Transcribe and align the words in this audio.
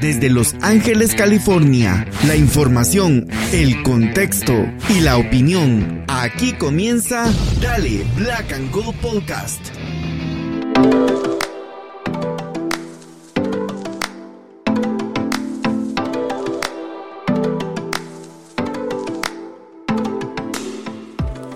Desde 0.00 0.28
Los 0.28 0.54
Ángeles, 0.60 1.14
California, 1.14 2.06
la 2.26 2.36
información, 2.36 3.28
el 3.52 3.82
contexto 3.82 4.52
y 4.90 5.00
la 5.00 5.16
opinión. 5.16 6.04
Aquí 6.08 6.52
comienza 6.52 7.32
Dale 7.60 8.04
Black 8.16 8.52
and 8.52 8.70
Gold 8.70 8.94
Podcast. 9.00 9.60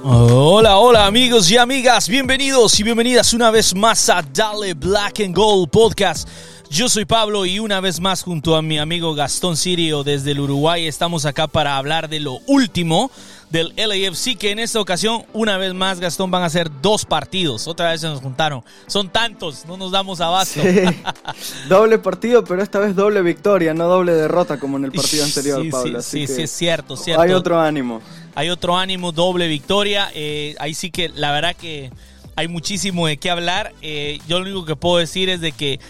Hola, 0.03 0.79
hola 0.79 1.07
amigos 1.07 1.51
y 1.51 1.57
amigas, 1.57 2.09
bienvenidos 2.09 2.79
y 2.81 2.83
bienvenidas 2.83 3.33
una 3.33 3.51
vez 3.51 3.75
más 3.75 4.09
a 4.09 4.23
Dale 4.23 4.75
Black 4.75 5.21
and 5.21 5.35
Gold 5.37 5.71
Podcast. 5.71 6.29
Yo 6.71 6.89
soy 6.89 7.05
Pablo 7.05 7.47
y 7.47 7.59
una 7.59 7.81
vez 7.81 7.99
más 7.99 8.23
junto 8.23 8.55
a 8.55 8.63
mi 8.63 8.79
amigo 8.79 9.13
Gastón 9.17 9.57
Sirio 9.57 10.05
desde 10.05 10.31
el 10.31 10.39
Uruguay 10.39 10.87
estamos 10.87 11.27
acá 11.27 11.49
para 11.49 11.77
hablar 11.77 12.09
de 12.09 12.21
lo 12.21 12.39
último 12.47 13.11
del 13.51 13.73
LAFC 13.77 14.39
que 14.39 14.53
en 14.53 14.61
esta 14.61 14.81
ocasión 14.81 15.25
una 15.33 15.59
vez 15.59 15.75
más 15.75 15.99
Gastón 15.99 16.31
van 16.31 16.45
a 16.45 16.49
ser 16.49 16.71
dos 16.81 17.05
partidos. 17.05 17.67
Otra 17.67 17.91
vez 17.91 18.03
se 18.03 18.07
nos 18.07 18.21
juntaron. 18.21 18.63
Son 18.87 19.09
tantos, 19.09 19.65
no 19.67 19.77
nos 19.77 19.91
damos 19.91 20.21
abasto. 20.21 20.61
doble 21.69 21.99
partido, 21.99 22.45
pero 22.45 22.63
esta 22.63 22.79
vez 22.79 22.95
doble 22.95 23.21
victoria, 23.23 23.75
no 23.75 23.89
doble 23.89 24.13
derrota 24.13 24.61
como 24.61 24.77
en 24.77 24.85
el 24.85 24.93
partido 24.93 25.25
anterior, 25.25 25.63
sí, 25.63 25.71
Pablo. 25.71 26.03
Sí, 26.03 26.29
sí, 26.29 26.43
es 26.43 26.53
cierto, 26.53 26.97
cierto. 26.97 27.21
Hay 27.21 27.33
otro 27.33 27.61
ánimo. 27.61 28.01
Hay 28.37 28.49
otro 28.49 28.77
ánimo, 28.77 29.11
doble 29.11 29.49
victoria. 29.49 30.09
Eh, 30.15 30.55
ahí 30.61 30.75
sí 30.75 30.93
que 30.93 31.09
la 31.09 31.33
verdad 31.33 31.57
que 31.57 31.91
hay 32.37 32.47
muchísimo 32.47 33.09
de 33.09 33.17
qué 33.17 33.29
hablar. 33.29 33.75
Eh, 33.83 34.21
yo 34.29 34.39
lo 34.39 34.45
único 34.45 34.65
que 34.65 34.77
puedo 34.77 34.99
decir 34.99 35.29
es 35.29 35.41
de 35.41 35.51
que 35.51 35.81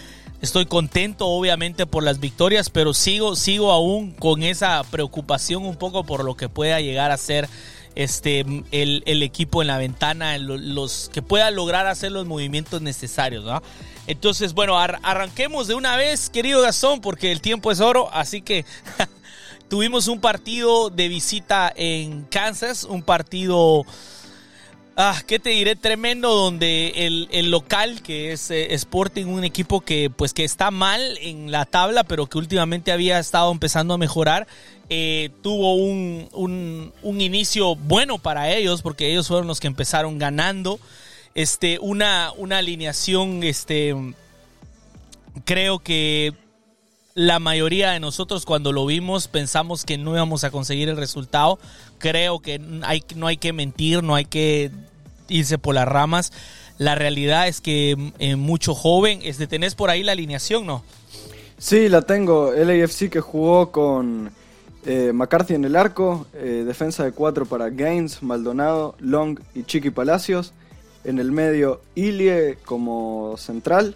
Estoy 0.41 0.65
contento, 0.65 1.27
obviamente, 1.27 1.85
por 1.85 2.03
las 2.03 2.19
victorias, 2.19 2.71
pero 2.71 2.95
sigo, 2.95 3.35
sigo 3.35 3.71
aún 3.71 4.11
con 4.11 4.41
esa 4.41 4.83
preocupación 4.89 5.65
un 5.65 5.75
poco 5.75 6.03
por 6.03 6.25
lo 6.25 6.35
que 6.35 6.49
pueda 6.49 6.81
llegar 6.81 7.11
a 7.11 7.17
ser 7.17 7.47
este, 7.93 8.43
el, 8.71 9.23
equipo 9.23 9.61
en 9.61 9.67
la 9.67 9.77
ventana, 9.77 10.39
los 10.39 11.11
que 11.13 11.21
pueda 11.21 11.51
lograr 11.51 11.85
hacer 11.85 12.11
los 12.11 12.25
movimientos 12.25 12.81
necesarios. 12.81 13.45
Entonces, 14.07 14.53
bueno, 14.53 14.79
arranquemos 14.79 15.67
de 15.67 15.75
una 15.75 15.95
vez, 15.95 16.31
querido 16.31 16.61
Gastón, 16.61 17.01
porque 17.01 17.31
el 17.31 17.39
tiempo 17.39 17.71
es 17.71 17.79
oro, 17.79 18.09
así 18.11 18.41
que 18.41 18.65
tuvimos 19.69 20.07
un 20.07 20.19
partido 20.21 20.89
de 20.89 21.07
visita 21.07 21.71
en 21.75 22.23
Kansas, 22.23 22.83
un 22.83 23.03
partido 23.03 23.85
Ah, 24.97 25.21
¿qué 25.25 25.39
te 25.39 25.51
diré? 25.51 25.77
Tremendo 25.77 26.35
donde 26.35 27.07
el, 27.31 27.49
local, 27.49 28.01
que 28.01 28.33
es 28.33 28.51
eh, 28.51 28.73
Sporting, 28.73 29.25
un 29.25 29.45
equipo 29.45 29.79
que 29.81 30.09
pues 30.09 30.33
que 30.33 30.43
está 30.43 30.69
mal 30.69 31.17
en 31.21 31.49
la 31.49 31.65
tabla, 31.65 32.03
pero 32.03 32.27
que 32.27 32.37
últimamente 32.37 32.91
había 32.91 33.17
estado 33.17 33.51
empezando 33.51 33.93
a 33.93 33.97
mejorar, 33.97 34.47
eh, 34.89 35.29
tuvo 35.41 35.75
un, 35.75 36.27
un, 37.01 37.21
inicio 37.21 37.75
bueno 37.77 38.17
para 38.17 38.49
ellos, 38.51 38.81
porque 38.81 39.09
ellos 39.09 39.29
fueron 39.29 39.47
los 39.47 39.61
que 39.61 39.67
empezaron 39.67 40.19
ganando. 40.19 40.77
Este, 41.35 41.79
una, 41.79 42.33
una 42.35 42.57
alineación, 42.57 43.43
este, 43.43 43.95
creo 45.45 45.79
que 45.79 46.33
la 47.13 47.39
mayoría 47.39 47.91
de 47.91 47.99
nosotros 47.99 48.45
cuando 48.45 48.71
lo 48.71 48.85
vimos 48.85 49.27
pensamos 49.27 49.83
que 49.85 49.97
no 49.97 50.13
íbamos 50.13 50.43
a 50.43 50.51
conseguir 50.51 50.89
el 50.89 50.97
resultado. 50.97 51.59
Creo 52.01 52.39
que 52.39 52.59
no 52.59 53.27
hay 53.27 53.37
que 53.37 53.53
mentir, 53.53 54.03
no 54.03 54.15
hay 54.15 54.25
que 54.25 54.71
irse 55.29 55.57
por 55.57 55.75
las 55.75 55.87
ramas. 55.87 56.31
La 56.77 56.95
realidad 56.95 57.47
es 57.47 57.61
que 57.61 57.95
eh, 58.19 58.35
mucho 58.35 58.73
joven, 58.73 59.19
este, 59.23 59.47
tenés 59.47 59.75
por 59.75 59.89
ahí 59.89 60.03
la 60.03 60.13
alineación, 60.13 60.65
¿no? 60.65 60.83
Sí, 61.57 61.89
la 61.89 62.01
tengo. 62.01 62.51
LAFC 62.53 63.09
que 63.09 63.19
jugó 63.19 63.71
con 63.71 64.31
eh, 64.85 65.11
McCarthy 65.13 65.53
en 65.53 65.65
el 65.65 65.75
arco, 65.75 66.25
eh, 66.33 66.63
defensa 66.65 67.03
de 67.03 67.11
cuatro 67.11 67.45
para 67.45 67.69
Gaines, 67.69 68.23
Maldonado, 68.23 68.95
Long 68.99 69.39
y 69.53 69.63
Chiqui 69.63 69.91
Palacios. 69.91 70.53
En 71.03 71.19
el 71.19 71.31
medio, 71.31 71.81
Ilie 71.95 72.57
como 72.65 73.35
central 73.37 73.95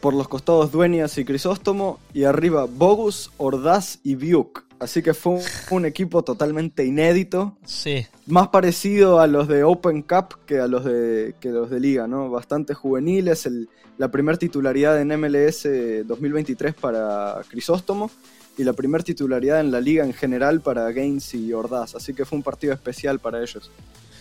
por 0.00 0.14
los 0.14 0.28
costados 0.28 0.72
Dueñas 0.72 1.18
y 1.18 1.24
Crisóstomo, 1.26 1.98
y 2.14 2.24
arriba 2.24 2.66
Bogus, 2.66 3.30
Ordaz 3.36 3.98
y 4.02 4.14
Biuk. 4.14 4.69
Así 4.80 5.02
que 5.02 5.12
fue 5.12 5.40
un, 5.70 5.84
equipo 5.84 6.24
totalmente 6.24 6.84
inédito. 6.86 7.56
Sí. 7.66 8.06
Más 8.26 8.48
parecido 8.48 9.20
a 9.20 9.26
los 9.26 9.46
de 9.46 9.62
Open 9.62 10.00
Cup 10.00 10.38
que 10.46 10.58
a 10.58 10.66
los 10.66 10.86
de, 10.86 11.34
que 11.38 11.50
los 11.50 11.68
de 11.68 11.80
Liga, 11.80 12.06
¿no? 12.08 12.30
Bastante 12.30 12.72
juveniles. 12.72 13.44
El, 13.44 13.68
la 13.98 14.10
primera 14.10 14.38
titularidad 14.38 14.98
en 14.98 15.08
MLS 15.20 15.68
2023 16.06 16.72
para 16.72 17.42
Crisóstomo 17.48 18.10
y 18.56 18.64
la 18.64 18.72
primera 18.72 19.04
titularidad 19.04 19.60
en 19.60 19.70
la 19.70 19.80
Liga 19.82 20.04
en 20.04 20.14
general 20.14 20.62
para 20.62 20.90
Gaines 20.90 21.34
y 21.34 21.52
Ordaz. 21.52 21.94
Así 21.94 22.14
que 22.14 22.24
fue 22.24 22.38
un 22.38 22.42
partido 22.42 22.72
especial 22.72 23.18
para 23.18 23.42
ellos. 23.42 23.70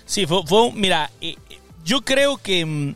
Sí, 0.05 0.25
fue, 0.25 0.45
fue 0.45 0.73
mira, 0.73 1.09
eh, 1.21 1.35
yo 1.85 2.01
creo 2.01 2.37
que 2.37 2.65
mm, 2.65 2.95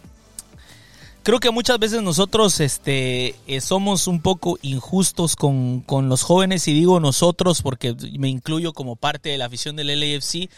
creo 1.24 1.40
que 1.40 1.52
muchas 1.52 1.80
veces 1.80 2.02
nosotros 2.02 2.60
este, 2.60 3.36
eh, 3.48 3.62
somos 3.62 4.08
un 4.08 4.22
poco 4.22 4.60
injustos 4.62 5.36
con, 5.36 5.82
con, 5.82 6.10
los 6.10 6.24
jóvenes 6.24 6.68
y 6.68 6.74
digo 6.74 7.00
nosotros 7.00 7.62
porque 7.62 7.96
me 8.20 8.30
incluyo 8.30 8.74
como 8.74 8.96
parte 8.96 9.30
de 9.30 9.38
la 9.38 9.46
afición 9.46 9.76
del 9.76 10.00
LAFC 10.00 10.50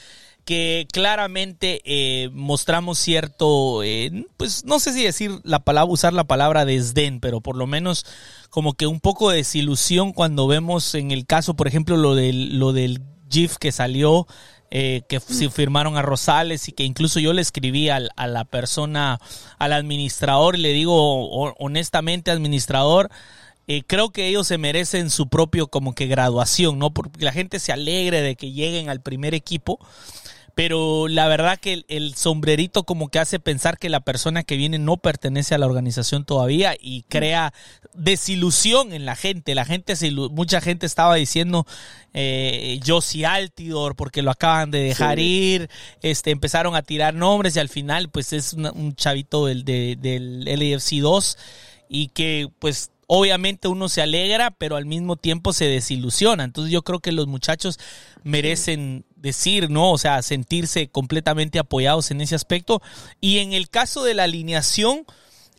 que 0.44 0.88
claramente 0.92 1.82
eh, 1.86 2.30
mostramos 2.32 3.00
cierto, 3.00 3.82
eh, 3.84 4.28
pues 4.38 4.64
no 4.64 4.80
sé 4.80 4.94
si 4.94 5.04
decir 5.04 5.40
la 5.44 5.60
palabra, 5.60 5.92
usar 5.92 6.14
la 6.14 6.26
palabra 6.26 6.66
desdén, 6.66 7.20
pero 7.20 7.42
por 7.42 7.58
lo 7.58 7.66
menos 7.66 8.06
como 8.52 8.74
que 8.74 8.86
un 8.86 9.00
poco 9.00 9.32
de 9.32 9.38
desilusión 9.38 10.14
cuando 10.14 10.46
vemos 10.46 10.94
en 10.94 11.10
el 11.10 11.26
caso, 11.26 11.56
por 11.56 11.68
ejemplo, 11.68 11.98
lo 11.98 12.14
del, 12.14 12.60
lo 12.60 12.74
del 12.74 13.02
GIF 13.30 13.58
que 13.58 13.72
salió 13.72 14.28
eh, 14.72 15.04
que 15.08 15.20
si 15.20 15.50
firmaron 15.50 15.98
a 15.98 16.02
Rosales 16.02 16.68
y 16.68 16.72
que 16.72 16.84
incluso 16.84 17.20
yo 17.20 17.34
le 17.34 17.42
escribí 17.42 17.90
a 17.90 18.00
la 18.00 18.46
persona, 18.46 19.20
al 19.58 19.74
administrador, 19.74 20.56
y 20.56 20.62
le 20.62 20.74
digo 20.74 21.54
honestamente, 21.58 22.32
administrador, 22.32 23.10
eh, 23.68 23.84
creo 23.86 24.12
que 24.12 24.28
ellos 24.28 24.48
se 24.48 24.58
merecen 24.58 25.10
su 25.10 25.28
propio 25.28 25.68
como 25.68 25.96
que 25.96 26.06
graduación, 26.06 26.78
¿no? 26.78 26.92
Porque 26.92 27.26
la 27.26 27.32
gente 27.32 27.60
se 27.60 27.72
alegre 27.72 28.22
de 28.22 28.36
que 28.36 28.52
lleguen 28.52 28.90
al 28.90 29.02
primer 29.02 29.34
equipo, 29.34 29.80
pero 30.56 31.10
la 31.10 31.28
verdad 31.28 31.60
que 31.60 31.84
el, 31.90 32.16
sombrerito 32.16 32.84
como 32.84 33.10
que 33.10 33.20
hace 33.20 33.40
pensar 33.40 33.78
que 33.78 33.90
la 33.90 34.00
persona 34.00 34.44
que 34.44 34.56
viene 34.56 34.80
no 34.80 34.96
pertenece 34.96 35.54
a 35.54 35.58
la 35.58 35.66
organización 35.66 36.24
todavía 36.24 36.76
y 36.80 37.04
crea 37.04 37.54
desilusión 37.94 38.94
en 38.94 39.06
la 39.06 39.18
gente. 39.18 39.54
La 39.54 39.66
gente, 39.66 39.94
mucha 40.32 40.62
gente 40.62 40.86
estaba 40.86 41.16
diciendo 41.16 41.68
eh, 42.14 42.80
Josie 42.88 43.26
Altidor 43.26 43.98
porque 43.98 44.22
lo 44.22 44.32
acaban 44.32 44.72
de 44.72 44.80
dejar 44.80 45.20
ir, 45.20 45.70
este, 46.02 46.32
empezaron 46.32 46.74
a 46.74 46.84
tirar 46.84 47.14
nombres 47.14 47.58
y 47.58 47.60
al 47.60 47.70
final 47.70 48.10
pues 48.10 48.32
es 48.32 48.54
un 48.54 48.96
chavito 48.96 49.48
del, 49.48 49.66
del 49.66 50.46
LAFC 50.46 51.02
2 51.02 51.38
y 51.90 52.08
que 52.08 52.50
pues 52.60 52.92
obviamente 53.08 53.68
uno 53.68 53.90
se 53.90 54.02
alegra, 54.02 54.52
pero 54.52 54.78
al 54.78 54.86
mismo 54.86 55.18
tiempo 55.18 55.54
se 55.54 55.66
desilusiona. 55.66 56.44
Entonces 56.44 56.72
yo 56.72 56.84
creo 56.84 57.00
que 57.00 57.12
los 57.12 57.28
muchachos 57.28 57.78
merecen 58.24 59.06
decir, 59.16 59.70
¿no? 59.70 59.92
O 59.92 59.98
sea, 59.98 60.22
sentirse 60.22 60.88
completamente 60.90 61.60
apoyados 61.60 62.12
en 62.12 62.22
ese 62.22 62.36
aspecto. 62.36 62.82
Y 63.22 63.40
en 63.40 63.54
el 63.54 63.70
caso 63.70 64.04
de 64.04 64.14
la 64.14 64.24
alineación, 64.24 65.06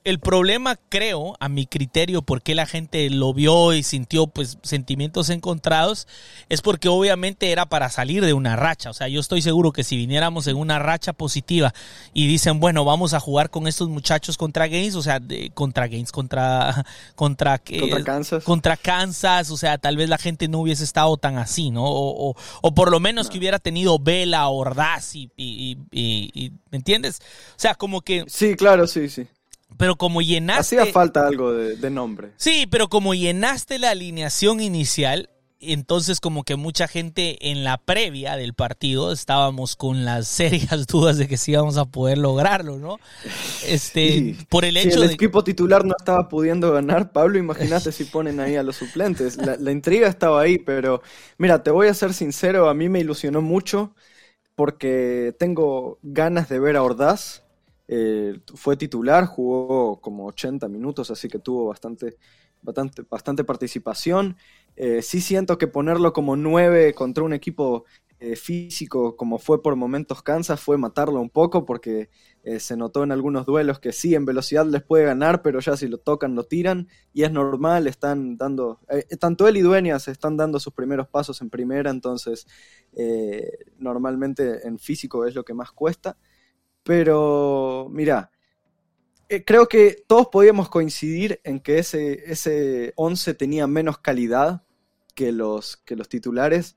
el 0.07 0.21
problema, 0.21 0.79
creo, 0.89 1.37
a 1.41 1.49
mi 1.49 1.67
criterio, 1.67 2.23
por 2.23 2.41
qué 2.41 2.55
la 2.55 2.65
gente 2.65 3.11
lo 3.11 3.35
vio 3.35 3.73
y 3.73 3.83
sintió 3.83 4.29
pues 4.29 4.57
sentimientos 4.63 5.31
encontrados, 5.31 6.07
es 6.49 6.63
porque 6.63 6.89
obviamente 6.89 7.51
era 7.51 7.67
para 7.67 7.91
salir 7.91 8.25
de 8.25 8.33
una 8.33 8.55
racha. 8.55 8.89
O 8.89 8.93
sea, 8.93 9.09
yo 9.09 9.19
estoy 9.19 9.43
seguro 9.43 9.73
que 9.73 9.83
si 9.83 9.97
viniéramos 9.97 10.47
en 10.47 10.59
una 10.59 10.79
racha 10.79 11.13
positiva 11.13 11.75
y 12.15 12.29
dicen, 12.29 12.61
bueno, 12.61 12.85
vamos 12.85 13.15
a 13.15 13.21
jugar 13.21 13.51
con 13.51 13.67
estos 13.67 13.89
muchachos 13.89 14.37
contra 14.37 14.69
Gaines, 14.69 14.95
o 14.95 15.03
sea, 15.03 15.21
contra 15.55 15.89
Gaines, 15.89 16.13
contra 16.13 16.87
contra, 17.17 17.59
contra 17.59 18.05
Kansas. 18.05 18.45
Contra 18.45 18.77
Kansas, 18.77 19.51
o 19.51 19.57
sea, 19.57 19.77
tal 19.77 19.97
vez 19.97 20.09
la 20.09 20.19
gente 20.19 20.47
no 20.47 20.61
hubiese 20.61 20.85
estado 20.85 21.17
tan 21.17 21.37
así, 21.37 21.71
¿no? 21.71 21.83
O, 21.85 22.37
por 22.77 22.93
lo 22.93 23.01
menos 23.01 23.29
que 23.29 23.39
hubiera 23.39 23.59
tenido 23.59 23.99
Vela, 23.99 24.47
Ordaz 24.47 25.17
y, 25.17 25.33
y, 25.37 25.79
y, 25.91 26.53
¿me 26.71 26.79
entiendes? 26.79 27.19
O 27.51 27.59
sea, 27.59 27.75
como 27.75 28.03
que... 28.03 28.25
Sí, 28.29 28.55
claro, 28.55 28.87
sí, 28.87 29.09
sí 29.09 29.27
pero 29.77 29.97
como 29.97 30.23
llenaste. 30.23 30.79
Hacía 30.79 30.93
falta 30.93 31.27
algo 31.27 31.53
de, 31.53 31.91
nombre. 31.91 32.33
Sí, 32.37 32.67
pero 32.71 32.89
como 32.89 33.15
llenaste 33.15 33.79
la 33.79 33.91
alineación 33.91 34.61
inicial, 34.61 35.31
entonces 35.61 36.21
como 36.21 36.45
que 36.45 36.57
mucha 36.57 36.87
gente 36.87 37.51
en 37.51 37.65
la 37.65 37.79
previa 37.79 38.37
del 38.37 38.55
partido 38.55 39.13
estábamos 39.13 39.77
con 39.77 40.05
las 40.05 40.29
serias 40.29 40.87
dudas 40.87 41.17
de 41.17 41.29
que 41.29 41.37
sí 41.37 41.53
íbamos 41.53 41.77
a 41.77 41.85
poder 41.85 42.19
lograrlo, 42.19 42.79
¿no? 42.79 42.99
Este, 43.67 44.37
por 44.49 44.65
el 44.65 44.77
hecho 44.77 44.91
si 44.91 45.03
el 45.03 45.09
de 45.09 45.15
equipo 45.15 45.45
titular 45.45 45.85
no 45.85 45.95
estaba 45.99 46.29
pudiendo 46.29 46.73
ganar, 46.73 47.13
Pablo, 47.13 47.39
imagínate 47.39 47.93
si 47.93 48.05
ponen 48.05 48.41
ahí 48.41 48.57
a 48.57 48.63
los 48.63 48.77
suplentes. 48.77 49.37
La, 49.37 49.57
la, 49.57 49.73
intriga 49.73 50.09
estaba 50.09 50.41
ahí, 50.41 50.59
pero 50.59 51.03
mira, 51.39 51.63
te 51.63 51.71
voy 51.71 51.89
a 51.89 51.95
ser 51.95 52.13
sincero, 52.13 52.69
a 52.69 52.75
mí 52.75 52.89
me 52.89 53.01
ilusionó 53.01 53.43
mucho 53.43 53.95
porque 54.55 55.35
tengo 55.39 55.99
ganas 56.03 56.49
de 56.49 56.59
ver 56.59 56.77
a 56.77 56.83
Ordaz 56.83 57.46
eh, 57.89 58.41
fue 58.55 58.77
titular, 58.77 59.27
jugó 59.27 60.01
como 60.01 60.27
80 60.27 60.69
minutos, 60.69 61.11
así 61.11 61.29
que 61.29 61.39
tuvo 61.39 61.67
bastante 61.69 62.17
bastante, 62.63 63.45
participación. 63.45 64.37
Eh, 64.75 65.01
sí 65.03 65.21
siento 65.21 65.57
que 65.57 65.69
ponerlo 65.69 66.13
como 66.13 66.35
9 66.37 66.95
contra 66.95 67.23
un 67.23 67.33
equipo 67.33 67.85
eh, 68.19 68.35
físico 68.35 69.15
como 69.15 69.39
fue 69.39 69.63
por 69.63 69.77
momentos 69.77 70.23
Kansas 70.23 70.59
fue 70.59 70.79
matarlo 70.79 71.21
un 71.21 71.29
poco 71.29 71.67
porque 71.67 72.09
eh, 72.45 72.61
se 72.61 72.75
notó 72.75 73.05
en 73.05 73.13
algunos 73.13 73.45
duelos 73.45 73.79
que 73.79 73.93
sí, 73.93 74.15
en 74.15 74.25
velocidad 74.25 74.65
les 74.65 74.83
puede 74.83 75.05
ganar, 75.05 75.43
pero 75.43 75.61
ya 75.61 75.77
si 75.77 75.87
lo 75.87 75.99
tocan 75.99 76.35
lo 76.35 76.45
tiran 76.45 76.89
y 77.13 77.25
es 77.25 77.31
normal, 77.31 77.87
están 77.87 78.39
dando, 78.39 78.81
eh, 78.89 79.05
tanto 79.19 79.47
él 79.47 79.59
y 79.59 79.61
Dueñas 79.61 80.09
están 80.09 80.39
dando 80.39 80.59
sus 80.59 80.73
primeros 80.73 81.09
pasos 81.09 81.43
en 81.43 81.51
primera, 81.51 81.91
entonces 81.91 82.47
normalmente 83.79 84.67
en 84.67 84.79
físico 84.79 85.27
es 85.27 85.35
lo 85.35 85.45
que 85.45 85.53
más 85.53 85.71
cuesta, 85.73 86.17
pero 86.87 87.89
mira, 87.91 88.31
creo 89.45 89.69
que 89.69 90.05
todos 90.07 90.29
podíamos 90.29 90.71
coincidir 90.71 91.41
en 91.45 91.61
que 91.61 91.79
ese, 91.79 92.31
ese 92.31 92.93
11 92.97 93.35
tenía 93.35 93.67
menos 93.67 93.99
calidad 93.99 94.63
que 95.15 95.33
los, 95.33 95.77
que 95.79 95.97
los 95.97 96.09
titulares 96.09 96.77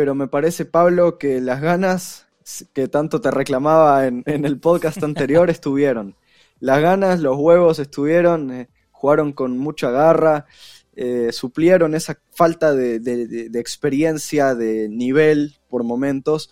pero 0.00 0.14
me 0.14 0.28
parece, 0.28 0.64
Pablo, 0.64 1.18
que 1.18 1.42
las 1.42 1.60
ganas 1.60 2.26
que 2.72 2.88
tanto 2.88 3.20
te 3.20 3.30
reclamaba 3.30 4.06
en, 4.06 4.24
el 4.26 4.58
podcast 4.58 5.02
anterior 5.02 5.50
estuvieron. 5.50 6.16
Las 6.58 6.80
ganas, 6.80 7.20
los 7.20 7.36
huevos 7.36 7.78
estuvieron, 7.78 8.50
eh, 8.50 8.68
jugaron 8.92 9.32
con 9.32 9.58
mucha 9.58 9.90
garra, 9.90 10.46
eh, 10.94 11.32
suplieron 11.32 11.94
esa 11.94 12.18
falta 12.32 12.74
de, 12.74 13.50
experiencia, 13.54 14.54
de 14.54 14.88
nivel 14.88 15.58
por 15.68 15.84
momentos, 15.84 16.50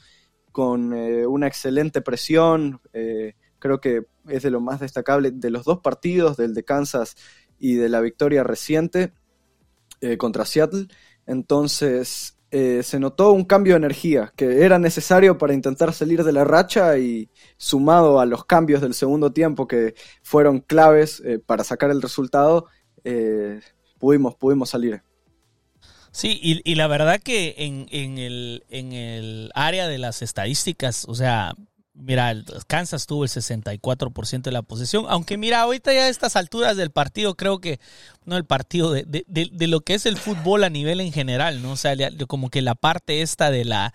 con 0.59 0.93
eh, 0.93 1.25
una 1.25 1.47
excelente 1.47 2.01
presión. 2.01 2.81
creo 3.61 3.81
que 3.81 4.07
es 4.27 4.43
de 4.43 4.51
lo 4.51 4.61
más 4.61 4.81
destacable 4.81 5.31
de 5.31 5.51
los 5.51 5.65
dos 5.65 5.79
partidos, 5.79 6.37
del 6.37 6.53
de 6.53 6.65
Kansas 6.65 7.15
y 7.59 7.75
de 7.75 7.89
la 7.89 8.01
victoria 8.01 8.43
reciente 8.43 9.13
contra 10.19 10.45
Seattle. 10.45 10.89
Entonces, 11.27 12.39
eh, 12.51 12.83
se 12.83 12.99
notó 12.99 13.33
un 13.33 13.45
cambio 13.45 13.75
de 13.75 13.79
energía 13.79 14.33
que 14.35 14.65
era 14.65 14.79
necesario 14.79 15.37
para 15.37 15.53
intentar 15.53 15.93
salir 15.93 16.25
de 16.25 16.33
la 16.33 16.45
racha 16.45 16.97
y 16.97 17.29
sumado 17.59 18.21
a 18.21 18.27
los 18.27 18.47
cambios 18.47 18.81
del 18.81 18.95
segundo 18.95 19.33
tiempo 19.33 19.69
que 19.69 19.95
fueron 20.23 20.61
claves 20.61 21.21
eh, 21.27 21.39
para 21.45 21.63
sacar 21.63 21.91
el 21.91 22.01
resultado, 22.01 22.67
eh, 23.05 23.61
pudimos, 23.99 24.35
pudimos 24.35 24.71
salir. 24.71 25.03
Sí, 26.19 26.41
y, 26.43 26.75
la 26.75 26.89
verdad 26.89 27.21
que 27.23 27.55
en, 27.59 27.87
en, 27.93 28.19
el, 28.19 28.65
en 28.71 28.93
el 28.93 29.53
área 29.55 29.87
de 29.87 29.99
las 29.99 30.21
estadísticas, 30.21 31.05
o 31.07 31.15
sea, 31.15 31.55
Mira, 31.95 32.33
Kansas 32.69 33.07
tuvo 33.07 33.25
el 33.25 33.31
64% 33.31 34.43
de 34.43 34.53
la 34.53 34.63
posesión, 34.63 35.07
aunque 35.09 35.37
mira, 35.37 35.61
ahorita 35.61 35.93
ya 35.93 36.05
a 36.05 36.09
estas 36.09 36.37
alturas 36.37 36.77
del 36.77 36.93
partido, 36.93 37.35
creo 37.35 37.61
que, 37.61 37.81
no 38.25 38.37
el 38.37 38.45
partido, 38.45 38.93
de, 38.93 39.05
de, 39.05 39.25
de, 39.27 39.67
lo 39.67 39.81
que 39.81 39.95
es 39.95 40.07
el 40.07 40.17
fútbol 40.17 40.63
a 40.63 40.71
nivel 40.71 41.01
en 41.01 41.13
general, 41.13 41.61
¿no? 41.61 41.73
O 41.73 41.77
sea, 41.77 41.95
como 42.29 42.51
que 42.51 42.63
la 42.63 42.77
parte 42.77 43.23
esta 43.23 43.51
de 43.51 43.65
la, 43.65 43.93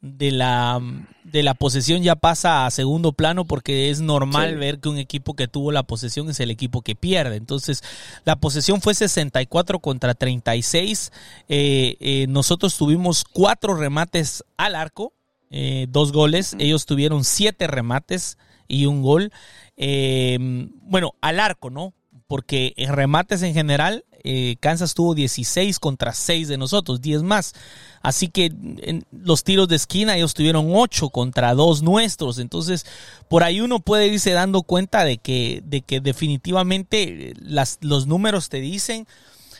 de 0.00 0.30
la, 0.30 0.80
de 1.24 1.42
la 1.42 1.54
posesión 1.54 2.02
ya 2.02 2.14
pasa 2.14 2.66
a 2.66 2.70
segundo 2.70 3.12
plano 3.12 3.44
porque 3.44 3.90
es 3.90 4.00
normal 4.00 4.56
ver 4.56 4.78
que 4.78 4.88
un 4.88 4.98
equipo 4.98 5.34
que 5.34 5.48
tuvo 5.48 5.72
la 5.72 5.82
posesión 5.82 6.30
es 6.30 6.40
el 6.40 6.50
equipo 6.50 6.82
que 6.82 6.94
pierde. 6.94 7.36
Entonces, 7.36 7.82
la 8.24 8.36
posesión 8.36 8.80
fue 8.80 8.94
64 8.94 9.80
contra 9.80 10.14
36. 10.14 11.12
Eh, 11.48 11.96
eh, 12.00 12.26
nosotros 12.28 12.76
tuvimos 12.76 13.24
cuatro 13.24 13.74
remates 13.74 14.44
al 14.56 14.74
arco 14.74 15.12
eh, 15.50 15.86
dos 15.88 16.12
goles. 16.12 16.56
Ellos 16.58 16.86
tuvieron 16.86 17.24
siete 17.24 17.66
remates 17.66 18.38
y 18.66 18.86
un 18.86 19.02
gol. 19.02 19.32
Eh, 19.76 20.38
bueno, 20.82 21.14
al 21.20 21.40
arco, 21.40 21.70
¿no? 21.70 21.94
Porque 22.26 22.74
en 22.76 22.92
remates 22.92 23.42
en 23.42 23.54
general, 23.54 24.04
eh, 24.24 24.56
Kansas 24.60 24.94
tuvo 24.94 25.14
16 25.14 25.78
contra 25.78 26.12
6 26.12 26.48
de 26.48 26.58
nosotros, 26.58 27.00
10 27.00 27.22
más. 27.22 27.54
Así 28.02 28.28
que 28.28 28.46
en 28.46 29.04
los 29.10 29.44
tiros 29.44 29.68
de 29.68 29.76
esquina 29.76 30.16
ellos 30.16 30.34
tuvieron 30.34 30.68
8 30.72 31.10
contra 31.10 31.54
2 31.54 31.82
nuestros. 31.82 32.38
Entonces, 32.38 32.86
por 33.28 33.42
ahí 33.42 33.60
uno 33.60 33.80
puede 33.80 34.06
irse 34.06 34.32
dando 34.32 34.62
cuenta 34.62 35.04
de 35.04 35.18
que, 35.18 35.62
de 35.64 35.82
que 35.82 36.00
definitivamente 36.00 37.34
las, 37.40 37.78
los 37.80 38.06
números 38.06 38.48
te 38.48 38.60
dicen 38.60 39.06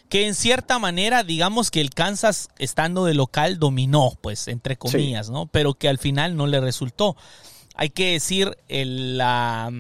que 0.09 0.27
en 0.27 0.35
cierta 0.35 0.79
manera, 0.79 1.23
digamos 1.23 1.71
que 1.71 1.81
el 1.81 1.91
Kansas, 1.91 2.49
estando 2.59 3.05
de 3.05 3.15
local, 3.15 3.59
dominó, 3.59 4.13
pues, 4.21 4.49
entre 4.49 4.77
comillas, 4.77 5.29
¿no? 5.29 5.47
Pero 5.47 5.75
que 5.75 5.89
al 5.89 5.99
final 5.99 6.35
no 6.37 6.47
le 6.47 6.61
resultó. 6.61 7.17
Hay 7.75 7.91
que 7.91 8.13
decir, 8.13 8.57
el, 8.69 9.19
la, 9.19 9.71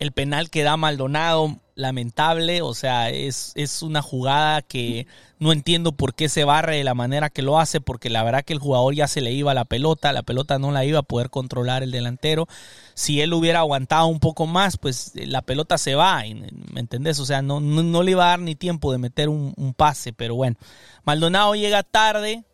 el 0.00 0.12
penal 0.12 0.48
que 0.48 0.62
da 0.62 0.78
Maldonado, 0.78 1.58
lamentable, 1.74 2.62
o 2.62 2.72
sea, 2.74 3.10
es, 3.10 3.52
es 3.54 3.82
una 3.82 4.00
jugada 4.00 4.62
que 4.62 5.06
no 5.38 5.52
entiendo 5.52 5.92
por 5.92 6.14
qué 6.14 6.30
se 6.30 6.44
barre 6.44 6.76
de 6.76 6.84
la 6.84 6.94
manera 6.94 7.28
que 7.28 7.42
lo 7.42 7.58
hace, 7.58 7.82
porque 7.82 8.08
la 8.08 8.22
verdad 8.22 8.42
que 8.44 8.54
el 8.54 8.58
jugador 8.58 8.94
ya 8.94 9.08
se 9.08 9.20
le 9.20 9.32
iba 9.32 9.52
la 9.52 9.66
pelota, 9.66 10.12
la 10.12 10.22
pelota 10.22 10.58
no 10.58 10.72
la 10.72 10.86
iba 10.86 11.00
a 11.00 11.02
poder 11.02 11.28
controlar 11.28 11.82
el 11.82 11.90
delantero. 11.90 12.48
Si 12.94 13.20
él 13.20 13.34
hubiera 13.34 13.60
aguantado 13.60 14.06
un 14.06 14.20
poco 14.20 14.46
más, 14.46 14.78
pues 14.78 15.12
eh, 15.16 15.26
la 15.26 15.42
pelota 15.42 15.76
se 15.76 15.94
va, 15.94 16.22
¿me 16.22 16.80
entendés? 16.80 17.20
O 17.20 17.26
sea, 17.26 17.42
no, 17.42 17.60
no, 17.60 18.02
le 18.02 18.12
iba 18.12 18.24
a 18.24 18.30
dar 18.30 18.40
ni 18.40 18.54
tiempo 18.54 18.92
de 18.92 18.98
meter 18.98 19.28
un, 19.28 19.52
un 19.56 19.74
pase, 19.74 20.14
pero 20.14 20.34
bueno, 20.34 20.56
Maldonado 21.04 21.54
llega 21.54 21.82
tarde, 21.82 22.44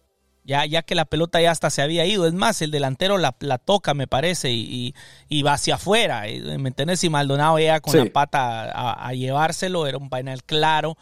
ya, 0.46 0.64
ya 0.64 0.82
que 0.82 0.94
la 0.94 1.04
pelota 1.04 1.40
ya 1.40 1.50
hasta 1.50 1.70
se 1.70 1.82
había 1.82 2.06
ido. 2.06 2.26
Es 2.26 2.32
más, 2.32 2.62
el 2.62 2.70
delantero 2.70 3.18
la, 3.18 3.34
la 3.40 3.58
toca, 3.58 3.94
me 3.94 4.06
parece, 4.06 4.52
y, 4.52 4.94
y, 5.28 5.42
va 5.42 5.54
hacia 5.54 5.74
afuera. 5.74 6.22
¿Me 6.58 6.68
entiendes? 6.68 7.02
Y 7.02 7.10
Maldonado 7.10 7.58
llega 7.58 7.80
con 7.80 7.96
la 7.96 8.06
pata 8.06 9.06
a, 9.06 9.12
llevárselo, 9.12 9.86
era 9.86 9.98
un 9.98 10.08
panel 10.08 10.44
claro. 10.44 10.96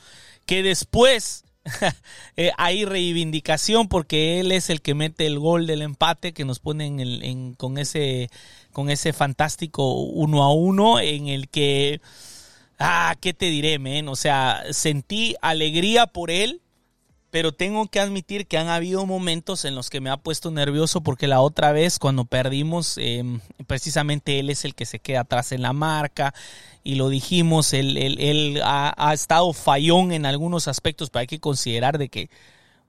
Que 0.47 0.63
después 0.63 1.45
eh, 2.37 2.53
hay 2.57 2.87
reivindicación 2.87 3.89
porque 3.89 4.41
él 4.41 4.51
es 4.51 4.71
el 4.71 4.81
que 4.81 4.95
mete 4.95 5.27
el 5.27 5.39
gol 5.39 5.67
del 5.67 5.83
empate 5.83 6.33
que 6.33 6.45
nos 6.45 6.59
pone 6.59 6.87
en 6.87 7.01
el, 7.01 7.23
en, 7.23 7.55
con, 7.55 7.77
ese, 7.77 8.31
con 8.73 8.89
ese 8.89 9.13
fantástico 9.13 9.93
uno 10.03 10.43
a 10.43 10.53
uno 10.53 11.01
en 11.01 11.29
el 11.29 11.49
que... 11.49 12.01
Ah, 12.77 13.15
¿qué 13.21 13.33
te 13.33 13.47
diré, 13.47 13.79
men? 13.79 14.09
O 14.09 14.17
sea, 14.17 14.65
sentí 14.73 15.37
alegría 15.41 16.09
por 16.09 16.33
él, 16.33 16.61
pero 17.35 17.51
tengo 17.51 17.89
que 17.89 17.99
admitir 17.99 18.47
que 18.47 18.59
han 18.59 18.69
habido 18.69 19.07
momentos 19.07 19.65
en 19.65 19.75
los 19.75 19.91
que 19.91 20.01
me 20.01 20.09
ha 20.09 20.17
puesto 20.17 20.53
nervioso 20.53 21.01
porque 21.01 21.27
la 21.27 21.41
otra 21.41 21.73
vez 21.73 21.99
cuando 21.99 22.27
perdimos, 22.27 22.97
em, 22.97 23.41
precisamente 23.67 24.39
él 24.39 24.51
es 24.51 24.65
el 24.65 24.77
que 24.77 24.87
se 24.87 25.01
queda 25.01 25.23
atrás 25.23 25.51
en 25.51 25.61
la 25.61 25.73
marca 25.73 26.33
y 26.85 26.95
lo 26.95 27.09
dijimos, 27.09 27.73
él, 27.73 27.97
él, 27.97 28.61
ha, 28.63 28.95
ha, 28.97 29.13
estado 29.13 29.53
fallón 29.53 30.13
en 30.13 30.27
algunos 30.27 30.69
aspectos, 30.69 31.11
pero 31.11 31.23
hay 31.23 31.27
que 31.27 31.41
considerar 31.41 31.99
de 31.99 32.09
que 32.09 32.31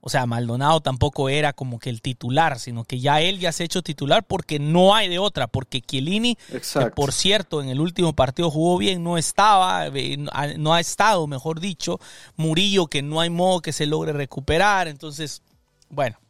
o 0.06 0.08
sea, 0.08 0.24
Maldonado 0.24 0.80
tampoco 0.80 1.28
era 1.28 1.52
como 1.52 1.80
que 1.80 1.90
el 1.90 2.00
titular, 2.00 2.60
sino 2.60 2.84
que 2.84 3.00
ya 3.00 3.20
él 3.20 3.40
ya 3.40 3.50
se 3.50 3.64
ha 3.64 3.66
hecho 3.66 3.82
titular 3.82 4.24
porque 4.24 4.60
no 4.60 4.94
hay 4.94 5.08
de 5.08 5.18
otra, 5.18 5.48
porque 5.48 5.80
Chiellini, 5.80 6.36
que 6.36 6.86
por 6.94 7.12
cierto 7.12 7.60
en 7.60 7.70
el 7.70 7.80
último 7.80 8.12
partido 8.12 8.48
jugó 8.48 8.78
bien, 8.78 9.02
no 9.02 9.18
estaba, 9.18 9.88
eh, 9.88 10.16
no 10.58 10.74
ha 10.74 10.78
estado, 10.78 11.26
mejor 11.26 11.58
dicho, 11.58 11.98
Murillo 12.36 12.86
que 12.86 13.02
no 13.02 13.20
hay 13.20 13.30
modo 13.30 13.62
que 13.62 13.72
se 13.72 13.84
logre 13.84 14.12
recuperar, 14.12 14.86
entonces, 14.86 15.42
bueno, 15.88 16.20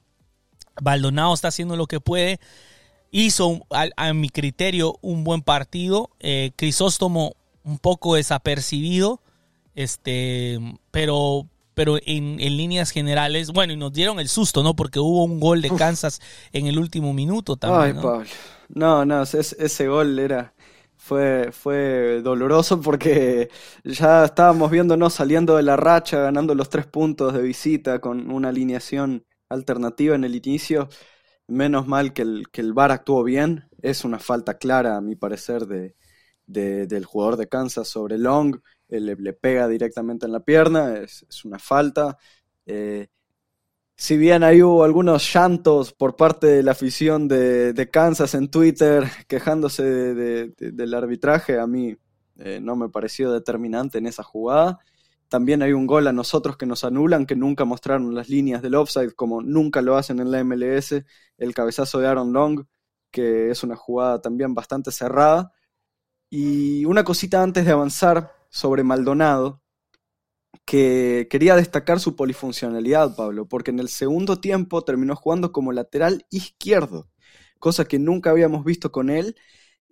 Maldonado 0.80 1.34
está 1.34 1.48
haciendo 1.48 1.76
lo 1.76 1.86
que 1.86 2.00
puede, 2.00 2.40
hizo 3.10 3.60
a, 3.68 4.14
mi 4.14 4.30
criterio 4.30 4.96
un 5.02 5.22
buen 5.22 5.42
partido, 5.42 6.08
eh, 6.20 6.50
Crisóstomo 6.56 7.36
un 7.62 7.78
poco 7.78 8.14
desapercibido, 8.14 9.20
este, 9.74 10.58
pero 10.90 11.46
pero 11.76 11.98
en, 12.06 12.38
líneas 12.38 12.90
generales, 12.90 13.52
bueno, 13.52 13.74
y 13.74 13.76
nos 13.76 13.92
dieron 13.92 14.18
el 14.18 14.28
susto, 14.28 14.62
¿no? 14.62 14.74
Porque 14.74 14.98
hubo 14.98 15.24
un 15.24 15.38
gol 15.38 15.60
de 15.60 15.68
Kansas 15.68 16.22
en 16.50 16.66
el 16.66 16.78
último 16.78 17.12
minuto 17.12 17.58
también. 17.58 17.98
Ay, 17.98 18.02
Pablo. 18.02 18.26
No, 18.70 19.04
no, 19.04 19.22
ese, 19.22 19.86
gol 19.86 20.18
era. 20.18 20.54
Fue, 20.96 21.50
fue 21.52 22.22
doloroso 22.22 22.80
porque 22.80 23.50
ya 23.84 24.24
estábamos 24.24 24.70
viéndonos 24.70 25.12
saliendo 25.12 25.54
de 25.56 25.64
la 25.64 25.76
racha, 25.76 26.18
ganando 26.18 26.54
los 26.54 26.70
tres 26.70 26.86
puntos 26.86 27.34
de 27.34 27.42
visita 27.42 27.98
con 28.00 28.30
una 28.30 28.48
alineación 28.48 29.26
alternativa 29.50 30.14
en 30.14 30.24
el 30.24 30.34
inicio. 30.34 30.88
Menos 31.46 31.86
mal 31.86 32.14
que 32.14 32.22
el, 32.22 32.48
que 32.50 32.62
el 32.62 32.72
VAR 32.72 32.90
actuó 32.90 33.22
bien. 33.22 33.68
Es 33.82 34.02
una 34.02 34.18
falta 34.18 34.56
clara, 34.56 34.96
a 34.96 35.02
mi 35.02 35.14
parecer, 35.14 35.66
de, 35.66 35.94
del 36.46 37.04
jugador 37.04 37.36
de 37.36 37.48
Kansas 37.48 37.86
sobre 37.86 38.16
Long 38.16 38.62
le, 38.88 39.32
pega 39.32 39.68
directamente 39.68 40.26
en 40.26 40.32
la 40.32 40.40
pierna, 40.40 40.98
es, 40.98 41.26
una 41.44 41.58
falta. 41.58 42.18
Eh, 42.66 43.08
si 43.96 44.16
bien 44.16 44.42
ahí 44.44 44.62
hubo 44.62 44.84
algunos 44.84 45.32
llantos 45.32 45.92
por 45.92 46.16
parte 46.16 46.46
de 46.46 46.62
la 46.62 46.72
afición 46.72 47.28
de, 47.28 47.88
Kansas 47.92 48.34
en 48.34 48.50
Twitter 48.50 49.04
quejándose 49.26 49.82
del 49.84 50.94
arbitraje, 50.94 51.58
a 51.58 51.66
mí 51.66 51.96
eh, 52.36 52.60
no 52.60 52.76
me 52.76 52.88
pareció 52.88 53.32
determinante 53.32 53.98
en 53.98 54.06
esa 54.06 54.22
jugada. 54.22 54.78
También 55.28 55.62
hay 55.62 55.72
un 55.72 55.86
gol 55.86 56.06
a 56.06 56.12
nosotros 56.12 56.56
que 56.56 56.66
nos 56.66 56.84
anulan, 56.84 57.26
que 57.26 57.34
nunca 57.36 57.64
mostraron 57.64 58.14
las 58.14 58.28
líneas 58.28 58.62
del 58.62 58.76
offside, 58.76 59.14
como 59.14 59.42
nunca 59.42 59.82
lo 59.82 59.96
hacen 59.96 60.20
en 60.20 60.30
la 60.30 60.44
MLS, 60.44 61.02
el 61.38 61.54
cabezazo 61.54 61.98
de 61.98 62.06
Aaron 62.06 62.32
Long, 62.32 62.64
que 63.10 63.50
es 63.50 63.62
una 63.64 63.76
jugada 63.76 64.20
también 64.20 64.54
bastante 64.54 64.92
cerrada. 64.92 65.52
Y 66.30 66.84
una 66.84 67.04
cosita 67.04 67.42
antes 67.42 67.64
de 67.64 67.72
avanzar, 67.72 68.35
sobre 68.56 68.84
Maldonado, 68.84 69.62
que 70.64 71.28
quería 71.30 71.56
destacar 71.56 72.00
su 72.00 72.16
polifuncionalidad, 72.16 73.14
Pablo, 73.14 73.46
porque 73.46 73.70
en 73.70 73.80
el 73.80 73.88
segundo 73.88 74.40
tiempo 74.40 74.82
terminó 74.82 75.14
jugando 75.14 75.52
como 75.52 75.72
lateral 75.72 76.26
izquierdo, 76.30 77.10
cosa 77.58 77.84
que 77.84 77.98
nunca 77.98 78.30
habíamos 78.30 78.64
visto 78.64 78.90
con 78.90 79.10
él, 79.10 79.36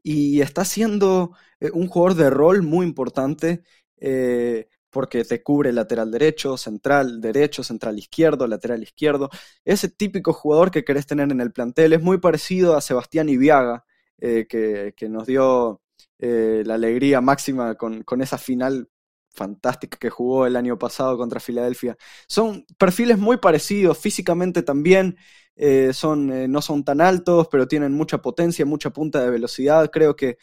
y 0.03 0.41
está 0.41 0.65
siendo 0.65 1.33
eh, 1.61 1.71
un 1.75 1.89
jugador 1.89 2.17
de 2.17 2.31
rol 2.31 2.63
muy 2.63 2.87
importante. 2.87 3.63
Eh, 3.99 4.69
porque 4.91 5.25
te 5.25 5.43
cubre 5.43 5.73
lateral 5.73 6.11
derecho, 6.13 6.57
central 6.57 7.21
derecho, 7.21 7.65
central 7.65 7.99
izquierdo, 7.99 8.47
lateral 8.47 8.83
izquierdo. 8.83 9.29
Ese 9.65 9.89
típico 9.89 10.33
jugador 10.33 10.71
que 10.71 10.85
querés 10.85 11.07
tener 11.07 11.33
en 11.33 11.41
el 11.41 11.53
plantel 11.53 11.95
es 11.95 12.01
muy 12.03 12.19
parecido 12.19 12.77
a 12.77 12.81
Sebastián 12.81 13.29
Iviaga, 13.29 13.85
eh, 14.19 14.47
que, 14.49 15.09
nos 15.09 15.27
dio 15.27 15.83
la 16.19 16.75
alegría 16.75 17.21
máxima 17.21 17.75
con, 17.75 18.03
con, 18.03 18.23
esa 18.23 18.39
final 18.39 18.89
fantástica 19.35 19.99
que 19.99 20.11
jugó 20.11 20.47
el 20.47 20.57
año 20.57 20.79
pasado 20.79 21.19
contra 21.19 21.41
Filadelfia. 21.41 21.97
Son 22.29 22.65
perfiles 22.79 23.19
muy 23.19 23.37
parecidos, 23.37 23.99
físicamente 23.99 24.63
también. 24.63 25.17
Eh, 25.57 25.93
son, 25.93 26.33
eh, 26.33 26.49
no 26.49 26.61
son 26.63 26.85
tan 26.85 27.01
altos, 27.01 27.49
pero 27.51 27.69
tienen 27.69 27.93
mucha 27.93 28.19
potencia, 28.23 28.65
mucha 28.67 28.91
punta 28.91 29.23
de 29.23 29.31
velocidad. 29.31 29.91
Creo 29.91 30.17
que 30.17 30.39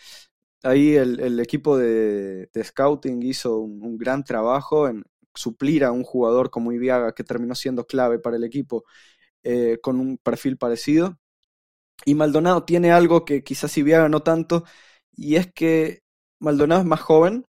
ahí 0.63 0.96
el, 0.96 1.40
equipo 1.40 1.78
de, 1.78 2.50
scouting 2.63 3.24
hizo 3.24 3.60
un, 3.60 3.98
gran 3.98 4.24
trabajo 4.24 4.88
en 4.88 5.04
suplir 5.34 5.84
a 5.86 5.92
un 5.92 6.04
jugador 6.04 6.50
como 6.51 6.72
Iviaga, 6.72 7.13
que 7.13 7.24
terminó 7.24 7.56
siendo 7.56 7.86
clave 7.88 8.20
para 8.20 8.38
el 8.38 8.44
equipo, 8.44 8.86
eh, 9.44 9.80
con 9.82 10.00
un 10.00 10.18
perfil 10.18 10.58
parecido. 10.58 11.20
Y 12.06 12.16
Maldonado 12.16 12.63
tiene 12.66 12.92
algo 12.92 13.25
que 13.25 13.44
quizás 13.44 13.78
Iviaga 13.78 14.10
no 14.10 14.24
tanto, 14.24 14.63
y 15.15 15.36
es 15.36 15.51
que 15.53 16.01
Maldonado 16.39 16.82
es 16.82 16.88
más 16.88 17.01
joven, 17.01 17.46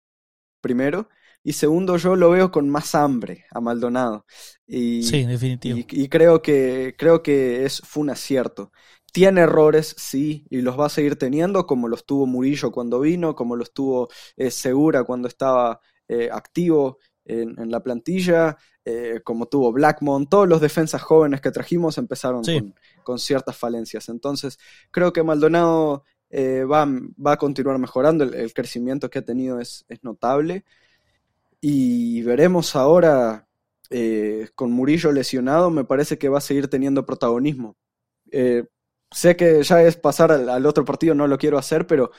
primero, 0.60 1.08
y 1.42 1.52
segundo, 1.52 1.96
yo 1.96 2.16
lo 2.16 2.30
veo 2.30 2.50
con 2.50 2.68
más 2.68 2.94
hambre 2.94 3.46
a 3.50 3.60
Maldonado. 3.60 4.26
Y, 4.66 5.02
sí, 5.02 5.24
definitivo. 5.24 5.78
Y, 5.78 6.08
creo, 6.08 6.42
que, 6.42 6.94
creo 6.98 7.22
que 7.22 7.64
es, 7.64 7.80
fue 7.84 8.02
un 8.02 8.10
acierto. 8.10 8.72
Tiene 9.12 9.42
errores, 9.42 9.94
sí, 9.96 10.46
y 10.50 10.60
los 10.60 10.78
va 10.78 10.86
a 10.86 10.90
seguir 10.90 11.16
teniendo, 11.16 11.66
como 11.66 11.88
los 11.88 12.04
tuvo 12.04 12.26
Murillo 12.26 12.70
cuando 12.70 13.00
vino, 13.00 13.34
como 13.34 13.56
los 13.56 13.72
tuvo 13.72 14.08
eh, 14.36 14.50
Segura 14.50 15.04
cuando 15.04 15.28
estaba 15.28 15.80
eh, 16.08 16.28
activo 16.30 16.98
en, 17.24 17.70
la 17.70 17.82
plantilla, 17.82 18.56
eh, 18.84 19.20
como 19.24 19.46
tuvo 19.46 19.72
Blackmon. 19.72 20.28
Todos 20.28 20.48
los 20.48 20.60
defensas 20.60 21.02
jóvenes 21.02 21.40
que 21.40 21.50
trajimos 21.50 21.98
empezaron 21.98 22.42
con, 23.04 23.18
ciertas 23.18 23.56
falencias. 23.56 24.08
Entonces, 24.08 24.58
creo 24.90 25.12
que 25.12 25.22
Maldonado 25.22 26.04
va, 26.30 26.86
va, 26.86 27.32
a 27.32 27.36
continuar 27.36 27.78
mejorando. 27.78 28.24
El, 28.24 28.52
crecimiento 28.52 29.10
que 29.10 29.18
ha 29.20 29.24
tenido 29.24 29.60
es, 29.60 29.84
es 29.88 30.02
notable. 30.04 30.64
Y 31.60 32.22
veremos 32.22 32.76
ahora, 32.76 33.48
eh, 33.90 34.48
con 34.54 34.70
Murillo 34.72 35.12
lesionado, 35.12 35.70
me 35.70 35.84
parece 35.84 36.18
que 36.18 36.28
va 36.28 36.38
a 36.38 36.42
seguir 36.42 36.68
teniendo 36.68 37.06
protagonismo. 37.06 37.76
Eh, 38.30 38.64
sé 39.10 39.36
que 39.36 39.62
ya 39.62 39.82
es 39.82 39.96
pasar 39.96 40.30
al, 40.32 40.66
otro 40.66 40.84
partido, 40.84 41.14
no 41.14 41.26
lo 41.26 41.38
quiero 41.38 41.58
hacer, 41.58 41.86
pero 41.86 42.10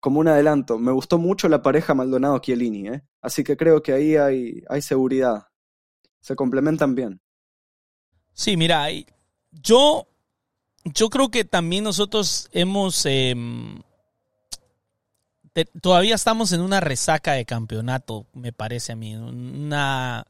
como 0.00 0.20
un 0.20 0.28
adelanto, 0.28 0.78
me 0.78 0.92
gustó 0.92 1.18
mucho 1.18 1.48
la 1.48 1.62
pareja 1.62 1.94
Maldonado-Chiellini, 1.94 2.88
¿eh? 2.88 3.02
así 3.20 3.44
que 3.44 3.56
creo 3.56 3.82
que 3.82 3.92
ahí 3.92 4.16
hay, 4.16 4.62
hay 4.68 4.82
seguridad. 4.82 5.46
Se 6.20 6.36
complementan 6.36 6.94
bien. 6.94 7.20
Sí, 8.32 8.56
mira, 8.56 8.88
yo, 9.52 10.08
yo 10.84 11.10
creo 11.10 11.30
que 11.30 11.44
también 11.44 11.84
nosotros 11.84 12.48
hemos... 12.52 13.06
Em, 13.06 13.82
todavía 15.80 16.14
estamos 16.14 16.52
en 16.52 16.60
una 16.60 16.80
resaca 16.80 17.32
de 17.32 17.44
campeonato, 17.44 18.26
me 18.32 18.52
parece 18.52 18.92
a 18.92 18.96
mí. 18.96 19.14
Una, 19.14 20.26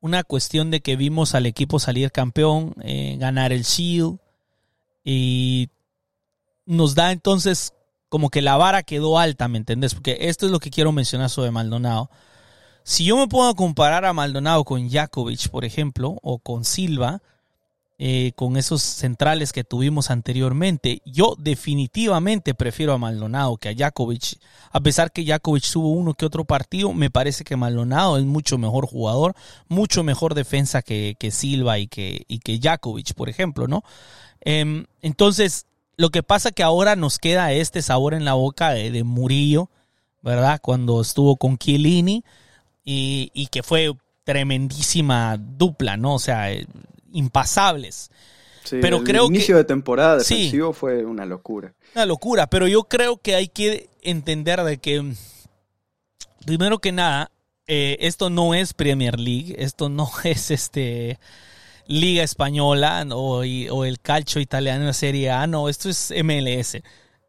una 0.00 0.24
cuestión 0.24 0.70
de 0.70 0.80
que 0.80 0.96
vimos 0.96 1.34
al 1.34 1.46
equipo 1.46 1.78
salir 1.78 2.12
campeón, 2.12 2.74
eh, 2.82 3.16
ganar 3.18 3.52
el 3.52 3.62
Shield, 3.64 4.18
y 5.04 5.68
nos 6.64 6.94
da 6.94 7.12
entonces 7.12 7.72
como 8.08 8.30
que 8.30 8.42
la 8.42 8.56
vara 8.56 8.82
quedó 8.82 9.18
alta, 9.18 9.48
¿me 9.48 9.58
entendés? 9.58 9.94
Porque 9.94 10.16
esto 10.20 10.46
es 10.46 10.52
lo 10.52 10.60
que 10.60 10.70
quiero 10.70 10.92
mencionar 10.92 11.30
sobre 11.30 11.50
Maldonado. 11.50 12.10
Si 12.82 13.04
yo 13.04 13.16
me 13.16 13.26
puedo 13.26 13.54
comparar 13.56 14.04
a 14.04 14.12
Maldonado 14.12 14.64
con 14.64 14.88
Jakovic, 14.88 15.48
por 15.48 15.64
ejemplo, 15.64 16.18
o 16.22 16.38
con 16.38 16.64
Silva, 16.64 17.20
eh, 17.98 18.32
con 18.36 18.58
esos 18.58 18.82
centrales 18.82 19.54
que 19.54 19.64
tuvimos 19.64 20.10
anteriormente. 20.10 21.00
Yo 21.06 21.34
definitivamente 21.38 22.52
prefiero 22.52 22.92
a 22.92 22.98
Maldonado 22.98 23.56
que 23.56 23.70
a 23.70 23.74
Jakovic. 23.74 24.38
A 24.70 24.80
pesar 24.80 25.10
que 25.10 25.24
Jakovic 25.24 25.64
tuvo 25.72 25.88
uno 25.88 26.12
que 26.12 26.26
otro 26.26 26.44
partido, 26.44 26.92
me 26.92 27.08
parece 27.08 27.42
que 27.42 27.56
Maldonado 27.56 28.18
es 28.18 28.24
mucho 28.26 28.58
mejor 28.58 28.86
jugador, 28.86 29.34
mucho 29.68 30.02
mejor 30.02 30.34
defensa 30.34 30.82
que, 30.82 31.16
Silva 31.30 31.78
y 31.78 31.86
que, 31.86 32.26
y 32.28 32.40
que 32.40 32.60
Jakovic, 32.60 33.14
por 33.14 33.30
ejemplo, 33.30 33.66
¿no? 33.66 33.82
Em, 34.42 34.84
entonces, 35.00 35.64
lo 35.96 36.10
que 36.10 36.22
pasa 36.22 36.52
que 36.52 36.62
ahora 36.62 36.96
nos 36.96 37.18
queda 37.18 37.52
este 37.52 37.80
sabor 37.80 38.12
en 38.12 38.26
la 38.26 38.34
boca 38.34 38.72
de, 38.72 39.04
Murillo, 39.04 39.70
¿verdad? 40.20 40.60
Cuando 40.62 41.00
estuvo 41.00 41.36
con 41.36 41.56
Chiellini 41.56 42.24
y, 42.84 43.30
y 43.32 43.46
que 43.46 43.62
fue 43.62 43.96
tremendísima 44.24 45.38
dupla, 45.38 45.96
¿no? 45.96 46.14
O 46.14 46.18
sea, 46.18 46.50
impasables. 47.16 48.10
pero 48.80 48.98
el 48.98 49.04
creo 49.04 49.26
inicio 49.26 49.56
de 49.56 49.64
temporada 49.64 50.18
defensivo 50.18 50.72
fue 50.72 51.04
una 51.04 51.24
locura. 51.24 51.74
Una 51.94 52.06
locura, 52.06 52.46
pero 52.46 52.68
yo 52.68 52.84
creo 52.84 53.18
que 53.18 53.34
hay 53.34 53.48
que 53.48 53.88
entender 54.02 54.62
de 54.62 54.78
que, 54.78 55.14
primero 56.44 56.78
que 56.78 56.92
nada, 56.92 57.30
eh, 57.66 57.96
esto 58.00 58.30
no 58.30 58.54
es 58.54 58.74
Premier 58.74 59.18
League, 59.18 59.56
esto 59.58 59.88
no 59.88 60.10
es 60.24 60.50
este 60.50 61.18
Liga 61.86 62.22
Española 62.22 63.06
o, 63.10 63.38
o 63.38 63.84
el 63.84 64.00
calcio 64.00 64.40
italiano, 64.40 64.84
la 64.84 64.92
Serie 64.92 65.30
A, 65.30 65.46
no, 65.46 65.68
esto 65.68 65.88
es 65.88 66.12
MLS. 66.22 66.82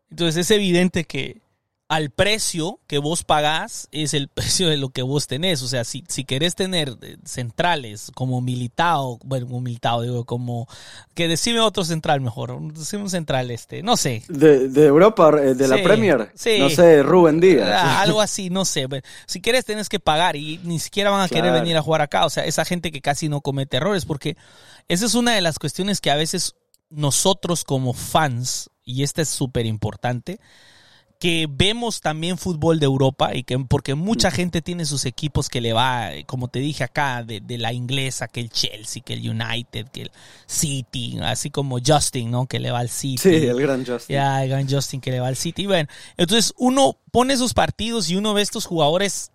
Entonces 0.10 0.38
es 0.38 0.52
evidente 0.52 1.04
que 1.04 1.42
al 1.90 2.10
precio 2.10 2.82
que 2.86 2.98
vos 2.98 3.24
pagás 3.24 3.88
es 3.92 4.14
el 4.14 4.28
precio 4.34 4.68
de 4.70 4.78
lo 4.78 4.90
que 4.90 5.02
vos 5.02 5.28
tenés. 5.28 5.62
O 5.62 5.68
sea, 5.68 5.84
si, 5.84 6.04
si 6.08 6.26
querés 6.26 6.56
tener 6.56 6.98
eh, 7.02 7.18
centrales 7.24 8.12
como 8.14 8.42
Militao, 8.42 9.20
bueno, 9.24 9.48
como 9.48 9.62
Militao, 9.62 10.02
digo, 10.02 10.26
como... 10.26 10.68
Que 11.14 11.28
decime 11.28 11.60
otro 11.60 11.84
central 11.84 12.22
mejor, 12.22 12.60
decime 12.74 13.04
un 13.04 13.10
central 13.10 13.50
este, 13.50 13.82
no 13.82 13.98
sé. 13.98 14.24
De, 14.28 14.86
Europa, 14.86 15.32
eh, 15.42 15.56
de 15.56 15.68
la 15.68 15.82
Premier, 15.82 16.32
sí. 16.36 16.58
no 16.60 16.70
sé, 16.70 17.02
Rubén 17.02 17.40
Díaz. 17.40 17.70
Ah, 17.72 18.02
algo 18.02 18.22
así, 18.22 18.50
no 18.50 18.66
sé. 18.66 18.88
Si 19.26 19.42
quieres 19.42 19.66
tenés 19.66 19.90
que 19.90 20.00
pagar 20.00 20.36
y 20.36 20.60
ni 20.64 20.80
siquiera 20.80 21.10
van 21.10 21.22
a 21.22 21.30
querer 21.30 21.52
venir 21.54 21.76
a 21.76 21.82
jugar 21.82 22.02
acá. 22.02 22.26
O 22.26 22.30
sea, 22.30 22.46
esa 22.46 22.66
gente 22.66 22.92
que 22.92 23.02
casi 23.02 23.30
no 23.30 23.42
comete 23.42 23.78
errores, 23.78 24.06
porque 24.06 24.38
esa 24.88 25.06
es 25.06 25.16
una 25.16 25.34
de 25.34 25.42
las 25.42 25.58
cuestiones 25.58 26.02
que 26.02 26.12
a 26.12 26.16
veces 26.16 26.56
nosotros 26.90 27.64
como 27.64 27.94
fans, 27.94 28.70
y 28.84 29.04
esta 29.04 29.22
es 29.22 29.30
súper 29.30 29.66
importante, 29.66 30.40
que 31.20 31.48
vemos 31.50 32.02
también 32.02 32.38
fútbol 32.38 32.80
de 32.80 32.86
Europa 32.86 33.36
y 33.36 33.44
que 33.44 33.58
porque 33.60 33.96
mucha 33.96 34.30
gente 34.30 34.62
tiene 34.62 34.86
sus 34.86 35.06
equipos 35.06 35.50
que 35.50 35.62
le 35.62 35.74
va, 35.74 36.10
como 36.28 36.48
te 36.48 36.60
dije 36.60 36.84
acá, 36.84 37.24
de, 37.24 37.42
la 37.58 37.74
inglesa, 37.74 38.28
que 38.28 38.40
el 38.40 38.52
Chelsea, 38.52 39.02
que 39.04 39.14
el 39.14 39.30
United, 39.30 39.88
que 39.90 40.04
el 40.04 40.12
City, 40.46 41.18
así 41.24 41.50
como 41.50 41.80
Justin, 41.84 42.30
¿no? 42.30 42.46
Que 42.46 42.60
le 42.60 42.72
va 42.72 42.80
al 42.80 42.90
City. 42.90 43.18
Sí, 43.18 43.36
el 43.36 43.60
gran 43.60 43.86
Justin. 43.86 44.14
Ya, 44.16 44.44
el 44.44 44.50
gran 44.50 44.70
Justin 44.70 45.02
que 45.02 45.12
le 45.12 45.20
va 45.20 45.28
al 45.28 45.38
City. 45.38 45.66
Bueno, 45.66 45.90
entonces 46.18 46.54
uno 46.58 46.98
pone 47.12 47.34
esos 47.34 47.54
partidos 47.54 48.10
y 48.10 48.16
uno 48.16 48.34
ve 48.34 48.44
estos 48.44 48.66
jugadores 48.66 49.32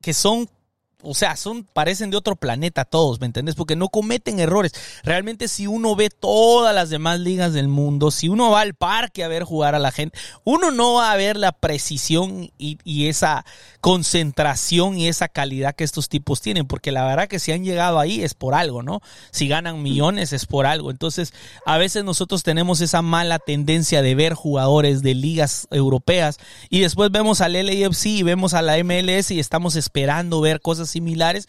que 0.00 0.14
son 0.14 0.48
o 1.02 1.14
sea, 1.14 1.36
son, 1.36 1.62
parecen 1.62 2.10
de 2.10 2.16
otro 2.16 2.34
planeta 2.34 2.84
todos, 2.84 3.20
¿me 3.20 3.26
entendés? 3.26 3.54
Porque 3.54 3.76
no 3.76 3.88
cometen 3.88 4.40
errores. 4.40 4.72
Realmente 5.04 5.46
si 5.46 5.68
uno 5.68 5.94
ve 5.94 6.10
todas 6.10 6.74
las 6.74 6.90
demás 6.90 7.20
ligas 7.20 7.52
del 7.52 7.68
mundo, 7.68 8.10
si 8.10 8.28
uno 8.28 8.50
va 8.50 8.62
al 8.62 8.74
parque 8.74 9.22
a 9.22 9.28
ver 9.28 9.44
jugar 9.44 9.76
a 9.76 9.78
la 9.78 9.92
gente, 9.92 10.18
uno 10.42 10.72
no 10.72 10.94
va 10.94 11.12
a 11.12 11.16
ver 11.16 11.36
la 11.36 11.52
precisión 11.52 12.50
y, 12.58 12.78
esa 13.06 13.44
concentración 13.80 14.98
y 14.98 15.06
esa 15.06 15.28
calidad 15.28 15.76
que 15.76 15.84
estos 15.84 16.08
tipos 16.08 16.40
tienen, 16.40 16.66
porque 16.66 16.90
la 16.90 17.04
verdad 17.04 17.28
que 17.28 17.38
si 17.38 17.52
han 17.52 17.64
llegado 17.64 18.00
ahí 18.00 18.24
es 18.24 18.34
por 18.34 18.54
algo, 18.54 18.82
¿no? 18.82 19.00
Si 19.30 19.46
ganan 19.46 19.82
millones 19.82 20.32
es 20.32 20.46
por 20.46 20.66
algo. 20.66 20.90
Entonces, 20.90 21.32
a 21.64 21.78
veces 21.78 22.02
nosotros 22.02 22.42
tenemos 22.42 22.80
esa 22.80 23.02
mala 23.02 23.38
tendencia 23.38 24.02
de 24.02 24.16
ver 24.16 24.34
jugadores 24.34 25.02
de 25.02 25.14
ligas 25.14 25.68
europeas 25.70 26.38
y 26.70 26.80
después 26.80 27.12
vemos 27.12 27.40
al 27.40 27.52
LAFC 27.52 28.06
y 28.06 28.22
vemos 28.24 28.52
a 28.52 28.62
la 28.62 28.82
MLS 28.82 29.30
y 29.30 29.38
estamos 29.38 29.76
esperando 29.76 30.40
ver 30.40 30.60
cosas 30.60 30.87
similares. 30.90 31.48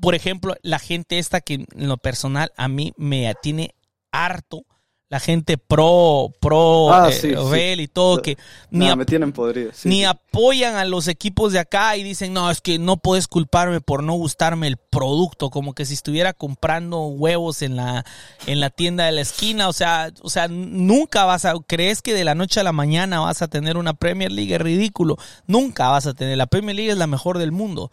Por 0.00 0.14
ejemplo, 0.14 0.54
la 0.62 0.78
gente 0.78 1.18
esta 1.18 1.40
que 1.40 1.54
en 1.54 1.88
lo 1.88 1.96
personal 1.96 2.52
a 2.56 2.68
mí 2.68 2.92
me 2.96 3.32
tiene 3.42 3.74
harto 4.12 4.64
la 5.10 5.18
gente 5.18 5.58
pro, 5.58 6.32
pro 6.40 6.92
ah, 6.92 7.10
eh, 7.10 7.76
y 7.78 7.88
todo, 7.88 8.22
que 8.22 8.38
ni, 8.70 8.94
me 8.94 9.04
tienen 9.04 9.34
ni 9.82 10.04
apoyan 10.04 10.76
a 10.76 10.84
los 10.84 11.08
equipos 11.08 11.52
de 11.52 11.58
acá 11.58 11.96
y 11.96 12.04
dicen, 12.04 12.32
no, 12.32 12.48
es 12.48 12.60
que 12.60 12.78
no 12.78 12.96
puedes 12.96 13.26
culparme 13.26 13.80
por 13.80 14.04
no 14.04 14.12
gustarme 14.12 14.68
el 14.68 14.76
producto, 14.76 15.50
como 15.50 15.74
que 15.74 15.84
si 15.84 15.94
estuviera 15.94 16.32
comprando 16.32 17.06
huevos 17.06 17.62
en 17.62 17.74
la, 17.74 18.04
en 18.46 18.60
la 18.60 18.70
tienda 18.70 19.06
de 19.06 19.10
la 19.10 19.22
esquina, 19.22 19.68
o 19.68 19.72
sea, 19.72 20.12
o 20.22 20.30
sea, 20.30 20.46
nunca 20.46 21.24
vas 21.24 21.44
a, 21.44 21.54
crees 21.66 22.02
que 22.02 22.14
de 22.14 22.22
la 22.22 22.36
noche 22.36 22.60
a 22.60 22.64
la 22.64 22.72
mañana 22.72 23.18
vas 23.18 23.42
a 23.42 23.48
tener 23.48 23.78
una 23.78 23.94
Premier 23.94 24.30
League, 24.30 24.54
es 24.54 24.60
ridículo, 24.60 25.16
nunca 25.48 25.88
vas 25.88 26.06
a 26.06 26.14
tener, 26.14 26.38
la 26.38 26.46
Premier 26.46 26.76
League 26.76 26.92
es 26.92 26.98
la 26.98 27.08
mejor 27.08 27.38
del 27.38 27.50
mundo. 27.50 27.90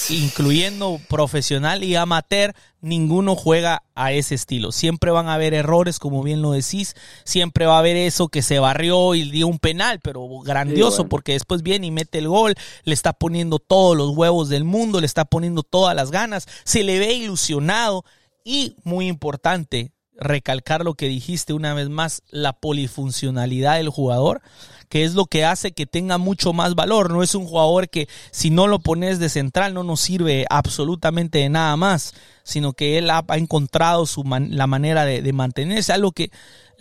incluyendo 0.10 1.02
profesional 1.10 1.84
y 1.84 1.98
amateur, 1.98 2.56
ninguno 2.80 3.36
juega 3.36 3.84
a 3.94 4.14
ese 4.14 4.36
estilo. 4.36 4.72
Siempre 4.72 5.12
van 5.12 5.28
a 5.28 5.34
haber 5.34 5.54
errores, 5.54 6.00
como 6.00 6.24
bien 6.24 6.42
lo 6.42 6.52
decís. 6.52 6.96
Siempre 7.26 7.66
va 7.66 7.76
a 7.76 7.80
haber 7.80 7.98
eso 7.98 8.30
que 8.30 8.42
se 8.42 8.60
barrió 8.60 9.16
y 9.16 9.30
dio 9.30 9.48
un 9.48 9.60
penal, 9.60 10.00
pero 10.02 10.26
grandioso 10.40 11.10
porque 11.10 11.34
después 11.34 11.62
viene 11.62 11.88
y 11.88 11.92
mete 11.92 12.20
el 12.20 12.30
gol, 12.30 12.56
le 12.86 12.94
está 12.94 13.12
poniendo 13.12 13.60
todos 13.60 13.98
los 13.98 14.12
huevos 14.12 14.48
del 14.48 14.64
mundo, 14.64 15.02
le 15.02 15.08
está 15.08 15.26
poniendo 15.26 15.64
todas 15.64 15.94
las 15.94 16.10
ganas, 16.10 16.48
se 16.64 16.84
le 16.84 17.00
ve 17.00 17.12
ilusionado 17.14 18.06
y 18.44 18.76
muy 18.84 19.08
importante, 19.08 19.92
recalcar 20.22 20.84
lo 20.84 20.94
que 20.94 21.08
dijiste 21.08 21.54
una 21.54 21.74
vez 21.74 21.90
más, 21.90 22.22
la 22.30 22.54
polifuncionalidad 22.54 23.78
del 23.78 23.90
jugador, 23.90 24.42
que 24.88 25.04
es 25.04 25.16
lo 25.16 25.26
que 25.26 25.46
hace 25.46 25.72
que 25.72 25.86
tenga 25.86 26.18
mucho 26.18 26.54
más 26.54 26.76
valor. 26.76 27.12
No 27.12 27.24
es 27.24 27.34
un 27.34 27.46
jugador 27.46 27.90
que 27.90 28.08
si 28.32 28.50
no 28.50 28.68
lo 28.68 28.80
pones 28.80 29.20
de 29.20 29.30
central 29.30 29.74
no 29.74 29.84
nos 29.84 30.02
sirve 30.02 30.46
absolutamente 30.50 31.40
de 31.40 31.50
nada 31.50 31.76
más, 31.76 32.14
sino 32.44 32.74
que 32.74 32.98
él 32.98 33.10
ha, 33.10 33.24
encontrado 33.36 34.06
su 34.06 34.24
la 34.24 34.68
manera 34.68 35.06
de, 35.06 35.22
de 35.22 35.34
mantenerse, 35.34 35.94
algo 35.94 36.12
que 36.12 36.30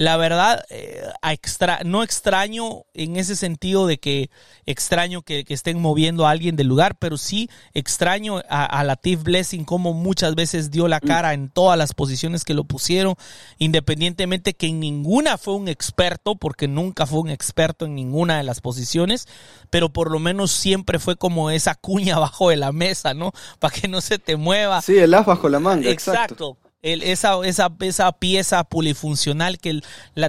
la 0.01 0.17
verdad, 0.17 0.65
eh, 0.71 1.03
extra, 1.23 1.81
no 1.85 2.03
extraño 2.03 2.87
en 2.95 3.17
ese 3.17 3.37
sentido 3.37 3.87
de 3.87 3.99
que 3.99 4.31
extraño 4.65 5.21
que, 5.21 5.45
estén 5.51 5.79
moviendo 5.79 6.27
a 6.27 6.31
alguien 6.31 6.57
del 6.57 6.69
lugar, 6.69 6.97
pero 6.99 7.19
sí 7.19 7.51
extraño 7.75 8.39
a, 8.49 8.65
a 8.65 8.83
Latif 8.83 9.23
Blessing 9.25 9.67
como 9.67 9.93
muchas 9.93 10.35
veces 10.35 10.71
dio 10.71 10.89
la 10.89 11.01
cara 11.01 11.35
en 11.35 11.51
todas 11.51 11.77
las 11.77 11.93
posiciones 11.93 12.47
que 12.47 12.55
lo 12.55 12.65
pusieron, 12.65 13.15
independientemente 13.59 14.55
que 14.55 14.69
en 14.69 14.81
ninguna 14.81 15.37
fue 15.37 15.53
un 15.53 15.69
experto, 15.69 16.35
porque 16.35 16.67
nunca 16.67 17.05
fue 17.05 17.21
un 17.21 17.29
experto 17.29 17.85
en 17.85 17.95
ninguna 17.95 18.39
de 18.39 18.45
las 18.45 18.63
posiciones, 18.63 19.29
pero 19.69 19.93
por 19.93 20.11
lo 20.11 20.19
menos 20.19 20.51
siempre 20.51 20.99
fue 20.99 21.17
como 21.17 21.51
esa 21.51 21.75
cuña 21.75 22.17
abajo 22.17 22.49
de 22.49 22.57
la 22.57 22.73
mesa, 22.73 23.13
¿no? 23.13 23.33
Para 23.59 23.75
que 23.75 23.87
no 23.87 24.01
se 24.01 24.19
te 24.19 24.37
mueva. 24.37 24.81
Sí, 24.81 24.97
el 24.97 25.13
as 25.13 25.27
bajo 25.27 25.51
la 25.51 25.61
manga. 25.61 25.91
exacto 25.91 26.57
esa, 26.83 27.35
esa, 27.45 27.71
esa 27.81 28.13
pieza 28.13 28.65
polifuncional 28.65 29.59
que 29.59 29.81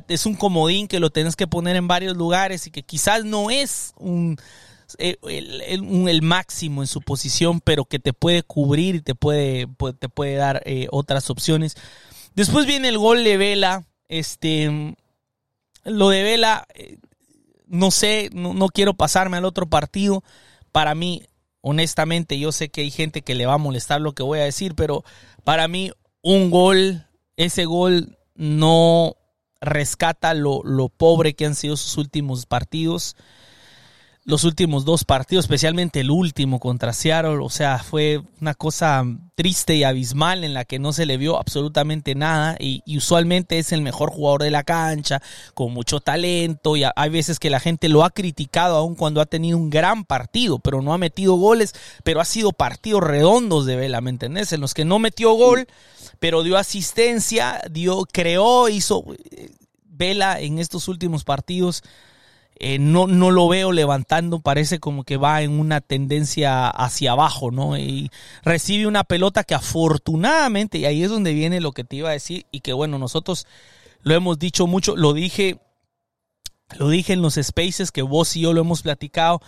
es 0.09 0.25
un 0.25 0.35
comodín 0.35 0.87
que 0.87 0.99
lo 0.99 1.09
tienes 1.09 1.35
que 1.35 1.47
poner 1.47 1.75
en 1.75 1.87
varios 1.87 2.17
lugares 2.17 2.67
y 2.67 2.71
que 2.71 2.83
quizás 2.83 3.23
no 3.23 3.49
es 3.49 3.93
un 3.97 4.37
el, 4.97 6.21
máximo 6.21 6.81
en 6.81 6.87
su 6.87 7.01
posición, 7.01 7.61
pero 7.61 7.85
que 7.85 7.99
te 7.99 8.13
puede 8.13 8.43
cubrir 8.43 8.95
y 8.95 9.01
te 9.01 9.15
puede, 9.15 9.67
te 9.99 10.09
puede 10.09 10.35
dar 10.35 10.61
eh, 10.65 10.87
otras 10.91 11.29
opciones. 11.29 11.75
Después 12.35 12.65
viene 12.65 12.89
el 12.89 12.97
gol 12.97 13.23
de 13.23 13.37
Vela. 13.37 13.85
Este, 14.07 14.95
lo 15.85 16.09
de 16.09 16.23
Vela, 16.23 16.67
eh, 16.73 16.97
no 17.67 17.91
sé, 17.91 18.29
no, 18.33 18.53
no 18.53 18.67
quiero 18.67 18.93
pasarme 18.93 19.37
al 19.37 19.45
otro 19.45 19.67
partido. 19.67 20.23
Para 20.71 20.95
mí, 20.95 21.23
honestamente, 21.61 22.37
yo 22.39 22.51
sé 22.51 22.69
que 22.69 22.81
hay 22.81 22.91
gente 22.91 23.21
que 23.21 23.35
le 23.35 23.45
va 23.45 23.53
a 23.53 23.59
molestar 23.59 24.01
lo 24.01 24.13
que 24.13 24.23
voy 24.23 24.39
a 24.39 24.45
decir, 24.45 24.75
pero 24.75 25.03
para 25.43 25.67
mí 25.67 25.91
un 26.21 26.51
gol, 26.51 27.07
ese 27.35 27.65
gol 27.65 28.17
no 28.35 29.15
rescata 29.59 30.33
lo, 30.33 30.61
lo, 30.63 30.89
pobre 30.89 31.33
que 31.33 31.45
han 31.45 31.55
sido 31.55 31.77
sus 31.77 31.97
últimos 31.97 32.45
partidos. 32.45 33.15
Los 34.23 34.43
últimos 34.43 34.85
dos 34.85 35.03
partidos, 35.03 35.45
especialmente 35.45 35.99
el 36.01 36.11
último 36.11 36.59
contra 36.59 36.93
Seattle, 36.93 37.39
o 37.39 37.49
sea, 37.49 37.79
fue 37.79 38.21
una 38.39 38.53
cosa 38.53 39.03
triste 39.41 39.73
y 39.73 39.83
abismal 39.83 40.43
en 40.43 40.53
la 40.53 40.65
que 40.65 40.77
no 40.77 40.93
se 40.93 41.07
le 41.07 41.17
vio 41.17 41.39
absolutamente 41.39 42.13
nada 42.13 42.55
y, 42.59 42.83
usualmente 42.95 43.57
es 43.57 43.71
el 43.71 43.81
mejor 43.81 44.11
jugador 44.11 44.43
de 44.43 44.51
la 44.51 44.61
cancha, 44.61 45.19
con 45.55 45.73
mucho 45.73 45.99
talento 45.99 46.77
y 46.77 46.83
hay 46.95 47.09
veces 47.09 47.39
que 47.39 47.49
la 47.49 47.59
gente 47.59 47.89
lo 47.89 48.03
ha 48.03 48.11
criticado 48.11 48.77
aun 48.77 48.93
cuando 48.93 49.19
ha 49.19 49.25
tenido 49.25 49.57
un 49.57 49.71
gran 49.71 50.05
partido, 50.05 50.59
pero 50.59 50.83
no 50.83 50.93
ha 50.93 50.99
metido 50.99 51.33
goles, 51.37 51.73
pero 52.03 52.21
ha 52.21 52.25
sido 52.25 52.51
partidos 52.51 53.01
redondos 53.01 53.65
de 53.65 53.77
Vela, 53.77 53.99
¿me 53.99 54.11
entendés? 54.11 54.53
En 54.53 54.61
los 54.61 54.75
que 54.75 54.85
no 54.85 54.99
metió 54.99 55.31
gol, 55.33 55.65
pero 56.19 56.43
dio 56.43 56.55
asistencia, 56.55 57.63
dio, 57.71 58.05
creó, 58.11 58.69
hizo 58.69 59.05
eh, 59.31 59.49
Vela 59.85 60.39
en 60.39 60.59
estos 60.59 60.87
últimos 60.87 61.23
partidos 61.23 61.81
eh, 62.63 62.77
no, 62.77 63.07
no 63.07 63.31
lo 63.31 63.47
veo 63.47 63.71
levantando, 63.71 64.39
parece 64.39 64.79
como 64.79 65.03
que 65.03 65.17
va 65.17 65.41
en 65.41 65.59
una 65.59 65.81
tendencia 65.81 66.69
hacia 66.69 67.13
abajo, 67.13 67.49
¿no? 67.49 67.75
Y 67.75 68.11
recibe 68.43 68.85
una 68.85 69.03
pelota 69.03 69.43
que 69.43 69.55
afortunadamente, 69.55 70.77
y 70.77 70.85
ahí 70.85 71.01
es 71.01 71.09
donde 71.09 71.33
viene 71.33 71.59
lo 71.59 71.71
que 71.71 71.83
te 71.83 71.95
iba 71.95 72.09
a 72.09 72.13
decir, 72.13 72.45
y 72.51 72.59
que 72.59 72.73
bueno, 72.73 72.99
nosotros 72.99 73.47
lo 74.03 74.13
hemos 74.13 74.37
dicho 74.37 74.67
mucho, 74.67 74.95
lo 74.95 75.13
dije, 75.13 75.59
lo 76.77 76.89
dije 76.89 77.13
en 77.13 77.23
los 77.23 77.39
spaces 77.41 77.91
que 77.91 78.03
vos 78.03 78.35
y 78.35 78.41
yo 78.41 78.53
lo 78.53 78.61
hemos 78.61 78.83
platicado, 78.83 79.41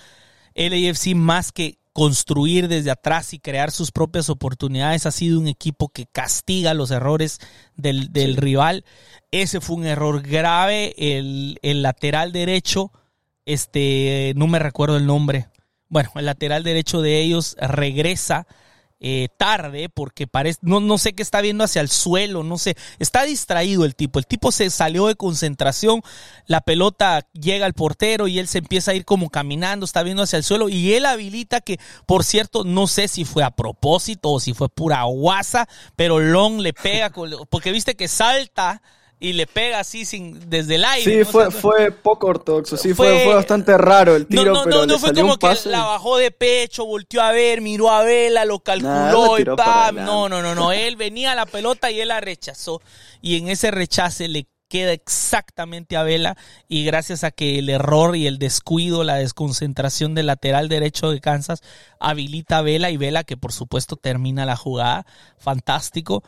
LAFC 0.56 1.14
más 1.14 1.52
que 1.52 1.78
construir 1.94 2.68
desde 2.68 2.90
atrás 2.90 3.36
y 3.36 3.40
crear 3.40 3.70
sus 3.70 3.92
propias 3.92 4.32
oportunidades. 4.32 5.06
Ha 5.06 5.12
sido 5.12 5.40
un 5.40 5.48
equipo 5.48 5.90
que 5.90 6.08
castiga 6.08 6.74
los 6.74 6.90
errores 6.90 7.40
del, 7.76 8.38
rival. 8.38 8.86
Ese 9.30 9.62
fue 9.62 9.76
un 9.76 9.86
error 9.86 10.24
grave. 10.24 10.96
El, 10.98 11.60
el, 11.62 11.84
lateral 11.84 12.32
derecho 12.32 12.92
este, 13.46 14.34
no 14.36 14.48
me 14.48 14.60
recuerdo 14.60 14.98
el 14.98 15.06
nombre. 15.06 15.48
Bueno, 15.90 16.12
el 16.16 16.26
lateral 16.26 16.64
derecho 16.64 17.02
de 17.02 17.22
ellos 17.22 17.56
regresa 17.60 18.48
eh, 19.06 19.28
tarde 19.38 19.90
porque 19.90 20.28
parece, 20.28 20.60
no, 20.62 20.80
no 20.80 20.98
sé 20.98 21.12
qué 21.12 21.24
está 21.24 21.42
viendo 21.42 21.66
hacia 21.66 21.82
el 21.82 21.90
suelo, 21.90 22.42
no 22.42 22.58
sé, 22.58 22.78
está 23.00 23.26
distraído 23.26 23.84
el 23.84 23.96
tipo, 23.96 24.18
el 24.18 24.26
tipo 24.26 24.54
se 24.54 24.70
salió 24.70 25.08
de 25.08 25.16
concentración, 25.16 26.02
la 26.48 26.62
pelota 26.62 27.28
llega 27.34 27.66
al 27.66 27.74
portero 27.74 28.30
y 28.30 28.40
él 28.40 28.48
se 28.48 28.60
empieza 28.60 28.92
a 28.92 28.94
ir 28.94 29.04
como 29.04 29.30
caminando, 29.30 29.86
está 29.86 30.04
viendo 30.04 30.24
hacia 30.24 30.38
el 30.38 30.46
suelo 30.46 30.70
y 30.70 30.94
él 30.94 31.06
habilita 31.06 31.60
que, 31.60 31.82
por 32.06 32.24
cierto, 32.24 32.64
no 32.64 32.88
sé 32.88 33.10
si 33.10 33.26
fue 33.26 33.44
a 33.44 33.52
propósito 33.52 34.32
o 34.32 34.40
si 34.40 34.54
fue 34.54 34.70
pura 34.70 35.04
guasa, 35.04 35.68
pero 35.98 36.22
Long 36.22 36.62
le 36.62 36.72
pega, 36.72 37.12
porque 37.50 37.74
viste 37.74 37.96
que 37.96 38.08
salta 38.08 38.82
y 39.24 39.32
le 39.32 39.48
pega 39.48 39.80
así 39.80 40.04
sin 40.04 40.50
desde 40.50 40.76
el 40.76 40.84
aire. 40.84 41.24
Sí, 41.24 41.32
fue, 41.32 41.50
fue 41.50 41.92
poco 41.94 42.28
ortodoxo, 42.28 42.76
sí, 42.76 42.94
fue, 42.94 43.24
fue, 43.24 43.34
bastante 43.34 43.78
raro 43.78 44.18
el 44.18 44.28
tiro. 44.28 44.52
No, 44.52 44.66
no, 44.66 44.72
no, 44.80 44.86
no 44.86 45.00
fue 45.00 45.14
como 45.14 45.38
que 45.38 45.48
la 45.64 45.86
bajó 45.86 46.18
de 46.18 46.30
pecho, 46.32 46.86
volteó 46.86 47.22
a 47.22 47.32
ver, 47.32 47.62
miró 47.62 47.90
a 47.90 48.04
Vela, 48.04 48.44
lo 48.44 48.60
calculó 48.60 49.40
y 49.40 49.46
pam. 49.46 49.96
No, 49.96 50.28
no, 50.28 50.42
no, 50.42 50.54
no, 50.54 50.74
él 50.74 50.98
venía 50.98 51.32
a 51.32 51.36
la 51.36 51.46
pelota 51.46 51.90
y 51.90 52.02
él 52.02 52.10
la 52.10 52.20
rechazó. 52.20 52.82
Y 53.22 53.38
en 53.38 53.48
ese 53.48 53.72
rechace 53.72 54.28
le 54.28 54.46
queda 54.68 54.92
exactamente 54.92 55.96
a 55.96 56.04
Vela 56.04 56.36
y 56.68 56.84
gracias 56.84 57.24
a 57.24 57.32
que 57.32 57.60
el 57.60 57.70
error 57.70 58.18
y 58.18 58.28
el 58.28 58.40
descuido, 58.40 59.06
la 59.06 59.16
desconcentración 59.16 60.16
del 60.16 60.26
lateral 60.26 60.68
derecho 60.68 61.12
de 61.12 61.22
Kansas 61.22 61.62
habilita 61.98 62.58
a 62.58 62.62
Vela 62.62 62.90
y 62.90 62.98
Vela 62.98 63.24
que 63.24 63.38
por 63.38 63.54
supuesto 63.54 63.96
termina 63.96 64.46
la 64.46 64.58
jugada. 64.58 65.06
Fantástico 65.38 66.24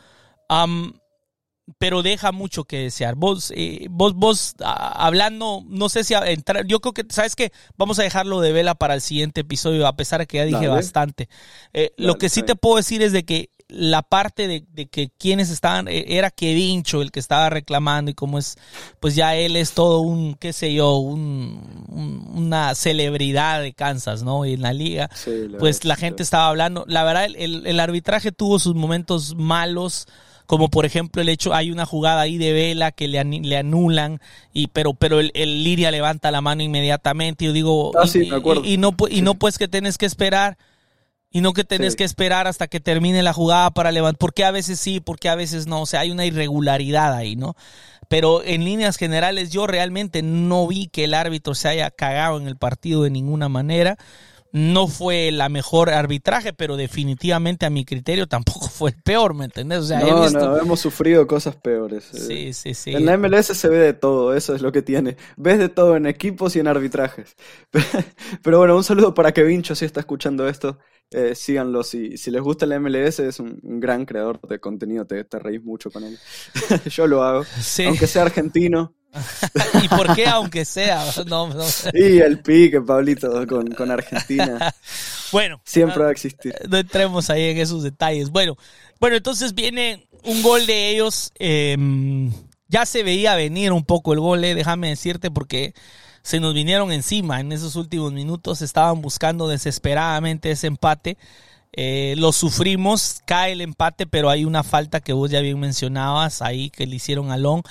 pero 1.78 2.02
deja 2.02 2.32
mucho 2.32 2.64
que 2.64 2.78
desear. 2.78 3.14
Vos, 3.16 3.52
eh, 3.54 3.86
vos, 3.90 4.14
vos 4.14 4.54
hablando, 4.60 5.64
no 5.66 5.88
sé 5.88 6.04
si 6.04 6.14
entrar, 6.14 6.64
yo 6.66 6.80
creo 6.80 6.92
que, 6.94 7.04
¿sabes 7.10 7.34
qué? 7.34 7.52
Vamos 7.76 7.98
a 7.98 8.02
dejarlo 8.02 8.40
de 8.40 8.52
vela 8.52 8.74
para 8.74 8.94
el 8.94 9.00
siguiente 9.00 9.40
episodio, 9.40 9.86
a 9.86 9.96
pesar 9.96 10.20
de 10.20 10.26
que 10.26 10.38
ya 10.38 10.44
dije 10.44 10.68
bastante. 10.68 11.28
Eh, 11.72 11.92
lo 11.96 12.16
que 12.16 12.28
sí 12.28 12.42
te 12.42 12.54
puedo 12.56 12.76
decir 12.76 13.02
es 13.02 13.12
de 13.12 13.24
que 13.24 13.50
la 13.68 14.02
parte 14.02 14.46
de, 14.46 14.64
de, 14.72 14.86
que 14.86 15.10
quienes 15.18 15.50
estaban, 15.50 15.88
eh, 15.88 16.04
era 16.08 16.30
Kevincho 16.30 17.02
el 17.02 17.10
que 17.10 17.18
estaba 17.18 17.50
reclamando 17.50 18.12
y 18.12 18.14
como 18.14 18.38
es, 18.38 18.56
pues 19.00 19.16
ya 19.16 19.34
él 19.34 19.56
es 19.56 19.72
todo 19.72 20.00
un, 20.00 20.36
qué 20.36 20.52
sé 20.52 20.72
yo, 20.72 20.96
un, 20.98 22.30
una 22.32 22.76
celebridad 22.76 23.60
de 23.60 23.72
Kansas, 23.72 24.22
¿no? 24.22 24.44
Y 24.44 24.52
en 24.52 24.62
la 24.62 24.72
liga, 24.72 25.10
pues 25.58 25.84
la 25.84 25.96
gente 25.96 26.22
estaba 26.22 26.46
hablando, 26.46 26.84
la 26.86 27.02
verdad, 27.02 27.24
el, 27.24 27.66
el 27.66 27.80
arbitraje 27.80 28.30
tuvo 28.30 28.60
sus 28.60 28.76
momentos 28.76 29.34
malos, 29.34 30.06
como 30.46 30.68
por 30.68 30.86
ejemplo 30.86 31.20
el 31.20 31.28
hecho, 31.28 31.54
hay 31.54 31.70
una 31.70 31.86
jugada 31.86 32.20
ahí 32.20 32.38
de 32.38 32.52
Vela 32.52 32.92
que 32.92 33.08
le, 33.08 33.22
le 33.22 33.56
anulan, 33.56 34.20
y 34.52 34.68
pero, 34.68 34.94
pero 34.94 35.20
el, 35.20 35.32
Liria 35.34 35.90
levanta 35.90 36.30
la 36.30 36.40
mano 36.40 36.62
inmediatamente, 36.62 37.44
y 37.44 37.48
yo 37.48 37.52
digo, 37.52 37.92
ah, 37.98 38.06
y, 38.64 38.78
no, 38.78 38.94
y 39.10 39.22
no 39.22 39.34
pues 39.34 39.58
que 39.58 39.68
tienes 39.68 39.98
que 39.98 40.06
esperar, 40.06 40.56
y 41.30 41.40
no 41.40 41.52
que 41.52 41.64
tenés 41.64 41.96
que 41.96 42.04
esperar 42.04 42.46
hasta 42.46 42.68
que 42.68 42.80
termine 42.80 43.22
la 43.22 43.32
jugada 43.32 43.70
para 43.70 43.92
levantar, 43.92 44.18
porque 44.18 44.44
a 44.44 44.50
veces 44.50 44.80
sí, 44.80 45.00
porque 45.00 45.28
a 45.28 45.34
veces 45.34 45.66
no, 45.66 45.82
o 45.82 45.86
sea, 45.86 46.00
hay 46.00 46.10
una 46.10 46.24
irregularidad 46.24 47.12
ahí, 47.14 47.36
¿no? 47.36 47.56
Pero 48.08 48.42
en 48.44 48.64
líneas 48.64 48.96
generales 48.96 49.50
yo 49.50 49.66
realmente 49.66 50.22
no 50.22 50.66
vi 50.66 50.86
que 50.86 51.04
el 51.04 51.14
árbitro 51.14 51.54
se 51.54 51.68
haya 51.68 51.90
cagado 51.90 52.38
en 52.38 52.46
el 52.46 52.56
partido 52.56 53.02
de 53.02 53.10
ninguna 53.10 53.48
manera 53.48 53.98
no 54.56 54.88
fue 54.88 55.32
la 55.32 55.50
mejor 55.50 55.90
arbitraje, 55.90 56.54
pero 56.54 56.78
definitivamente 56.78 57.66
a 57.66 57.70
mi 57.70 57.84
criterio 57.84 58.26
tampoco 58.28 58.68
fue 58.68 58.90
el 58.90 58.96
peor, 58.96 59.34
¿me 59.34 59.44
entendés? 59.44 59.80
O 59.80 59.84
sea, 59.84 60.00
no, 60.00 60.06
he 60.06 60.22
visto... 60.22 60.38
no, 60.38 60.56
hemos 60.56 60.80
sufrido 60.80 61.26
cosas 61.26 61.56
peores. 61.56 62.04
Sí, 62.10 62.48
Eh, 62.48 62.52
sí, 62.54 62.72
sí. 62.72 62.94
En 62.94 63.04
la 63.04 63.18
MLS 63.18 63.48
se 63.48 63.68
ve 63.68 63.76
de 63.76 63.92
todo, 63.92 64.34
eso 64.34 64.54
es 64.54 64.62
lo 64.62 64.72
que 64.72 64.80
tiene. 64.80 65.18
Ves 65.36 65.58
de 65.58 65.68
todo 65.68 65.94
en 65.96 66.06
equipos 66.06 66.56
y 66.56 66.60
en 66.60 66.68
arbitrajes. 66.68 67.36
Pero 68.42 68.58
bueno, 68.58 68.76
un 68.76 68.84
saludo 68.84 69.12
para 69.12 69.32
Kevincho 69.32 69.74
si 69.74 69.84
está 69.84 70.00
escuchando 70.00 70.48
esto. 70.48 70.78
Eh, 71.12 71.34
síganlo, 71.36 71.84
si, 71.84 72.16
si 72.18 72.30
les 72.32 72.42
gusta 72.42 72.66
la 72.66 72.80
MLS, 72.80 73.20
es 73.20 73.38
un, 73.38 73.58
un 73.62 73.78
gran 73.80 74.04
creador 74.04 74.40
de 74.48 74.58
contenido, 74.58 75.06
te, 75.06 75.22
te 75.24 75.38
reís 75.38 75.62
mucho 75.62 75.90
con 75.90 76.02
él. 76.04 76.18
Yo 76.90 77.06
lo 77.06 77.22
hago, 77.22 77.44
Sí. 77.60 77.84
aunque 77.84 78.06
sea 78.06 78.22
argentino. 78.22 78.92
¿Y 79.82 79.88
por 79.88 80.14
qué 80.14 80.26
aunque 80.26 80.64
sea? 80.64 81.04
No, 81.26 81.48
no. 81.48 81.64
Y 81.94 82.18
el 82.18 82.40
pique, 82.40 82.80
Pablito, 82.82 83.46
con, 83.46 83.68
con 83.68 83.90
Argentina. 83.90 84.74
Bueno, 85.32 85.60
Siempre 85.64 86.02
va 86.02 86.08
a 86.08 86.12
existir. 86.12 86.54
no 86.68 86.76
entremos 86.76 87.30
ahí 87.30 87.44
en 87.50 87.58
esos 87.58 87.82
detalles. 87.82 88.30
Bueno, 88.30 88.56
bueno, 89.00 89.16
entonces 89.16 89.54
viene 89.54 90.06
un 90.24 90.42
gol 90.42 90.66
de 90.66 90.90
ellos. 90.90 91.32
eh, 91.38 91.76
ya 92.68 92.84
se 92.84 93.04
veía 93.04 93.36
venir 93.36 93.72
un 93.72 93.84
poco 93.84 94.12
el 94.12 94.18
gol, 94.18 94.42
eh, 94.44 94.54
déjame 94.56 94.88
decirte, 94.88 95.30
porque 95.30 95.72
se 96.26 96.40
nos 96.40 96.54
vinieron 96.54 96.90
encima 96.90 97.38
en 97.38 97.52
esos 97.52 97.76
últimos 97.76 98.12
minutos. 98.12 98.60
Estaban 98.60 99.00
buscando 99.00 99.46
desesperadamente 99.46 100.50
ese 100.50 100.66
empate. 100.66 101.16
Eh, 101.72 102.16
lo 102.18 102.32
sufrimos, 102.32 103.20
cae 103.26 103.52
el 103.52 103.60
empate, 103.60 104.08
pero 104.08 104.28
hay 104.28 104.44
una 104.44 104.64
falta 104.64 104.98
que 105.00 105.12
vos 105.12 105.30
ya 105.30 105.40
bien 105.40 105.60
mencionabas 105.60 106.42
ahí 106.42 106.68
que 106.70 106.84
le 106.88 106.96
hicieron 106.96 107.30
a 107.30 107.36
Long. 107.36 107.62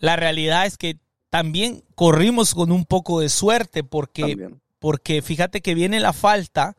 La 0.00 0.16
realidad 0.16 0.66
es 0.66 0.76
que 0.76 0.98
también 1.30 1.82
corrimos 1.94 2.54
con 2.54 2.72
un 2.72 2.84
poco 2.84 3.20
de 3.20 3.30
suerte 3.30 3.84
porque 3.84 4.20
También. 4.20 4.60
porque 4.80 5.22
fíjate 5.22 5.62
que 5.62 5.74
viene 5.74 5.98
la 5.98 6.12
falta, 6.12 6.76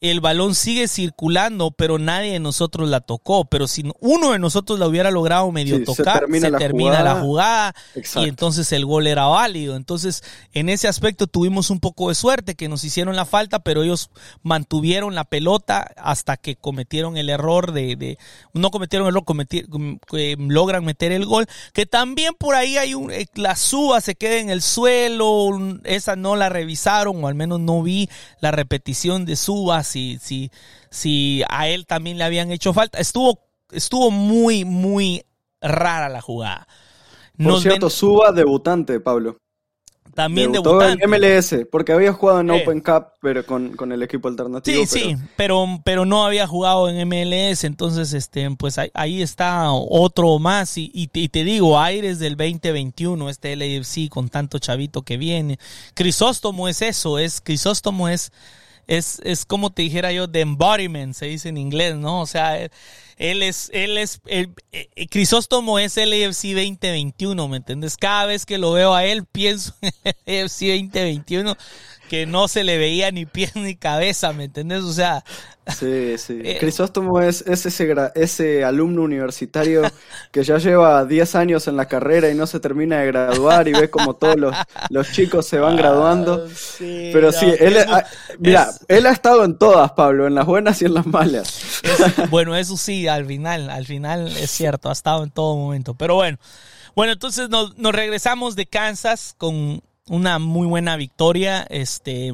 el 0.00 0.20
balón 0.20 0.54
sigue 0.54 0.88
circulando, 0.88 1.72
pero 1.72 1.98
nadie 1.98 2.32
de 2.32 2.40
nosotros 2.40 2.88
la 2.88 3.00
tocó. 3.00 3.44
Pero 3.44 3.68
si 3.68 3.84
uno 4.00 4.32
de 4.32 4.38
nosotros 4.38 4.78
la 4.78 4.86
hubiera 4.88 5.10
logrado 5.10 5.52
medio 5.52 5.76
Sí, 5.76 5.84
tocar, 5.84 6.24
se 6.30 6.50
termina 6.52 7.02
la 7.02 7.10
jugada. 7.16 7.20
jugada 7.20 7.74
Exacto. 7.94 8.26
y 8.26 8.28
entonces 8.30 8.72
el 8.72 8.86
gol 8.86 9.06
era 9.06 9.26
válido. 9.26 9.76
Entonces, 9.76 10.22
en 10.54 10.70
ese 10.70 10.88
aspecto 10.88 11.26
tuvimos 11.26 11.68
un 11.68 11.80
poco 11.80 12.08
de 12.08 12.14
suerte 12.14 12.54
que 12.54 12.68
nos 12.68 12.82
hicieron 12.84 13.14
la 13.14 13.26
falta, 13.26 13.58
pero 13.58 13.82
ellos 13.82 14.08
mantuvieron 14.42 15.14
la 15.14 15.24
pelota 15.24 15.90
hasta 15.98 16.36
que 16.38 16.56
cometieron 16.56 17.18
el 17.18 17.28
error 17.28 17.72
de, 17.72 17.96
de- 17.96 18.18
no 18.54 18.70
cometieron 18.70 19.06
el 19.06 19.12
error, 19.12 19.24
cometieron, 19.26 20.00
que 20.10 20.34
logran 20.38 20.84
meter 20.84 21.12
el 21.12 21.26
gol, 21.26 21.46
que 21.74 21.84
también 21.84 22.32
por 22.38 22.54
ahí 22.54 22.78
hay 22.78 22.94
un, 22.94 23.10
eh, 23.12 23.26
la 23.34 23.54
suba 23.54 24.00
se 24.00 24.14
queda 24.14 24.36
en 24.38 24.48
el 24.48 24.62
suelo, 24.62 25.44
un- 25.44 25.82
esa 25.84 26.16
no 26.16 26.36
la 26.36 26.48
revisaron, 26.48 27.22
o 27.22 27.28
al 27.28 27.34
menos 27.34 27.60
no 27.60 27.82
vi 27.82 28.08
la 28.40 28.50
repetición 28.50 29.26
de 29.26 29.36
suba, 29.36 29.84
si, 29.90 30.18
si, 30.20 30.50
si 30.90 31.42
a 31.48 31.68
él 31.68 31.86
también 31.86 32.16
le 32.18 32.24
habían 32.24 32.50
hecho 32.50 32.72
falta. 32.72 32.98
Estuvo, 32.98 33.40
estuvo 33.70 34.10
muy, 34.10 34.64
muy 34.64 35.24
rara 35.60 36.08
la 36.08 36.20
jugada. 36.20 36.66
Por 37.36 37.60
cierto, 37.60 37.86
ven- 37.86 37.90
Suba 37.90 38.32
debutante, 38.32 39.00
Pablo. 39.00 39.36
también 40.14 40.52
Debutó 40.52 40.78
debutante. 40.78 41.04
en 41.04 41.10
MLS, 41.10 41.66
porque 41.70 41.92
había 41.92 42.12
jugado 42.12 42.40
en. 42.40 42.50
Open 42.50 42.80
Cup, 42.80 43.12
pero 43.22 43.46
con, 43.46 43.74
con 43.76 43.92
el 43.92 44.02
equipo 44.02 44.28
alternativo. 44.28 44.84
Sí, 44.84 44.88
pero- 44.92 45.06
sí, 45.18 45.24
pero, 45.36 45.66
pero 45.84 46.04
no 46.04 46.26
había 46.26 46.46
jugado 46.46 46.90
en 46.90 46.98
MLS, 47.08 47.64
entonces 47.64 48.12
este, 48.12 48.50
pues 48.58 48.76
ahí, 48.76 48.90
ahí 48.92 49.22
está 49.22 49.70
otro 49.72 50.38
más 50.38 50.76
y, 50.76 50.90
y, 50.92 51.06
te- 51.08 51.20
y 51.20 51.28
te 51.28 51.44
digo, 51.44 51.78
aires 51.80 52.18
del 52.18 52.36
2021, 52.36 53.30
este 53.30 53.54
LAFC 53.56 54.08
con 54.10 54.28
tanto 54.28 54.58
chavito 54.58 55.02
que 55.02 55.16
viene. 55.16 55.58
Crisóstomo 55.94 56.68
es 56.68 56.82
eso, 56.82 57.18
es 57.18 57.40
Crisóstomo 57.40 58.08
es, 58.08 58.32
es, 58.86 59.20
es 59.24 59.44
como 59.44 59.70
te 59.70 59.82
dijera 59.82 60.12
yo, 60.12 60.26
de 60.26 60.40
embodiment, 60.40 61.14
se 61.14 61.26
dice 61.26 61.48
en 61.48 61.56
inglés, 61.56 61.94
¿no? 61.96 62.20
O 62.20 62.26
sea, 62.26 62.58
él, 62.58 62.70
él 63.16 63.42
es, 63.42 63.70
él 63.72 63.98
es, 63.98 64.20
el- 64.26 64.54
eh, 64.72 64.88
Crisóstomo 65.08 65.78
es 65.78 65.96
LAFC 65.96 66.54
2021, 66.54 67.48
¿me 67.48 67.58
entiendes? 67.58 67.96
Cada 67.96 68.26
vez 68.26 68.46
que 68.46 68.58
lo 68.58 68.72
veo 68.72 68.94
a 68.94 69.04
él 69.04 69.24
pienso 69.26 69.74
en 69.82 70.14
el 70.26 70.42
LAFC 70.42 70.60
2021 70.66 71.56
que 72.10 72.26
no 72.26 72.48
se 72.48 72.64
le 72.64 72.76
veía 72.76 73.12
ni 73.12 73.24
pies 73.24 73.54
ni 73.54 73.76
cabeza, 73.76 74.32
¿me 74.32 74.44
entendés? 74.46 74.80
O 74.82 74.92
sea, 74.92 75.22
Sí, 75.78 76.18
sí. 76.18 76.40
Eh, 76.44 76.56
Crisóstomo 76.58 77.20
es, 77.20 77.42
es 77.46 77.64
ese, 77.66 77.94
ese 78.16 78.64
alumno 78.64 79.02
universitario 79.02 79.82
que 80.32 80.42
ya 80.42 80.58
lleva 80.58 81.04
10 81.04 81.36
años 81.36 81.68
en 81.68 81.76
la 81.76 81.86
carrera 81.86 82.28
y 82.28 82.34
no 82.34 82.48
se 82.48 82.58
termina 82.58 82.98
de 82.98 83.06
graduar 83.06 83.68
y 83.68 83.72
ve 83.74 83.88
como 83.90 84.14
todos 84.16 84.34
los, 84.36 84.56
los 84.88 85.12
chicos 85.12 85.46
se 85.46 85.60
van 85.60 85.76
graduando. 85.76 86.46
Ah, 86.48 86.52
sí, 86.52 87.10
Pero 87.12 87.28
no, 87.30 87.32
sí, 87.38 87.46
él, 87.60 87.76
es- 87.76 87.86
ha- 87.86 88.04
mira, 88.40 88.62
es- 88.68 88.80
él 88.88 89.06
ha 89.06 89.12
estado 89.12 89.44
en 89.44 89.56
todas, 89.56 89.92
Pablo, 89.92 90.26
en 90.26 90.34
las 90.34 90.46
buenas 90.46 90.82
y 90.82 90.86
en 90.86 90.94
las 90.94 91.06
malas. 91.06 91.80
bueno, 92.30 92.56
eso 92.56 92.76
sí, 92.76 93.06
al 93.06 93.24
final, 93.24 93.70
al 93.70 93.86
final 93.86 94.26
es 94.36 94.50
cierto, 94.50 94.88
ha 94.88 94.92
estado 94.92 95.22
en 95.22 95.30
todo 95.30 95.54
momento. 95.54 95.94
Pero 95.94 96.16
bueno, 96.16 96.38
bueno, 96.96 97.12
entonces 97.12 97.48
nos, 97.48 97.78
nos 97.78 97.94
regresamos 97.94 98.56
de 98.56 98.66
Kansas 98.66 99.36
con 99.38 99.80
una 100.10 100.38
muy 100.38 100.66
buena 100.66 100.96
victoria. 100.96 101.66
Este 101.70 102.32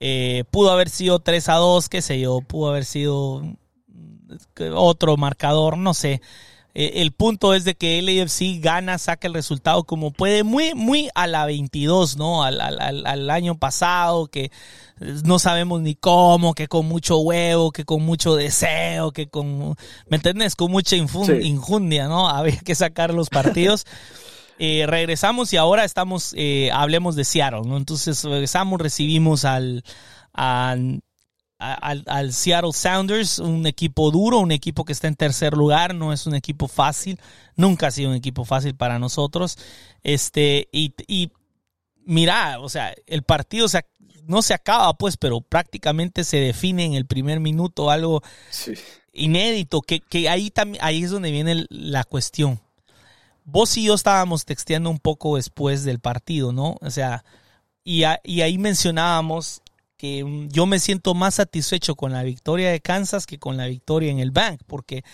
eh, 0.00 0.44
pudo 0.50 0.70
haber 0.70 0.88
sido 0.88 1.18
3 1.18 1.48
a 1.48 1.54
2, 1.54 1.88
qué 1.88 2.00
sé 2.02 2.20
yo, 2.20 2.40
pudo 2.40 2.70
haber 2.70 2.84
sido 2.84 3.42
mm, 3.88 4.72
otro 4.74 5.16
marcador, 5.16 5.76
no 5.78 5.94
sé. 5.94 6.20
Eh, 6.78 7.00
el 7.00 7.12
punto 7.12 7.54
es 7.54 7.64
de 7.64 7.74
que 7.74 7.98
el 7.98 8.08
AFC 8.20 8.60
gana, 8.60 8.98
saca 8.98 9.26
el 9.28 9.32
resultado 9.32 9.84
como 9.84 10.10
puede, 10.10 10.44
muy, 10.44 10.74
muy 10.74 11.08
a 11.14 11.26
la 11.26 11.46
22, 11.46 12.18
¿no? 12.18 12.42
Al, 12.44 12.60
al- 12.60 13.06
al- 13.06 13.30
año 13.30 13.56
pasado, 13.56 14.26
que 14.26 14.44
eh, 14.44 14.50
no 15.24 15.38
sabemos 15.38 15.80
ni 15.80 15.94
cómo, 15.94 16.52
que 16.52 16.68
con 16.68 16.86
mucho 16.86 17.16
huevo, 17.16 17.72
que 17.72 17.86
con 17.86 18.02
mucho 18.04 18.34
deseo, 18.36 19.10
que 19.12 19.26
con, 19.28 19.74
¿me 20.10 20.16
entiendes? 20.18 20.54
Con 20.54 20.70
mucha 20.70 20.96
Sí. 20.96 21.02
injundia, 21.44 22.08
¿no? 22.08 22.28
Había 22.28 22.58
que 22.58 22.74
sacar 22.74 23.14
los 23.14 23.30
partidos. 23.30 23.86
Eh, 24.58 24.84
regresamos 24.86 25.52
y 25.52 25.56
ahora 25.56 25.84
estamos, 25.84 26.32
eh, 26.36 26.70
hablemos 26.72 27.14
de 27.14 27.24
Seattle, 27.24 27.62
¿no? 27.66 27.76
Entonces 27.76 28.24
regresamos, 28.24 28.80
recibimos 28.80 29.44
al, 29.44 29.84
al, 30.32 31.02
al, 31.58 32.04
al 32.06 32.32
Seattle 32.32 32.72
Sounders, 32.72 33.38
un 33.38 33.66
equipo 33.66 34.10
duro, 34.10 34.38
un 34.38 34.52
equipo 34.52 34.84
que 34.84 34.92
está 34.92 35.08
en 35.08 35.14
tercer 35.14 35.52
lugar, 35.54 35.94
no 35.94 36.12
es 36.12 36.26
un 36.26 36.34
equipo 36.34 36.68
fácil, 36.68 37.20
nunca 37.54 37.88
ha 37.88 37.90
sido 37.90 38.10
un 38.10 38.16
equipo 38.16 38.44
fácil 38.44 38.74
para 38.74 38.98
nosotros. 38.98 39.58
Este, 40.02 40.68
y, 40.72 40.94
y 41.06 41.30
mira, 42.06 42.58
o 42.60 42.68
sea, 42.70 42.94
el 43.06 43.22
partido 43.24 43.68
se, 43.68 43.84
no 44.26 44.40
se 44.40 44.54
acaba, 44.54 44.94
pues, 44.94 45.16
pero 45.18 45.40
prácticamente 45.42 46.24
se 46.24 46.38
define 46.38 46.84
en 46.84 46.94
el 46.94 47.04
primer 47.06 47.40
minuto 47.40 47.90
algo 47.90 48.22
Sí. 48.50 48.72
inédito, 49.12 49.82
que, 49.82 50.00
que 50.00 50.28
ahí 50.30 50.50
también, 50.50 50.82
ahí 50.82 51.02
es 51.04 51.10
donde 51.10 51.30
viene 51.30 51.66
la 51.68 52.04
cuestión. 52.04 52.60
Vos 53.48 53.76
y 53.76 53.84
yo 53.84 53.94
estábamos 53.94 54.44
texteando 54.44 54.90
un 54.90 54.98
poco 54.98 55.36
después 55.36 55.84
del 55.84 56.00
partido, 56.00 56.52
¿no? 56.52 56.76
O 56.80 56.90
sea, 56.90 57.24
y, 57.84 58.02
ahí 58.02 58.58
mencionábamos 58.58 59.62
que 59.96 60.48
yo 60.50 60.66
me 60.66 60.80
siento 60.80 61.14
más 61.14 61.36
satisfecho 61.36 61.94
con 61.94 62.12
la 62.12 62.24
victoria 62.24 62.72
de 62.72 62.80
Kansas 62.80 63.26
que 63.26 63.38
con 63.38 63.56
la 63.56 63.66
victoria 63.66 64.10
en 64.10 64.18
el 64.18 64.32
Bank, 64.32 64.62
porque 64.66 65.04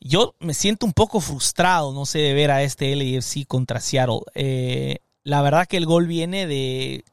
yo 0.00 0.34
me 0.40 0.52
siento 0.52 0.84
un 0.84 0.92
poco 0.92 1.20
frustrado, 1.20 1.92
no 1.92 2.06
sé, 2.06 2.18
de 2.18 2.34
ver 2.34 2.50
a 2.50 2.64
este 2.64 2.96
LAFC 2.96 3.46
contra 3.46 3.78
Seattle. 3.78 4.22
Eh, 4.34 4.98
la 5.22 5.40
verdad 5.40 5.66
que 5.68 5.76
el 5.76 5.86
gol 5.86 6.08
viene 6.08 6.48
de... 6.48 7.04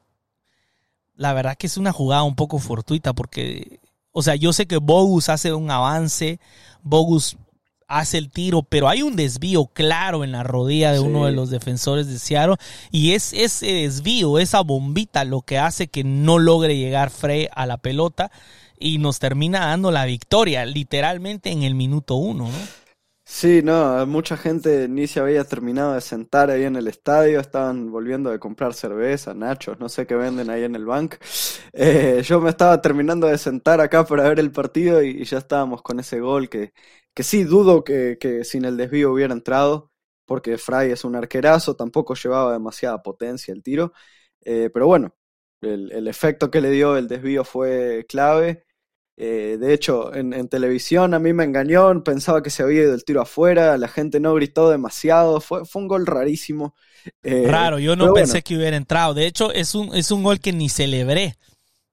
La 1.14 1.34
verdad 1.34 1.56
que 1.56 1.68
es 1.68 1.76
una 1.76 1.92
jugada 1.92 2.24
un 2.24 2.34
poco 2.34 2.58
fortuita 2.58 3.12
porque, 3.12 3.78
o 4.10 4.22
sea, 4.22 4.34
yo 4.34 4.52
sé 4.52 4.66
que 4.66 4.78
Bogus 4.78 5.28
hace 5.28 5.52
un 5.52 5.70
avance, 5.70 6.40
Bogus 6.82 7.36
hace 7.88 8.18
el 8.18 8.30
tiro, 8.30 8.62
pero 8.62 8.88
hay 8.88 9.02
un 9.02 9.16
desvío 9.16 9.66
claro 9.66 10.24
en 10.24 10.32
la 10.32 10.42
rodilla 10.44 10.92
de 10.92 11.00
Sí. 11.00 11.00
uno 11.00 11.26
de 11.26 11.32
los 11.32 11.50
defensores 11.50 12.06
de 12.08 12.18
Seattle 12.18 12.56
y 12.90 13.12
es 13.14 13.32
ese 13.32 13.66
desvío, 13.72 14.38
esa 14.38 14.60
bombita 14.62 15.24
lo 15.24 15.42
que 15.42 15.58
hace 15.58 15.88
que 15.88 16.04
no 16.04 16.38
logre 16.38 16.76
llegar 16.76 17.10
Frey 17.10 17.48
a 17.54 17.66
la 17.66 17.78
pelota 17.78 18.30
y 18.78 18.98
nos 18.98 19.18
termina 19.18 19.60
dando 19.66 19.90
la 19.90 20.04
victoria, 20.04 20.64
literalmente 20.66 21.50
en 21.50 21.62
el 21.64 21.74
minuto 21.74 22.14
uno, 22.16 22.52
¿no? 22.52 22.68
Sí, 23.30 23.60
no, 23.62 24.06
mucha 24.06 24.38
gente 24.38 24.88
ni 24.88 25.06
se 25.06 25.20
había 25.20 25.44
terminado 25.44 25.92
de 25.92 26.00
sentar 26.00 26.50
ahí 26.50 26.64
en 26.64 26.76
el 26.76 26.88
estadio, 26.88 27.40
estaban 27.40 27.90
volviendo 27.92 28.30
de 28.30 28.38
comprar 28.38 28.72
cerveza, 28.72 29.34
nachos, 29.34 29.78
no 29.78 29.88
sé 29.90 30.06
qué 30.06 30.14
venden 30.14 30.48
ahí 30.48 30.64
en 30.64 30.74
el 30.74 30.86
bank. 30.86 31.16
Eh, 31.80 32.22
yo 32.24 32.40
me 32.40 32.50
estaba 32.50 32.80
terminando 32.80 33.26
de 33.28 33.38
sentar 33.38 33.80
acá 33.80 34.04
para 34.04 34.24
ver 34.28 34.40
el 34.40 34.50
partido 34.50 35.02
y, 35.02 35.10
y 35.22 35.24
ya 35.24 35.38
estábamos 35.38 35.82
con 35.82 36.00
ese 36.00 36.18
gol 36.20 36.48
que, 36.48 36.72
que 37.14 37.22
sí 37.22 37.44
dudo 37.44 37.84
que, 37.84 38.18
que 38.20 38.44
sin 38.44 38.64
el 38.64 38.76
desvío 38.76 39.12
hubiera 39.12 39.32
entrado, 39.34 39.92
porque 40.26 40.58
Fry 40.58 40.90
es 40.92 41.04
un 41.04 41.16
arquerazo, 41.16 41.76
tampoco 41.76 42.14
llevaba 42.14 42.52
demasiada 42.52 43.02
potencia 43.02 43.52
el 43.54 43.62
tiro, 43.62 43.92
Eh, 44.42 44.70
pero 44.72 44.86
bueno, 44.86 45.14
el, 45.60 45.92
el 45.92 46.08
efecto 46.08 46.50
que 46.50 46.60
le 46.60 46.70
dio 46.70 46.96
el 46.96 47.08
desvío 47.08 47.44
fue 47.44 48.06
clave. 48.08 48.64
Eh, 49.16 49.58
de 49.60 49.74
hecho, 49.74 50.14
en, 50.14 50.32
en 50.32 50.48
televisión 50.48 51.12
a 51.14 51.18
mí 51.18 51.32
me 51.32 51.44
engañó, 51.44 52.02
pensaba 52.04 52.42
que 52.42 52.50
se 52.50 52.62
había 52.62 52.82
ido 52.84 52.94
el 52.94 53.04
tiro 53.04 53.20
afuera, 53.22 53.76
la 53.78 53.88
gente 53.88 54.20
no 54.20 54.34
gritó 54.34 54.70
demasiado, 54.70 55.40
fue, 55.40 55.64
fue 55.66 55.82
un 55.82 55.88
gol 55.88 56.06
rarísimo. 56.06 56.74
Eh, 57.22 57.52
Raro, 57.52 57.78
yo 57.78 57.96
no 57.96 58.12
pensé 58.12 58.42
bueno, 58.42 58.42
que 58.42 58.56
hubiera 58.56 58.76
entrado. 58.76 59.14
De 59.14 59.26
hecho, 59.26 59.52
es 59.52 59.74
un, 59.74 59.94
es 59.94 60.10
un 60.10 60.22
gol 60.22 60.40
que 60.40 60.52
ni 60.52 60.68
celebré. 60.68 61.36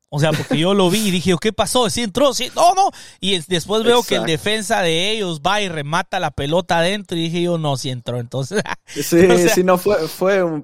O 0.09 0.19
sea, 0.19 0.31
porque 0.31 0.57
yo 0.57 0.73
lo 0.73 0.89
vi 0.89 1.07
y 1.07 1.11
dije, 1.11 1.33
¿qué 1.41 1.51
pasó? 1.51 1.89
¿Sí 1.89 2.01
entró? 2.01 2.33
¿Sí? 2.33 2.49
No, 2.55 2.73
no. 2.73 2.91
Y 3.19 3.39
después 3.47 3.83
veo 3.83 4.03
que 4.03 4.15
el 4.15 4.25
defensa 4.25 4.81
de 4.81 5.11
ellos 5.11 5.41
va 5.45 5.61
y 5.61 5.67
remata 5.67 6.19
la 6.19 6.31
pelota 6.31 6.79
adentro 6.79 7.17
y 7.17 7.23
dije 7.23 7.41
yo, 7.41 7.57
no, 7.57 7.75
sí 7.75 7.89
entró. 7.89 8.19
Entonces, 8.19 8.61
sí, 8.85 9.27
sí, 9.49 9.63
no, 9.63 9.77
fue, 9.77 10.07
fue 10.07 10.43
un, 10.43 10.63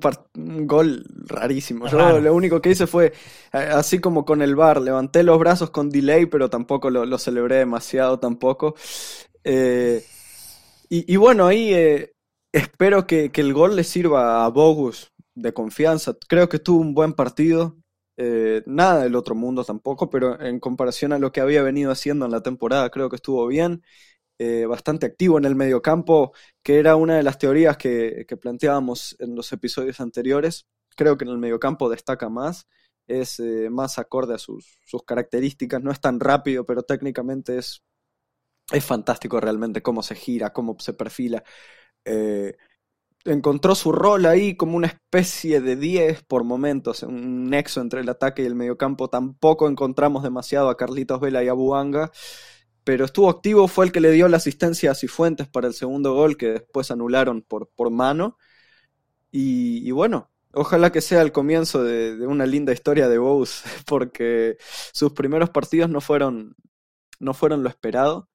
gol 0.67 1.05
rarísimo. 1.25 1.87
Yo 1.87 2.19
lo 2.19 2.33
único 2.33 2.61
que 2.61 2.69
hice 2.69 2.87
fue, 2.87 3.13
así 3.51 3.99
como 3.99 4.25
con 4.25 4.41
el 4.41 4.55
bar, 4.55 4.79
levanté 4.79 5.23
los 5.23 5.39
brazos 5.39 5.71
con 5.71 5.89
delay, 5.89 6.27
pero 6.27 6.49
tampoco 6.49 6.89
lo, 6.89 7.17
celebré 7.17 7.57
demasiado 7.57 8.19
tampoco. 8.19 8.75
Eh, 9.43 10.05
y, 10.87 11.15
bueno, 11.15 11.47
ahí 11.47 11.73
eh, 11.73 12.13
espero 12.53 13.07
que, 13.07 13.31
que 13.31 13.41
el 13.41 13.53
gol 13.53 13.77
le 13.77 13.85
sirva 13.85 14.45
a 14.45 14.49
Bogus 14.49 15.11
de 15.35 15.53
confianza. 15.53 16.13
Creo 16.27 16.47
que 16.49 16.59
tuvo 16.59 16.81
un 16.81 16.93
buen 16.93 17.13
partido 17.13 17.80
eh, 18.17 18.63
nada 18.65 19.03
del 19.03 19.15
otro 19.15 19.35
mundo 19.35 19.63
tampoco, 19.63 20.09
pero 20.09 20.39
en 20.41 20.59
comparación 20.59 21.13
a 21.13 21.19
lo 21.19 21.31
que 21.31 21.41
había 21.41 21.63
venido 21.63 21.91
haciendo 21.91 22.25
en 22.25 22.31
la 22.31 22.41
temporada, 22.43 22.89
creo 22.89 23.09
que 23.09 23.15
estuvo 23.15 23.47
bien. 23.47 23.83
Eh, 24.39 24.65
bastante 24.65 25.05
activo 25.05 25.37
en 25.37 25.45
el 25.45 25.55
mediocampo, 25.55 26.33
que 26.63 26.79
era 26.79 26.95
una 26.95 27.15
de 27.15 27.23
las 27.23 27.37
teorías 27.37 27.77
que, 27.77 28.25
planteábamos 28.41 29.15
en 29.19 29.35
los 29.35 29.51
episodios 29.53 30.01
anteriores. 30.01 30.65
Creo 30.95 31.15
que 31.17 31.25
en 31.25 31.31
el 31.31 31.37
mediocampo 31.37 31.89
destaca 31.89 32.27
más, 32.27 32.67
es 33.05 33.39
eh, 33.39 33.69
más 33.69 33.99
acorde 33.99 34.33
a 34.33 34.39
sus, 34.39 34.79
características, 35.05 35.81
no 35.83 35.91
es 35.91 36.01
tan 36.01 36.19
rápido, 36.19 36.65
pero 36.65 36.81
técnicamente 36.81 37.57
es, 37.59 37.83
es 38.71 38.83
fantástico 38.83 39.39
realmente 39.39 39.83
cómo 39.83 40.01
se 40.01 40.15
gira, 40.15 40.53
cómo 40.53 40.75
se 40.79 40.93
perfila 40.93 41.43
encontró 43.25 43.75
su 43.75 43.91
rol 43.91 44.25
ahí 44.25 44.55
como 44.55 44.77
una 44.77 44.87
especie 44.87 45.61
de 45.61 45.75
10 45.75 46.23
por 46.23 46.43
momentos, 46.43 47.03
un 47.03 47.49
nexo 47.49 47.81
entre 47.81 48.01
el 48.01 48.09
ataque 48.09 48.43
y 48.43 48.45
el 48.45 48.55
mediocampo. 48.55 49.09
Tampoco 49.09 49.67
encontramos 49.69 50.23
demasiado 50.23 50.69
a 50.69 50.77
Carlitos 50.77 51.19
Vela 51.19 51.43
y 51.43 51.47
a 51.47 51.53
Buanga, 51.53 52.11
pero 52.83 53.05
estuvo 53.05 53.29
activo, 53.29 53.67
fue 53.67 53.85
el 53.85 53.91
que 53.91 54.01
le 54.01 54.11
dio 54.11 54.27
la 54.27 54.37
asistencia 54.37 54.91
a 54.91 54.95
Cifuentes 54.95 55.47
para 55.47 55.67
el 55.67 55.73
segundo 55.73 56.13
gol 56.13 56.37
que 56.37 56.47
después 56.47 56.91
anularon 56.91 57.41
por, 57.43 57.69
por 57.75 57.91
mano. 57.91 58.37
Y, 59.31 59.91
bueno, 59.91 60.29
ojalá 60.53 60.91
que 60.91 61.01
sea 61.01 61.21
el 61.21 61.31
comienzo 61.31 61.83
de, 61.83 62.27
una 62.27 62.45
linda 62.45 62.73
historia 62.73 63.07
de 63.07 63.17
Bose, 63.17 63.63
porque 63.87 64.57
sus 64.93 65.13
primeros 65.13 65.49
partidos 65.49 65.89
no 65.89 66.01
fueron, 66.01 66.55
no 67.19 67.33
fueron 67.33 67.63
lo 67.63 67.69
esperado. 67.69 68.29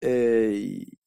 Eh, 0.00 0.52
y, 0.56 0.98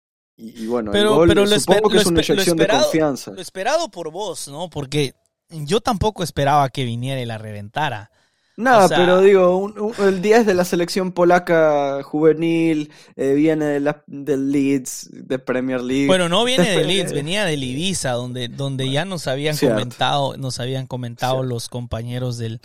bueno, 0.67 0.91
pero, 0.91 1.23
el 1.23 1.29
pero 1.29 1.45
lo 1.45 1.59
supongo 1.59 1.89
que 1.89 1.97
es 1.97 2.05
una 2.05 2.21
inyección 2.21 2.57
de 2.57 2.67
confianza. 2.67 3.31
Lo 3.31 3.41
esperado 3.41 3.89
por 3.89 4.11
vos, 4.11 4.47
¿no? 4.47 4.69
Porque 4.69 5.13
yo 5.49 5.81
tampoco 5.81 6.23
esperaba 6.23 6.69
que 6.69 6.85
viniera 6.85 7.19
y 7.21 7.25
la 7.25 7.37
reventara. 7.37 8.11
Nada, 8.55 8.89
pero 8.89 9.21
digo, 9.21 9.73
el 9.99 10.21
10 10.21 10.45
de 10.45 10.53
la 10.53 10.65
selección 10.65 11.13
polaca 11.13 12.03
juvenil 12.03 12.91
eh, 13.15 13.33
viene 13.33 13.63
de 13.63 13.79
la, 13.79 14.03
del 14.05 14.51
Leeds, 14.51 15.09
de 15.13 15.39
Premier 15.39 15.79
League. 15.79 16.07
Bueno, 16.07 16.27
no 16.27 16.43
viene 16.43 16.69
de 16.69 16.83
Leeds, 16.85 17.13
venía 17.13 17.45
del 17.45 17.63
Ibiza, 17.63 18.11
donde, 18.11 18.49
donde 18.49 18.91
ya 18.91 19.05
nos 19.05 19.27
habían 19.27 19.55
comentado, 19.55 20.35
nos 20.35 20.59
habían 20.59 20.87
comentado 20.87 21.43
los 21.43 21.69
compañeros 21.69 22.37
del, 22.37 22.59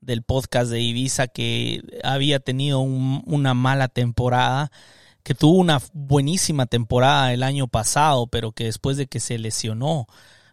del 0.00 0.22
podcast 0.22 0.70
de 0.70 0.80
Ibiza 0.80 1.26
que 1.26 1.82
había 2.04 2.38
tenido 2.38 2.78
una 2.78 3.52
mala 3.52 3.88
temporada 3.88 4.70
que 5.22 5.34
tuvo 5.34 5.58
una 5.58 5.80
buenísima 5.92 6.66
temporada 6.66 7.32
el 7.32 7.42
año 7.42 7.68
pasado, 7.68 8.26
pero 8.26 8.52
que 8.52 8.64
después 8.64 8.96
de 8.96 9.06
que 9.06 9.20
se 9.20 9.38
lesionó 9.38 10.06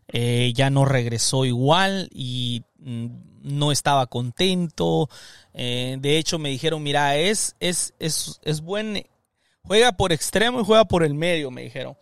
eh, 0.10 0.53
ya 0.56 0.69
no 0.69 0.86
regresó 0.86 1.43
igual 1.45 2.10
y 2.13 2.63
mm, 2.80 3.08
no 3.43 3.71
estaba 3.71 4.08
contento. 4.08 5.10
Eh, 5.53 5.97
de 5.99 6.17
hecho, 6.17 6.39
me 6.39 6.49
dijeron, 6.49 6.82
mira, 6.84 7.17
es, 7.17 7.56
es, 7.60 7.93
es, 7.99 8.39
es 8.43 8.62
buen, 8.62 9.06
juega 9.63 9.91
por 9.93 10.12
extremo 10.13 10.62
y 10.62 10.65
juega 10.65 10.86
por 10.86 11.03
el 11.03 11.13
medio, 11.13 11.51
me 11.51 11.63
dijeron. 11.63 11.97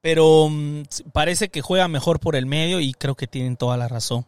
Pero 0.00 0.48
mm, 0.48 0.82
parece 1.12 1.48
que 1.48 1.62
juega 1.62 1.88
mejor 1.88 2.20
por 2.20 2.36
el 2.36 2.46
medio 2.46 2.80
y 2.80 2.92
creo 2.92 3.16
que 3.16 3.26
tienen 3.26 3.56
toda 3.56 3.76
la 3.76 3.88
razón. 3.88 4.26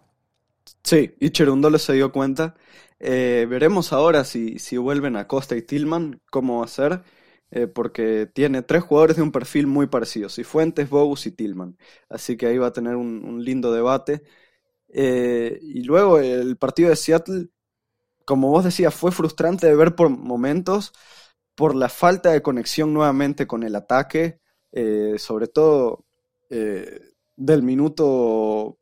Sí, 0.83 1.15
y 1.21 1.31
Cherundolo 1.31 1.79
se 1.79 1.93
dio 1.95 2.11
cuenta. 2.11 2.55
Eh, 2.99 3.47
veremos 3.49 3.93
ahora 3.93 4.25
si, 4.25 4.59
si 4.59 4.77
vuelven 4.77 5.17
a 5.17 5.27
Costa 5.27 5.57
y 5.57 5.63
Tillman, 5.63 6.21
cómo 6.31 6.61
va 6.61 6.65
a 6.65 6.69
ser. 6.69 7.03
Eh, 7.57 7.69
porque 7.69 8.27
tiene 8.27 8.63
tres 8.63 8.83
jugadores 8.83 9.15
de 9.17 9.23
un 9.23 9.31
perfil 9.31 9.69
muy 9.69 9.87
parecido, 9.87 10.29
Cifuentes, 10.29 10.91
Bogus 10.91 11.27
y 11.27 11.31
Tillman. 11.31 11.79
Así 12.09 12.37
que 12.37 12.47
ahí 12.47 12.59
va 12.59 12.69
a 12.69 12.73
tener 12.73 12.97
un, 12.97 13.45
lindo 13.45 13.73
debate. 13.73 14.25
Eh, 14.89 15.61
y 15.63 15.83
luego 15.85 16.19
el 16.19 16.57
partido 16.57 16.91
de 16.91 16.97
Seattle, 16.97 17.51
como 18.27 18.51
vos 18.51 18.65
decías, 18.65 18.95
fue 18.95 19.13
frustrante 19.13 19.69
de 19.69 19.77
ver 19.77 19.95
por 19.97 20.11
momentos, 20.11 20.93
por 21.55 21.77
la 21.77 21.89
falta 21.89 22.33
de 22.33 22.43
conexión 22.43 22.93
nuevamente 22.95 23.47
con 23.47 23.63
el 23.65 23.77
ataque, 23.77 24.41
eh, 24.73 25.17
sobre 25.19 25.49
todo 25.49 26.07
del 27.37 27.63
minuto 27.63 28.79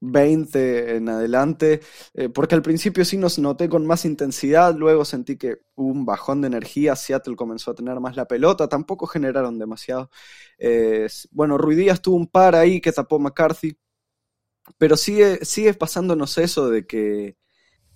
20 0.00 0.96
en 0.96 1.08
adelante, 1.08 1.80
eh, 2.14 2.28
porque 2.28 2.54
al 2.54 2.62
principio 2.62 3.04
sí 3.04 3.16
nos 3.16 3.38
noté 3.38 3.68
con 3.68 3.86
más 3.86 4.04
intensidad, 4.04 4.74
luego 4.74 5.04
sentí 5.04 5.36
que 5.36 5.58
hubo 5.74 5.88
un 5.90 6.06
bajón 6.06 6.40
de 6.40 6.48
energía, 6.48 6.96
Seattle 6.96 7.36
comenzó 7.36 7.70
a 7.70 7.74
tener 7.74 8.00
más 8.00 8.16
la 8.16 8.26
pelota, 8.26 8.68
tampoco 8.68 9.06
generaron 9.06 9.58
demasiado. 9.58 10.10
Eh, 10.58 11.08
bueno, 11.30 11.58
Ruidías 11.58 12.00
tuvo 12.02 12.16
un 12.16 12.26
par 12.28 12.54
ahí 12.54 12.80
que 12.80 12.92
tapó 12.92 13.18
McCarthy, 13.18 13.76
pero 14.78 14.96
sigue, 14.96 15.44
sigue 15.44 15.74
pasándonos 15.74 16.38
eso 16.38 16.70
de 16.70 16.86
que, 16.86 17.36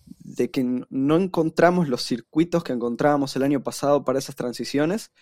de 0.07 0.51
que 0.51 0.65
no 0.91 1.17
encontramos 1.17 1.89
los 1.89 2.03
circuitos 2.05 2.65
que 2.65 2.73
encontrábamos 2.73 3.37
el 3.37 3.43
año 3.45 3.63
pasado 3.63 4.05
para 4.05 4.19
esas 4.19 4.37
transiciones 4.37 5.13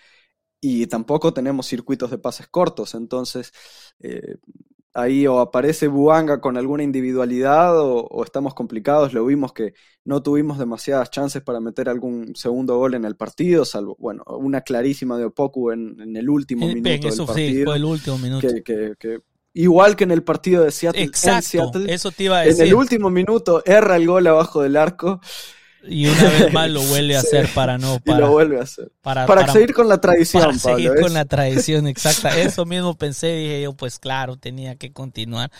y 0.60 0.86
tampoco 0.86 1.34
tenemos 1.34 1.66
circuitos 1.66 2.10
de 2.10 2.18
pases 2.18 2.48
cortos, 2.48 2.94
entonces 2.94 3.52
eh, 4.00 4.36
ahí 4.94 5.26
o 5.26 5.40
aparece 5.40 5.88
Buanga 5.88 6.40
con 6.40 6.56
alguna 6.56 6.82
individualidad 6.82 7.78
o, 7.78 8.24
estamos 8.24 8.54
complicados. 8.54 9.12
Lo 9.12 9.24
vimos 9.24 9.52
que 9.52 9.74
no 10.04 10.22
tuvimos 10.22 10.58
demasiadas 10.58 11.10
chances 11.10 11.42
para 11.42 11.60
meter 11.60 11.88
algún 11.88 12.34
segundo 12.34 12.76
gol 12.76 12.94
en 12.94 13.04
el 13.04 13.16
partido, 13.16 13.64
salvo, 13.64 13.96
bueno, 13.98 14.24
una 14.26 14.62
clarísima 14.62 15.16
de 15.16 15.26
Opoku 15.26 15.70
en, 15.70 16.16
el 16.16 16.28
último 16.28 16.66
minuto 16.66 17.08
del 17.08 17.26
partido. 17.26 17.64
fue 17.66 17.76
el 17.76 17.84
último 17.84 18.18
minuto. 18.18 18.48
Que, 18.64 19.20
igual 19.54 19.96
que 19.96 20.04
en 20.04 20.10
el 20.10 20.22
partido 20.22 20.64
de 20.64 20.70
Seattle, 20.70 21.02
Exacto, 21.02 21.78
eso 21.86 22.10
te 22.10 22.24
iba 22.24 22.38
a 22.38 22.42
decir. 22.42 22.62
En 22.62 22.68
el 22.68 22.74
último 22.74 23.10
minuto 23.10 23.62
erra 23.64 23.96
el 23.96 24.06
gol 24.06 24.26
abajo 24.26 24.62
del 24.62 24.76
arco. 24.76 25.20
Y 25.84 26.06
una 26.06 26.30
vez 26.30 26.52
más 26.52 26.70
lo 26.70 26.82
vuelve 26.88 27.16
a 27.16 27.20
hacer 27.20 27.48
para 27.54 27.78
no. 27.78 27.98
Para, 28.00 28.18
y 28.18 28.20
lo 28.20 28.30
vuelve 28.30 28.58
a 28.58 28.62
hacer. 28.62 28.90
Para, 29.02 29.52
seguir 29.52 29.74
con 29.74 29.88
la 29.88 30.00
tradición, 30.00 30.42
Para 30.42 30.58
seguir 30.58 30.92
con 31.00 31.12
la 31.12 31.24
tradición, 31.24 31.86
exacta. 31.86 32.38
Eso 32.40 32.64
mismo 32.64 32.94
pensé, 32.94 33.34
dije 33.34 33.62
yo, 33.62 33.72
pues 33.72 33.98
claro, 33.98 34.36
tenía 34.36 34.76
que 34.76 34.92
continuar. 34.92 35.50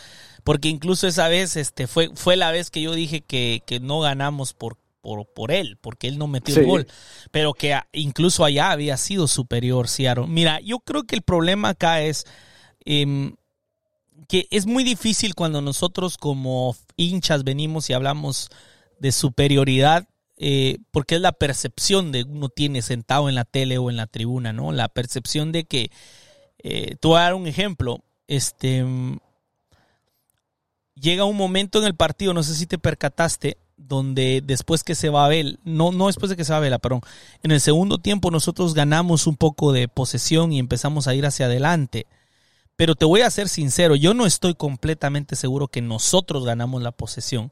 Porque 0.43 0.69
incluso 0.69 1.07
esa 1.07 1.27
vez 1.27 1.55
este, 1.55 1.87
fue, 1.87 2.09
fue 2.15 2.35
la 2.35 2.51
vez 2.51 2.69
que 2.69 2.81
yo 2.81 2.93
dije 2.93 3.21
que, 3.21 3.61
que 3.65 3.79
no 3.79 3.99
ganamos 3.99 4.53
por, 4.53 4.77
por, 5.01 5.25
por 5.25 5.51
él, 5.51 5.77
porque 5.79 6.07
él 6.07 6.17
no 6.17 6.27
metió 6.27 6.55
el 6.57 6.65
gol. 6.65 6.87
Pero 7.31 7.53
que 7.53 7.77
incluso 7.91 8.45
allá 8.45 8.71
había 8.71 8.97
sido 8.97 9.27
superior 9.27 9.87
Seattle. 9.87 10.27
Mira, 10.27 10.59
yo 10.61 10.79
creo 10.79 11.03
que 11.03 11.15
el 11.15 11.21
problema 11.21 11.69
acá 11.69 12.01
es. 12.01 12.25
Em, 12.85 13.35
que 14.27 14.47
es 14.51 14.65
muy 14.65 14.83
difícil 14.83 15.35
cuando 15.35 15.61
nosotros 15.61 16.17
como 16.17 16.75
hinchas 16.95 17.43
venimos 17.43 17.89
y 17.89 17.93
hablamos 17.93 18.49
de 18.99 19.11
superioridad 19.11 20.07
eh, 20.45 20.79
porque 20.91 21.15
es 21.15 21.21
la 21.21 21.31
percepción 21.31 22.11
de 22.11 22.23
uno 22.23 22.49
tiene 22.49 22.81
sentado 22.81 23.29
en 23.29 23.35
la 23.35 23.45
tele 23.45 23.77
o 23.77 23.89
en 23.89 23.95
la 23.95 24.07
tribuna, 24.07 24.51
¿no? 24.51 24.73
La 24.73 24.89
percepción 24.89 25.53
de 25.53 25.63
que, 25.63 25.89
eh, 26.61 26.97
tú 26.99 27.09
voy 27.09 27.19
a 27.19 27.21
dar 27.21 27.35
un 27.35 27.47
ejemplo, 27.47 28.03
este, 28.27 28.85
llega 30.95 31.23
un 31.23 31.37
momento 31.37 31.79
en 31.79 31.85
el 31.85 31.95
partido, 31.95 32.33
no 32.33 32.43
sé 32.43 32.55
si 32.55 32.67
te 32.67 32.77
percataste, 32.77 33.55
donde 33.77 34.43
después 34.43 34.83
que 34.83 34.95
se 34.95 35.07
va 35.07 35.23
a 35.23 35.29
ver, 35.29 35.59
no, 35.63 35.93
no 35.93 36.07
después 36.07 36.29
de 36.29 36.35
que 36.35 36.43
se 36.43 36.51
va 36.51 36.57
a 36.57 36.59
ver, 36.59 36.77
perdón, 36.81 36.99
en 37.41 37.51
el 37.51 37.61
segundo 37.61 37.99
tiempo 37.99 38.29
nosotros 38.29 38.73
ganamos 38.73 39.27
un 39.27 39.37
poco 39.37 39.71
de 39.71 39.87
posesión 39.87 40.51
y 40.51 40.59
empezamos 40.59 41.07
a 41.07 41.15
ir 41.15 41.25
hacia 41.25 41.45
adelante. 41.45 42.05
Pero 42.75 42.95
te 42.95 43.05
voy 43.05 43.21
a 43.21 43.31
ser 43.31 43.47
sincero, 43.47 43.95
yo 43.95 44.13
no 44.13 44.25
estoy 44.25 44.55
completamente 44.55 45.37
seguro 45.37 45.69
que 45.69 45.81
nosotros 45.81 46.43
ganamos 46.43 46.81
la 46.81 46.91
posesión 46.91 47.49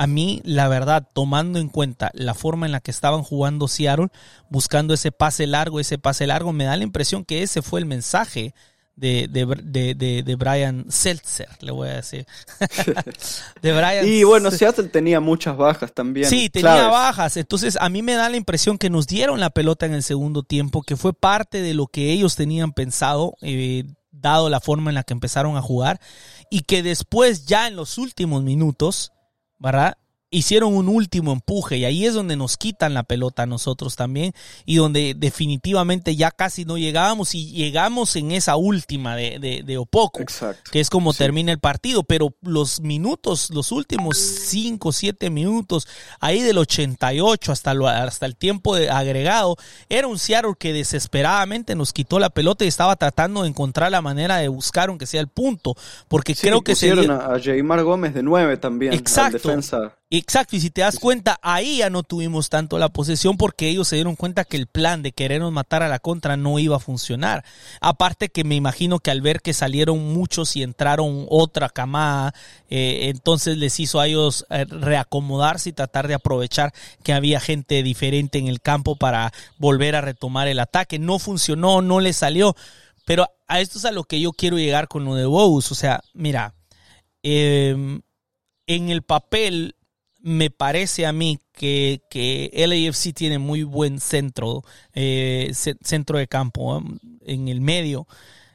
a 0.00 0.06
mí, 0.06 0.40
la 0.46 0.66
verdad, 0.66 1.06
tomando 1.12 1.58
en 1.58 1.68
cuenta 1.68 2.10
la 2.14 2.32
forma 2.32 2.64
en 2.64 2.72
la 2.72 2.80
que 2.80 2.90
estaban 2.90 3.22
jugando 3.22 3.68
Seattle, 3.68 4.08
buscando 4.48 4.94
ese 4.94 5.12
pase 5.12 5.46
largo, 5.46 5.78
ese 5.78 5.98
pase 5.98 6.26
largo, 6.26 6.54
me 6.54 6.64
da 6.64 6.74
la 6.78 6.84
impresión 6.84 7.22
que 7.22 7.42
ese 7.42 7.60
fue 7.60 7.80
el 7.80 7.84
mensaje 7.84 8.54
de, 8.96 9.28
de, 9.28 10.34
Brian 10.36 10.86
Seltzer, 10.88 11.50
le 11.60 11.72
voy 11.72 11.90
a 11.90 11.96
decir. 11.96 12.26
de 13.60 13.72
Brian 13.74 14.08
y 14.08 14.24
bueno, 14.24 14.50
Seattle 14.50 14.88
tenía 14.88 15.20
muchas 15.20 15.54
bajas 15.58 15.92
también. 15.92 16.30
Sí, 16.30 16.48
tenía 16.48 16.86
bajas. 16.86 17.36
Entonces, 17.36 17.76
a 17.78 17.90
mí 17.90 18.00
me 18.00 18.14
da 18.14 18.30
la 18.30 18.38
impresión 18.38 18.78
que 18.78 18.88
nos 18.88 19.06
dieron 19.06 19.38
la 19.38 19.50
pelota 19.50 19.84
en 19.84 19.92
el 19.92 20.02
segundo 20.02 20.44
tiempo, 20.44 20.80
que 20.80 20.96
fue 20.96 21.12
parte 21.12 21.60
de 21.60 21.74
lo 21.74 21.88
que 21.88 22.10
ellos 22.10 22.36
tenían 22.36 22.72
pensado, 22.72 23.34
eh, 23.42 23.84
dado 24.12 24.48
la 24.48 24.60
forma 24.60 24.90
en 24.90 24.94
la 24.94 25.02
que 25.02 25.12
empezaron 25.12 25.58
a 25.58 25.60
jugar, 25.60 26.00
y 26.48 26.60
que 26.62 26.82
después, 26.82 27.44
ya 27.44 27.68
en 27.68 27.76
los 27.76 27.98
últimos 27.98 28.42
minutos, 28.42 29.12
¿verdad? 29.60 29.96
Hicieron 30.30 30.74
un 30.74 30.88
último 30.88 31.32
empuje 31.32 31.78
y 31.78 31.84
ahí 31.84 32.06
es 32.06 32.14
donde 32.14 32.36
nos 32.36 32.56
quitan 32.56 32.94
la 32.94 33.02
pelota 33.02 33.42
a 33.42 33.46
nosotros 33.46 33.96
también 33.96 34.32
y 34.64 34.76
donde 34.76 35.14
definitivamente 35.16 36.14
ya 36.14 36.30
casi 36.30 36.64
no 36.64 36.78
llegábamos 36.78 37.34
y 37.34 37.50
llegamos 37.50 38.14
en 38.16 38.30
esa 38.32 38.56
última 38.56 39.16
de, 39.16 39.38
de, 39.40 39.62
de 39.64 39.78
Opoco, 39.78 40.20
Exacto. 40.20 40.70
que 40.70 40.80
es 40.80 40.88
como 40.90 41.12
termina 41.14 41.50
el 41.52 41.58
partido, 41.58 42.04
pero 42.04 42.34
los 42.42 42.80
minutos, 42.80 43.50
los 43.50 43.72
últimos 43.72 44.16
5, 44.18 44.92
7 44.92 45.30
minutos, 45.30 45.88
ahí 46.20 46.42
del 46.42 46.58
88 46.58 47.52
hasta, 47.52 47.74
lo, 47.74 47.88
hasta 47.88 48.26
el 48.26 48.36
tiempo 48.36 48.76
de 48.76 48.88
agregado, 48.90 49.56
era 49.88 50.06
un 50.06 50.18
Seattle 50.18 50.54
que 50.58 50.72
desesperadamente 50.72 51.74
nos 51.74 51.92
quitó 51.92 52.18
la 52.18 52.30
pelota 52.30 52.64
y 52.64 52.68
estaba 52.68 52.94
tratando 52.96 53.42
de 53.42 53.48
encontrar 53.48 53.90
la 53.90 54.00
manera 54.00 54.36
de 54.36 54.48
buscar 54.48 54.90
aunque 54.90 55.06
sea 55.06 55.20
el 55.20 55.28
punto, 55.28 55.74
porque 56.08 56.34
Sí, 56.34 56.46
creo 56.46 56.62
que 56.62 56.74
se 56.76 56.90
a, 56.90 57.34
a 57.34 57.40
Jaymar 57.40 57.82
Gómez 57.82 58.14
de 58.14 58.22
9 58.22 58.56
también. 58.58 58.92
al 58.92 58.98
Exacto. 58.98 59.48
defensa. 59.48 59.96
Exacto, 60.12 60.56
y 60.56 60.60
si 60.60 60.70
te 60.70 60.80
das 60.80 60.98
cuenta, 60.98 61.38
ahí 61.40 61.78
ya 61.78 61.88
no 61.88 62.02
tuvimos 62.02 62.48
tanto 62.48 62.80
la 62.80 62.88
posesión 62.88 63.36
porque 63.36 63.68
ellos 63.68 63.86
se 63.86 63.94
dieron 63.94 64.16
cuenta 64.16 64.44
que 64.44 64.56
el 64.56 64.66
plan 64.66 65.04
de 65.04 65.12
querernos 65.12 65.52
matar 65.52 65.84
a 65.84 65.88
la 65.88 66.00
contra 66.00 66.36
no 66.36 66.58
iba 66.58 66.74
a 66.74 66.80
funcionar. 66.80 67.44
Aparte 67.80 68.28
que 68.28 68.42
me 68.42 68.56
imagino 68.56 68.98
que 68.98 69.12
al 69.12 69.20
ver 69.20 69.40
que 69.40 69.54
salieron 69.54 70.12
muchos 70.12 70.56
y 70.56 70.64
entraron 70.64 71.26
otra 71.28 71.68
camada, 71.68 72.34
eh, 72.70 73.02
entonces 73.14 73.56
les 73.56 73.78
hizo 73.78 74.00
a 74.00 74.08
ellos 74.08 74.46
eh, 74.50 74.64
reacomodarse 74.64 75.68
y 75.68 75.74
tratar 75.74 76.08
de 76.08 76.14
aprovechar 76.14 76.72
que 77.04 77.12
había 77.12 77.38
gente 77.38 77.80
diferente 77.84 78.38
en 78.38 78.48
el 78.48 78.60
campo 78.60 78.96
para 78.96 79.32
volver 79.58 79.94
a 79.94 80.00
retomar 80.00 80.48
el 80.48 80.58
ataque. 80.58 80.98
No 80.98 81.20
funcionó, 81.20 81.82
no 81.82 82.00
le 82.00 82.12
salió. 82.14 82.56
Pero 83.04 83.28
a 83.46 83.60
esto 83.60 83.78
es 83.78 83.84
a 83.84 83.92
lo 83.92 84.02
que 84.02 84.20
yo 84.20 84.32
quiero 84.32 84.58
llegar 84.58 84.88
con 84.88 85.04
lo 85.04 85.14
de 85.14 85.26
Bogus. 85.26 85.70
O 85.70 85.76
sea, 85.76 86.02
mira, 86.14 86.54
eh, 87.22 88.00
en 88.66 88.90
el 88.90 89.02
papel 89.02 89.76
me 90.22 90.50
parece 90.50 91.06
a 91.06 91.12
mí 91.12 91.38
que, 91.52 92.02
que 92.10 92.50
LAFC 92.54 93.12
tiene 93.14 93.38
muy 93.38 93.62
buen 93.62 94.00
centro, 94.00 94.64
eh, 94.94 95.50
ce- 95.54 95.76
centro 95.82 96.18
de 96.18 96.26
campo 96.28 96.82
en 97.24 97.48
el 97.48 97.60
medio. 97.60 98.06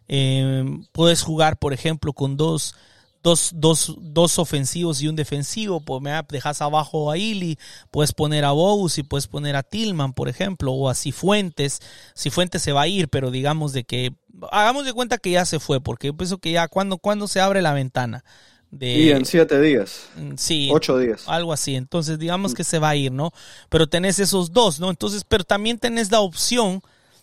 Eh, 0.08 0.64
puedes 0.92 1.24
jugar, 1.24 1.58
por 1.58 1.74
ejemplo, 1.74 2.14
con 2.14 2.38
dos, 2.38 2.76
dos, 3.24 3.52
dos, 3.56 3.96
dos 4.00 4.38
ofensivos 4.40 5.02
y 5.02 5.08
un 5.08 5.16
defensivo. 5.16 5.82
Pues 5.82 6.02
me 6.02 6.12
dejas 6.30 6.62
abajo 6.62 7.12
a 7.12 7.18
Ili, 7.18 7.58
puedes 7.92 8.12
poner 8.14 8.46
a 8.46 8.52
Bogus 8.52 8.98
y 8.98 9.04
puedes 9.04 9.28
poner 9.28 9.56
a 9.56 9.64
Tillman, 9.64 10.14
por 10.14 10.30
ejemplo, 10.30 10.72
o 10.74 10.90
a 10.90 10.96
Cifuentes. 10.96 11.82
Cifuentes 12.18 12.62
se 12.62 12.72
va 12.72 12.84
a 12.84 12.88
ir, 12.88 13.10
pero 13.10 13.32
digamos 13.32 13.74
de 13.74 13.84
que 13.84 14.14
hagamos 14.52 14.86
de 14.86 14.94
cuenta 14.94 15.18
que 15.18 15.32
ya 15.32 15.46
se 15.46 15.60
fue, 15.60 15.82
porque 15.82 16.08
yo 16.08 16.18
pienso 16.18 16.38
que 16.38 16.52
ya 16.52 16.68
cuando, 16.68 16.98
cuando 16.98 17.28
se 17.28 17.40
abre 17.40 17.62
la 17.62 17.74
ventana. 17.74 18.24
De, 18.72 18.98
Y 18.98 19.12
en 19.12 19.26
7 19.26 19.62
días. 19.62 20.10
Mm, 20.16 20.34
Sí. 20.38 20.70
8 20.72 20.98
días. 20.98 21.24
Algo 21.28 21.54
así. 21.54 21.76
Entonces, 21.76 22.20
digamos 22.20 22.54
que 22.54 22.64
se 22.64 22.80
va 22.80 22.90
a 22.90 22.96
ir, 22.96 23.12
¿no? 23.12 23.32
Pero 23.70 23.88
tenés 23.88 24.20
esos 24.20 24.52
dos, 24.52 24.80
¿no? 24.80 24.90
Entonces, 24.90 25.24
pero 25.28 25.44
también 25.44 25.78
tenés 25.78 26.12
la 26.12 26.20
opción, 26.20 26.82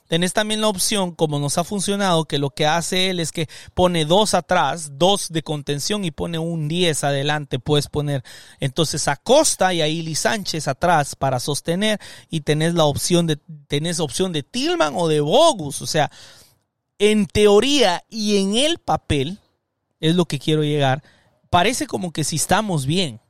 tenés 0.09 0.33
también 0.33 0.61
la 0.61 0.69
opción, 0.69 1.13
como 1.13 1.39
nos 1.39 1.59
ha 1.59 1.65
funcionado, 1.65 2.25
que 2.25 2.39
lo 2.39 2.51
que 2.51 2.67
hace 2.67 3.11
él 3.11 3.21
es 3.21 3.33
que 3.33 3.49
pone 3.75 4.05
dos 4.05 4.35
atrás, 4.35 4.93
dos 4.99 5.29
de 5.31 5.43
contención 5.43 6.05
y 6.05 6.11
pone 6.11 6.39
un 6.39 6.69
10 6.69 7.05
adelante. 7.05 7.59
Puedes 7.59 7.89
poner 7.89 8.23
entonces 8.61 9.09
a 9.09 9.17
Costa 9.17 9.75
y 9.75 9.83
a 9.83 9.89
Ili 9.89 10.15
Sánchez 10.15 10.69
atrás 10.69 11.17
para 11.17 11.39
sostener 11.41 11.99
y 12.31 12.41
tenés 12.43 12.75
la 12.75 12.85
opción 12.85 13.27
de, 13.27 13.39
tenés 13.69 14.01
opción 14.01 14.33
de 14.33 14.43
Tillman 14.43 14.95
o 14.97 15.09
de 15.09 15.21
Bogus. 15.21 15.83
O 15.83 15.87
sea, 15.87 16.11
en 16.99 17.27
teoría 17.27 18.05
y 18.09 18.39
en 18.39 18.57
el 18.57 18.79
papel, 18.79 19.39
es 19.99 20.15
lo 20.15 20.25
que 20.27 20.39
quiero 20.39 20.63
llegar, 20.63 21.03
parece 21.53 21.87
como 21.87 22.13
que 22.13 22.25
si 22.25 22.37
estamos 22.37 22.87
bien. 22.87 23.21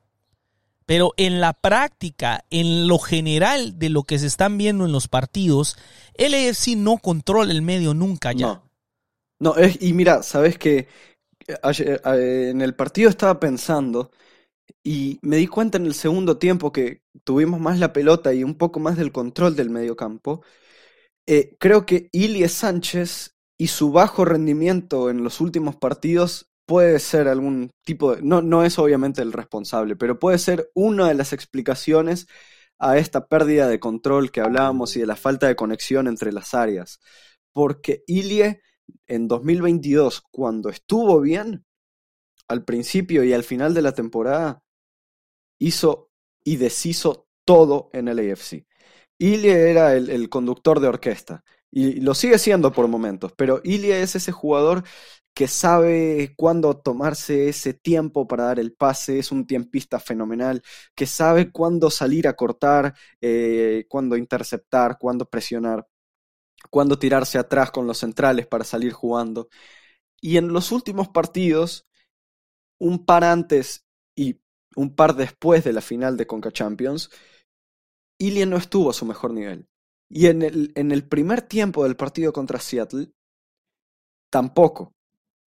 Pero 0.87 1.12
en 1.16 1.40
la 1.40 1.52
práctica, 1.54 2.44
en 2.50 2.87
lo 2.87 2.98
general 2.98 3.80
de 3.80 3.88
lo 3.88 4.04
que 4.04 4.18
se 4.20 4.28
están 4.28 4.58
viendo 4.58 4.87
en 4.87 4.92
los 4.92 5.08
partidos, 5.08 5.76
el 6.14 6.35
AFC 6.35 6.76
no 6.76 6.98
controla 6.98 7.52
el 7.52 7.62
medio 7.62 7.94
nunca 7.94 8.32
ya. 8.32 8.46
No. 8.46 8.70
No, 9.40 9.56
es, 9.56 9.82
y 9.82 9.92
mira, 9.92 10.22
sabes 10.22 10.56
que 10.56 10.87
eh, 11.48 12.48
en 12.50 12.61
el 12.62 12.76
partido 12.76 13.11
estaba 13.11 13.40
pensando 13.40 14.12
y 14.85 15.18
me 15.22 15.37
di 15.37 15.48
cuenta 15.48 15.78
en 15.78 15.87
el 15.87 15.94
segundo 15.94 16.38
tiempo 16.38 16.70
que 16.70 17.02
tuvimos 17.24 17.58
más 17.58 17.80
la 17.80 17.92
pelota 17.92 18.32
y 18.32 18.44
un 18.44 18.54
poco 18.54 18.78
más 18.78 18.96
del 18.96 19.11
control 19.11 19.56
del 19.56 19.70
mediocampo. 19.70 20.42
Eh, 21.26 21.56
creo 21.58 21.87
que 21.87 22.08
Ilie 22.12 22.48
Sánchez 22.48 23.35
y 23.58 23.66
su 23.66 23.90
bajo 23.90 24.24
rendimiento 24.24 25.11
en 25.11 25.24
los 25.24 25.40
últimos 25.40 25.74
partidos 25.74 26.51
puede 26.66 26.98
ser 26.98 27.29
algún 27.29 27.70
tipo 27.85 28.14
de... 28.14 28.22
No, 28.22 28.42
no 28.42 28.64
es 28.64 28.79
obviamente 28.79 29.22
el 29.22 29.33
responsable, 29.33 29.96
pero 29.96 30.18
puede 30.18 30.38
ser 30.38 30.70
una 30.75 31.09
de 31.09 31.14
las 31.14 31.33
explicaciones 31.33 32.27
a 32.79 32.98
esta 32.98 33.27
pérdida 33.27 33.68
de 33.68 33.81
control 33.81 34.31
que 34.31 34.40
hablábamos 34.40 34.96
y 34.96 35.01
de 35.01 35.07
la 35.07 35.16
falta 35.16 35.46
de 35.46 35.57
conexión 35.57 36.09
entre 36.09 36.33
las 36.33 36.55
áreas. 36.55 37.01
Porque 37.53 38.05
Ilie 38.07 38.62
en 39.07 39.29
2022, 39.29 40.22
cuando 40.31 40.68
estuvo 40.68 41.20
bien, 41.20 41.64
al 42.48 42.64
principio 42.64 43.25
y 43.25 43.33
al 43.33 43.44
final 43.44 43.75
de 43.75 43.83
la 43.83 43.92
temporada, 43.92 44.62
hizo 45.59 46.11
y 46.44 46.57
deshizo 46.57 47.29
todo 47.44 47.90
en 47.92 48.09
el 48.09 48.18
AFC. 48.18 48.66
Ilie 49.18 49.70
era 49.70 49.94
el, 49.94 50.11
el 50.11 50.29
conductor 50.29 50.81
de 50.81 50.88
orquesta 50.88 51.44
y 51.70 52.01
lo 52.01 52.14
sigue 52.14 52.38
siendo 52.38 52.72
por 52.72 52.88
momentos, 52.88 53.33
pero 53.37 53.61
Ilie 53.64 54.03
es 54.03 54.14
ese 54.16 54.33
jugador 54.33 54.85
que 55.35 55.49
sabe 55.49 56.35
cuándo 56.37 56.77
tomarse 56.79 57.49
ese 57.49 57.75
tiempo 57.75 58.27
para 58.27 58.45
dar 58.45 58.59
el 58.61 58.75
pase, 58.75 59.18
es 59.18 59.33
un 59.33 59.47
tiempista 59.47 59.99
fenomenal, 59.99 60.62
que 60.95 61.07
sabe 61.07 61.51
cuándo 61.51 61.90
salir 61.90 62.29
a 62.29 62.35
cortar, 62.37 62.95
eh, 63.21 63.87
cuándo 63.88 64.16
interceptar, 64.16 64.99
cuándo 64.99 65.27
presionar, 65.29 65.87
cuándo 66.71 66.99
tirarse 66.99 67.38
atrás 67.38 67.71
con 67.71 67.87
los 67.87 67.99
centrales 67.99 68.47
para 68.47 68.64
salir 68.64 68.92
jugando. 68.92 69.49
Y 70.21 70.37
en 70.37 70.53
los 70.53 70.73
últimos 70.73 71.09
partidos, 71.09 71.87
un 72.79 73.05
par 73.07 73.25
antes 73.25 73.87
y 74.16 74.40
un 74.77 74.95
par 74.95 75.16
después 75.16 75.64
de 75.64 75.73
la 75.73 75.81
final 75.81 76.16
de 76.16 76.27
Conca 76.27 76.53
Champions, 76.53 77.11
Ilie 78.18 78.47
no 78.47 78.57
estuvo 78.57 78.90
a 78.90 78.95
su 78.95 79.07
mejor 79.07 79.33
nivel. 79.33 79.68
Y 80.09 80.27
en 80.27 80.42
el 80.42 81.09
primer 81.09 81.42
tiempo 81.42 81.85
del 81.85 81.97
partido 81.97 82.33
contra 82.33 82.61
Seattle, 82.61 83.12
tampoco. 84.31 84.95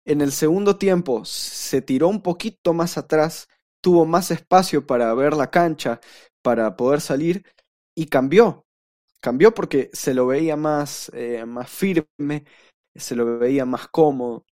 En 0.06 0.22
el 0.22 0.32
segundo 0.32 0.78
tiempo 0.78 1.24
se 1.26 1.82
tiró 1.82 2.10
un 2.10 2.22
poquito 2.22 2.74
más 2.74 2.98
atrás, 2.98 3.48
tuvo 3.82 4.06
más 4.06 4.32
espacio 4.32 4.86
para 4.86 5.14
ver 5.14 5.34
la 5.36 5.50
cancha, 5.50 6.02
para 6.42 6.76
poder 6.76 7.00
salir, 7.02 7.46
y 7.96 8.08
cambió. 8.08 8.66
Cambió 9.22 9.54
porque 9.54 9.90
se 9.94 10.14
lo 10.14 10.28
veía 10.28 10.58
más, 10.58 11.10
eh, 11.14 11.46
más 11.46 11.70
firme, 11.70 12.46
se 12.96 13.16
lo 13.16 13.40
veía 13.40 13.66
más 13.66 13.88
cómodo. 13.88 14.46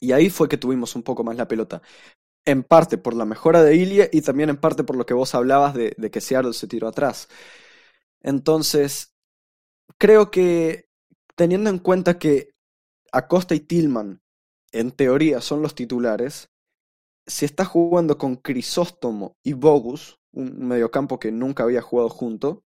Y 0.00 0.12
ahí 0.12 0.30
fue 0.30 0.48
que 0.48 0.56
tuvimos 0.56 0.96
un 0.96 1.02
poco 1.02 1.24
más 1.24 1.36
la 1.36 1.48
pelota. 1.48 1.82
En 2.46 2.62
parte 2.62 2.98
por 2.98 3.14
la 3.14 3.24
mejora 3.26 3.62
de 3.62 3.76
Ilie 3.76 4.10
y 4.12 4.22
también 4.22 4.50
en 4.50 4.56
parte 4.58 4.84
por 4.84 4.96
lo 4.96 5.06
que 5.06 5.14
vos 5.14 5.34
hablabas 5.34 5.74
de, 5.74 5.94
de 5.96 6.10
que 6.10 6.20
Seattle 6.20 6.54
se 6.54 6.66
tiró 6.66 6.88
atrás. 6.88 7.28
Entonces, 8.22 9.14
creo 9.98 10.30
que 10.30 10.86
teniendo 11.36 11.70
en 11.70 11.78
cuenta 11.78 12.18
que 12.18 12.50
Acosta 13.12 13.54
y 13.54 13.60
Tillman, 13.60 14.23
en 14.74 14.92
teoría, 14.92 15.40
son 15.40 15.62
los 15.62 15.74
titulares, 15.74 16.50
si 17.26 17.44
está 17.46 17.64
jugando 17.64 18.18
con 18.18 18.36
Crisóstomo 18.36 19.36
y 19.44 19.54
Bogus, 19.54 20.20
un 20.32 20.68
mediocampo 20.68 21.18
que 21.20 21.32
nunca 21.32 21.64
había 21.64 21.82
jugado 21.82 22.10
junto, 22.10 22.64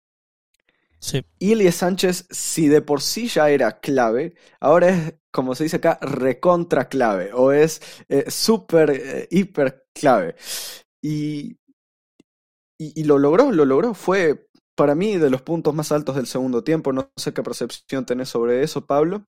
Sí. 0.99 1.23
Ilie 1.39 1.71
Sánchez, 1.71 2.27
si 2.31 2.67
de 2.69 2.81
por 2.81 3.01
sí 3.01 3.27
ya 3.27 3.49
era 3.49 3.79
clave, 3.79 4.35
ahora 4.59 4.89
es, 4.89 5.13
como 5.31 5.55
se 5.55 5.65
dice 5.65 5.77
acá, 5.77 5.99
recontra 6.01 6.87
clave, 6.87 7.31
o 7.33 7.51
es 7.51 7.81
eh, 8.07 8.29
súper, 8.31 8.91
eh, 8.91 9.27
hiper 9.29 9.85
clave. 9.93 10.35
Y, 11.01 11.57
y, 12.77 12.99
y 13.01 13.03
lo 13.05 13.17
logró, 13.19 13.51
lo 13.51 13.65
logró. 13.65 13.93
Fue 13.93 14.47
para 14.75 14.95
mí 14.95 15.17
de 15.17 15.29
los 15.29 15.41
puntos 15.41 15.73
más 15.73 15.91
altos 15.91 16.15
del 16.15 16.27
segundo 16.27 16.63
tiempo. 16.63 16.93
No 16.93 17.11
sé 17.15 17.33
qué 17.33 17.43
percepción 17.43 18.05
tenés 18.05 18.29
sobre 18.29 18.63
eso, 18.63 18.85
Pablo, 18.85 19.25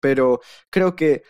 pero 0.00 0.40
creo 0.70 0.96
que 0.96 1.24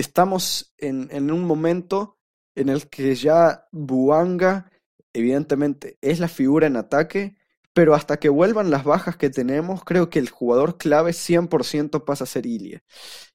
estamos 0.00 0.74
en, 0.78 1.08
en 1.10 1.30
un 1.30 1.44
momento 1.44 2.18
en 2.54 2.68
el 2.68 2.88
que 2.88 3.14
ya 3.14 3.66
Buanga, 3.72 4.70
evidentemente, 5.12 5.98
es 6.00 6.20
la 6.20 6.28
figura 6.28 6.66
en 6.66 6.76
ataque 6.76 7.36
pero 7.78 7.94
hasta 7.94 8.18
que 8.18 8.28
vuelvan 8.28 8.72
las 8.72 8.82
bajas 8.82 9.16
que 9.16 9.30
tenemos, 9.30 9.84
creo 9.84 10.10
que 10.10 10.18
el 10.18 10.30
jugador 10.30 10.78
clave 10.78 11.12
100% 11.12 12.04
pasa 12.04 12.24
a 12.24 12.26
ser 12.26 12.44
Ilie. 12.44 12.82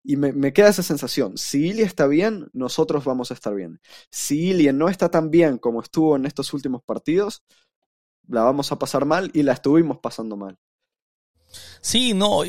Y 0.04 0.18
me, 0.18 0.34
me, 0.34 0.52
queda 0.52 0.68
esa 0.68 0.84
sensación, 0.84 1.38
si 1.38 1.70
Ilie 1.70 1.86
está 1.86 2.08
bien, 2.08 2.50
nosotros 2.52 3.06
vamos 3.06 3.32
a 3.32 3.36
estar 3.36 3.56
bien. 3.56 3.80
Si 4.12 4.50
Ilie 4.50 4.74
no 4.74 4.90
está 4.90 5.10
tan 5.10 5.32
bien 5.32 5.58
como 5.58 5.82
estuvo 5.82 6.18
en 6.18 6.26
estos 6.26 6.54
últimos 6.54 6.84
partidos, 6.84 7.46
la 8.28 8.44
vamos 8.44 8.74
a 8.74 8.78
pasar 8.78 9.06
mal 9.06 9.32
y 9.34 9.44
la 9.44 9.54
estuvimos 9.54 10.00
pasando 10.00 10.36
mal. 10.36 10.60
Sí, 11.80 12.14
no, 12.14 12.44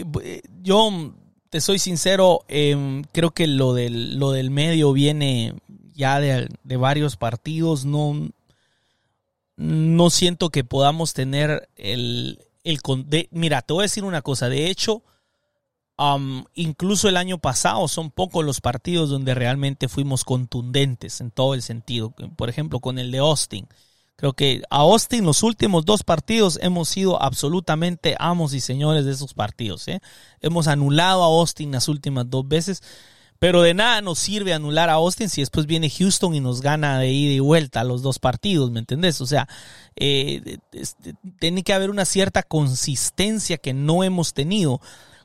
yo 0.62 1.14
te 1.54 1.60
soy 1.60 1.78
sincero, 1.78 2.44
eh, 2.48 3.04
creo 3.12 3.30
que 3.30 3.46
lo 3.46 3.74
del, 3.74 4.18
lo 4.18 4.32
del 4.32 4.50
medio 4.50 4.92
viene 4.92 5.54
ya 5.94 6.18
de, 6.18 6.48
de 6.64 6.76
varios 6.76 7.16
partidos, 7.16 7.84
no 7.84 8.28
no 9.54 10.10
siento 10.10 10.50
que 10.50 10.64
podamos 10.64 11.14
tener 11.14 11.68
el, 11.76 12.40
el 12.64 12.80
mira, 13.30 13.62
te 13.62 13.72
voy 13.72 13.82
a 13.82 13.84
decir 13.84 14.02
una 14.02 14.20
cosa, 14.20 14.48
de 14.48 14.68
hecho, 14.68 15.04
um, 15.96 16.42
incluso 16.54 17.08
el 17.08 17.16
año 17.16 17.38
pasado 17.38 17.86
son 17.86 18.10
pocos 18.10 18.44
los 18.44 18.60
partidos 18.60 19.08
donde 19.08 19.32
realmente 19.32 19.86
fuimos 19.86 20.24
contundentes 20.24 21.20
en 21.20 21.30
todo 21.30 21.54
el 21.54 21.62
sentido, 21.62 22.10
por 22.34 22.48
ejemplo, 22.48 22.80
con 22.80 22.98
el 22.98 23.12
de 23.12 23.18
Austin. 23.18 23.68
Creo 24.16 24.32
que 24.32 24.62
a 24.70 24.76
Austin 24.78 25.24
los 25.24 25.42
últimos 25.42 25.84
dos 25.84 26.04
partidos 26.04 26.58
hemos 26.62 26.88
sido 26.88 27.20
absolutamente 27.20 28.14
amos 28.18 28.54
y 28.54 28.60
señores 28.60 29.04
de 29.04 29.12
esos 29.12 29.34
partidos. 29.34 29.88
¿eh? 29.88 30.00
Hemos 30.40 30.68
anulado 30.68 31.22
a 31.22 31.26
Austin 31.26 31.72
las 31.72 31.88
últimas 31.88 32.30
dos 32.30 32.46
veces. 32.46 32.82
Pero 33.40 33.62
de 33.62 33.74
nada 33.74 34.00
nos 34.00 34.20
sirve 34.20 34.54
anular 34.54 34.88
a 34.88 34.94
Austin 34.94 35.28
si 35.28 35.42
después 35.42 35.66
viene 35.66 35.90
Houston 35.90 36.34
y 36.34 36.40
nos 36.40 36.62
gana 36.62 36.98
de 36.98 37.10
ida 37.10 37.32
y 37.32 37.40
vuelta 37.40 37.84
los 37.84 38.00
dos 38.00 38.18
partidos, 38.18 38.70
¿me 38.70 38.78
entendés? 38.78 39.20
O 39.20 39.26
sea, 39.26 39.48
eh, 39.96 40.58
tiene 41.40 41.62
que 41.62 41.74
haber 41.74 41.90
una 41.90 42.04
cierta 42.04 42.42
consistencia 42.42 43.58
que 43.58 43.74
no 43.74 44.04
hemos 44.04 44.32
tenido. 44.32 44.80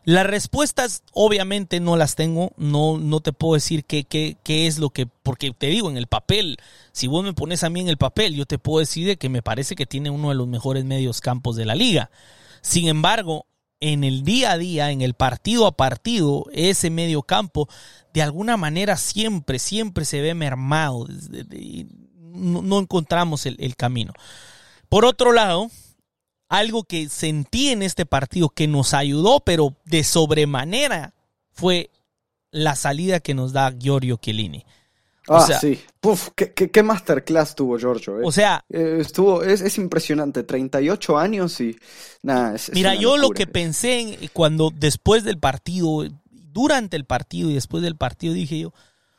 Las 0.09 0.25
respuestas 0.25 1.03
obviamente 1.13 1.79
no 1.79 1.95
las 1.95 2.15
tengo, 2.15 2.51
no, 2.57 2.97
no 2.97 3.19
te 3.19 3.31
puedo 3.31 3.53
decir 3.53 3.85
qué, 3.85 4.05
qué, 4.05 4.37
qué, 4.41 4.65
es 4.65 4.79
lo 4.79 4.89
que, 4.89 5.05
porque 5.05 5.51
te 5.51 5.67
digo, 5.67 5.87
en 5.87 5.97
el 5.97 6.07
papel, 6.07 6.57
si 6.91 7.05
vos 7.05 7.23
me 7.23 7.33
pones 7.33 7.63
a 7.63 7.69
mí 7.69 7.79
en 7.79 7.89
el 7.89 7.97
papel, 7.97 8.33
yo 8.33 8.47
te 8.47 8.57
puedo 8.57 8.79
decir 8.79 9.19
que 9.19 9.29
me 9.29 9.43
parece 9.43 9.75
que 9.75 9.85
tiene 9.85 10.09
uno 10.09 10.29
de 10.29 10.33
los 10.33 10.47
mejores 10.47 10.83
medios 10.83 11.21
campos 11.21 11.57
de 11.57 11.65
la 11.65 11.75
liga. 11.75 12.09
Sin 12.61 12.87
embargo, 12.87 13.45
en 13.81 14.03
el 14.03 14.23
día 14.23 14.53
a 14.53 14.57
día, 14.57 14.89
en 14.89 15.01
el 15.01 15.13
partido 15.13 15.67
a 15.67 15.77
partido, 15.77 16.47
ese 16.53 16.89
medio 16.89 17.21
campo, 17.21 17.69
de 18.11 18.23
alguna 18.23 18.57
manera 18.57 18.97
siempre, 18.97 19.59
siempre 19.59 20.05
se 20.05 20.21
ve 20.21 20.33
mermado. 20.33 21.05
No, 22.33 22.79
encontramos 22.79 23.45
el, 23.45 23.57
el 23.59 23.75
camino. 23.75 24.13
Por 24.89 25.05
otro 25.05 25.33
lado, 25.33 25.69
algo 26.49 26.83
que 26.83 27.07
sentí 27.09 27.69
en 27.69 27.83
este 27.83 28.05
partido 28.05 28.49
que 28.49 28.67
nos 28.67 28.93
ayudó, 28.93 29.39
pero 29.39 29.75
de 29.85 30.03
sobremanera, 30.03 31.13
fue 31.51 31.91
la 32.51 32.75
salida 32.75 33.19
que 33.19 33.35
nos 33.35 33.53
da 33.53 33.71
Giorgio 33.77 34.17
Chiellini. 34.17 34.65
Ah, 35.27 35.47
sí. 35.61 35.79
Uf, 36.01 36.29
qué, 36.35 36.83
masterclass 36.83 37.53
tuvo 37.53 37.77
Giorgio. 37.77 38.19
Eh. 38.19 38.23
O 38.23 38.31
sea, 38.31 38.65
eh, 38.67 38.97
estuvo, 38.99 39.43
es, 39.43 39.61
es, 39.61 39.77
impresionante. 39.77 40.43
38 40.43 41.19
años 41.19 41.61
y 41.61 41.77
nada. 42.23 42.55
mira, 42.73 42.95
yo 42.95 43.17
lo 43.17 43.29
que 43.29 43.45
pensé 43.45 43.99
en, 43.99 44.29
cuando 44.33 44.71
después 44.75 45.23
del 45.23 45.37
partido, 45.37 46.07
durante 46.31 46.97
el 46.97 47.05
partido 47.05 47.51
y 47.51 47.53
después 47.53 47.83
del 47.83 47.95
partido, 47.95 48.33
dije 48.33 48.59
yo, 48.59 48.73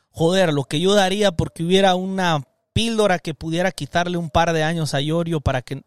joder, 0.09 0.51
lo 0.51 0.65
que 0.65 0.81
yo 0.81 0.93
daría 0.95 1.31
porque 1.31 1.63
hubiera 1.63 1.95
una 1.95 2.43
píldora 2.73 3.19
que 3.19 3.33
pudiera 3.33 3.71
quitarle 3.71 4.17
un 4.17 4.29
par 4.29 4.51
de 4.51 4.63
años 4.63 4.93
a 4.93 5.01
Giorgio 5.01 5.39
para 5.39 5.61
que 5.61 5.81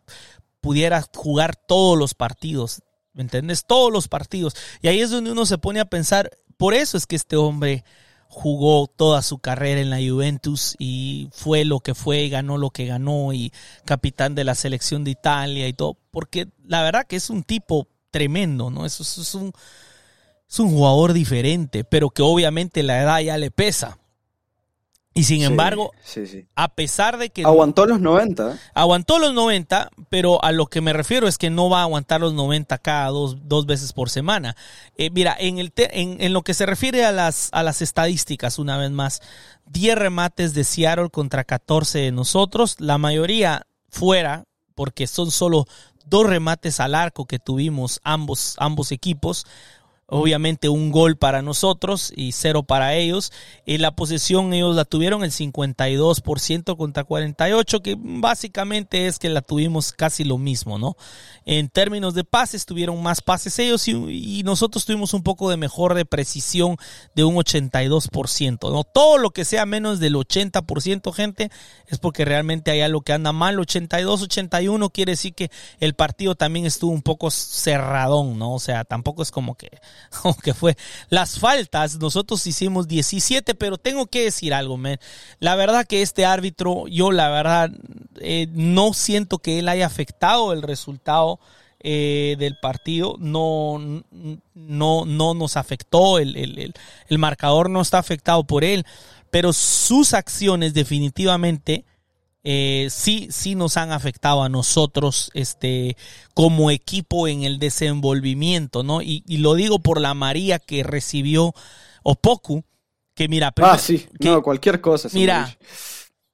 pudiera 0.64 1.04
jugar 1.14 1.56
todos 1.56 1.98
los 1.98 2.14
partidos. 2.14 2.80
¿Me 3.12 3.20
entiendes? 3.20 3.66
Todos 3.66 3.92
los 3.92 4.08
partidos. 4.08 4.56
Y 4.80 4.88
ahí 4.88 5.02
es 5.02 5.10
donde 5.10 5.30
uno 5.30 5.44
se 5.44 5.58
pone 5.58 5.78
a 5.78 5.84
pensar, 5.84 6.30
por 6.56 6.72
eso 6.72 6.96
es 6.96 7.06
que 7.06 7.16
este 7.16 7.36
hombre 7.36 7.84
jugó 8.28 8.86
toda 8.86 9.20
su 9.20 9.40
carrera 9.40 9.82
en 9.82 9.90
la 9.90 9.98
Juventus 9.98 10.74
y 10.78 11.28
fue 11.32 11.66
lo 11.66 11.80
que 11.80 11.94
fue, 11.94 12.30
ganó 12.30 12.56
lo 12.56 12.70
que 12.70 12.86
ganó 12.86 13.34
y 13.34 13.52
capitán 13.84 14.34
de 14.34 14.44
la 14.44 14.54
selección 14.54 15.04
de 15.04 15.10
Italia 15.10 15.68
y 15.68 15.74
todo, 15.74 15.98
porque 16.10 16.48
la 16.66 16.82
verdad 16.82 17.06
que 17.06 17.16
es 17.16 17.28
un 17.28 17.42
tipo 17.42 17.86
tremendo, 18.10 18.70
¿no? 18.70 18.86
Es, 18.86 18.98
un, 19.34 19.52
es 20.48 20.58
un 20.58 20.70
jugador 20.70 21.12
diferente, 21.12 21.84
pero 21.84 22.08
que 22.08 22.22
obviamente 22.22 22.82
la 22.82 23.02
edad 23.02 23.20
ya 23.20 23.36
le 23.36 23.50
pesa. 23.50 23.98
Y 25.16 25.24
sin 25.24 25.42
embargo, 25.42 25.92
a 26.56 26.74
pesar 26.74 27.18
de 27.18 27.30
que... 27.30 27.44
Aguantó 27.44 27.86
los 27.86 28.00
90. 28.00 28.58
Aguantó 28.74 29.20
los 29.20 29.32
90, 29.32 29.90
pero 30.10 30.42
a 30.42 30.50
lo 30.50 30.66
que 30.66 30.80
me 30.80 30.92
refiero 30.92 31.28
es 31.28 31.38
que 31.38 31.50
no 31.50 31.70
va 31.70 31.80
a 31.80 31.82
aguantar 31.84 32.20
los 32.20 32.34
90 32.34 32.78
cada 32.78 33.08
dos, 33.10 33.36
dos 33.44 33.64
veces 33.64 33.92
por 33.92 34.10
semana. 34.10 34.56
Eh, 34.96 35.10
mira, 35.10 35.36
en, 35.38 35.58
el 35.58 35.72
en, 35.76 36.20
en, 36.20 36.32
lo 36.32 36.42
que 36.42 36.52
se 36.52 36.66
refiere 36.66 37.04
a 37.04 37.12
las, 37.12 37.48
a 37.52 37.62
las 37.62 37.80
estadísticas, 37.80 38.58
una 38.58 38.76
vez 38.76 38.90
más, 38.90 39.22
10 39.66 39.96
remates 39.96 40.52
de 40.52 40.64
Seattle 40.64 41.10
contra 41.10 41.44
14 41.44 42.00
de 42.00 42.10
nosotros, 42.10 42.74
la 42.80 42.98
mayoría 42.98 43.68
fuera, 43.90 44.46
porque 44.74 45.06
son 45.06 45.30
solo 45.30 45.66
dos 46.06 46.26
remates 46.26 46.80
al 46.80 46.96
arco 46.96 47.26
que 47.26 47.38
tuvimos 47.38 48.00
ambos, 48.02 48.56
ambos 48.58 48.90
equipos 48.90 49.46
obviamente 50.06 50.68
un 50.68 50.90
gol 50.90 51.16
para 51.16 51.42
nosotros 51.42 52.12
y 52.14 52.32
cero 52.32 52.62
para 52.62 52.94
ellos. 52.94 53.32
En 53.66 53.82
la 53.82 53.96
posesión 53.96 54.52
ellos 54.52 54.76
la 54.76 54.84
tuvieron 54.84 55.24
el 55.24 55.30
52% 55.30 56.76
contra 56.76 57.04
48, 57.04 57.82
que 57.82 57.96
básicamente 57.98 59.06
es 59.06 59.18
que 59.18 59.28
la 59.28 59.40
tuvimos 59.40 59.92
casi 59.92 60.24
lo 60.24 60.38
mismo, 60.38 60.78
¿no? 60.78 60.96
En 61.46 61.68
términos 61.68 62.14
de 62.14 62.24
pases 62.24 62.66
tuvieron 62.66 63.02
más 63.02 63.20
pases 63.20 63.58
ellos 63.58 63.86
y, 63.88 64.42
nosotros 64.44 64.84
tuvimos 64.84 65.14
un 65.14 65.22
poco 65.22 65.48
de 65.48 65.56
mejor 65.56 65.94
de 65.94 66.04
precisión 66.04 66.76
de 67.14 67.24
un 67.24 67.36
82%, 67.36 68.70
¿no? 68.70 68.84
Todo 68.84 69.16
lo 69.18 69.30
que 69.30 69.44
sea 69.44 69.64
menos 69.64 70.00
del 70.00 70.14
80%, 70.14 71.12
gente, 71.12 71.50
es 71.86 71.98
porque 71.98 72.24
realmente 72.24 72.70
hay 72.70 72.82
algo 72.82 73.00
que 73.00 73.12
anda 73.14 73.32
mal. 73.32 73.58
82, 73.58 74.22
81 74.22 74.90
quiere 74.90 75.12
decir 75.12 75.34
que 75.34 75.50
el 75.80 75.94
partido 75.94 76.34
también 76.34 76.66
estuvo 76.66 76.92
un 76.92 77.02
poco 77.02 77.30
cerradón, 77.30 78.38
¿no? 78.38 78.54
O 78.54 78.58
sea, 78.58 78.84
tampoco 78.84 79.22
es 79.22 79.30
como 79.30 79.54
que 79.54 79.70
aunque 80.24 80.54
fue 80.54 80.76
las 81.08 81.38
faltas, 81.38 81.98
nosotros 81.98 82.46
hicimos 82.46 82.88
17, 82.88 83.54
pero 83.54 83.78
tengo 83.78 84.06
que 84.06 84.24
decir 84.24 84.54
algo. 84.54 84.78
La 85.38 85.54
verdad 85.54 85.86
que 85.86 86.02
este 86.02 86.24
árbitro, 86.24 86.86
yo 86.88 87.12
la 87.12 87.28
verdad 87.30 87.70
eh, 88.20 88.48
no 88.52 88.92
siento 88.92 89.38
que 89.38 89.58
él 89.58 89.68
haya 89.68 89.86
afectado 89.86 90.52
el 90.52 90.62
resultado 90.62 91.38
eh, 91.80 92.36
del 92.38 92.56
partido, 92.60 93.16
no, 93.18 94.02
no, 94.54 95.04
no 95.04 95.34
nos 95.34 95.56
afectó, 95.56 96.18
el, 96.18 96.36
el, 96.36 96.74
el 97.08 97.18
marcador 97.18 97.68
no 97.68 97.82
está 97.82 97.98
afectado 97.98 98.44
por 98.44 98.64
él, 98.64 98.86
pero 99.30 99.52
sus 99.52 100.14
acciones 100.14 100.74
definitivamente 100.74 101.84
eh, 102.46 102.88
sí, 102.90 103.28
sí 103.30 103.54
nos 103.54 103.78
han 103.78 103.90
afectado 103.90 104.42
a 104.42 104.50
nosotros 104.50 105.30
este, 105.32 105.96
como 106.34 106.70
equipo 106.70 107.26
en 107.26 107.42
el 107.42 107.58
desenvolvimiento, 107.58 108.82
¿no? 108.82 109.00
Y, 109.00 109.22
lo 109.38 109.54
digo 109.54 109.78
por 109.78 109.98
la 109.98 110.12
María 110.12 110.58
que 110.58 110.82
recibió 110.82 111.54
Opoku, 112.02 112.62
que 113.14 113.28
mira, 113.28 113.50
ah, 113.62 113.78
sí, 113.78 114.06
no, 114.20 114.42
cualquier 114.42 114.82
cosa. 114.82 115.08
Mira, 115.14 115.56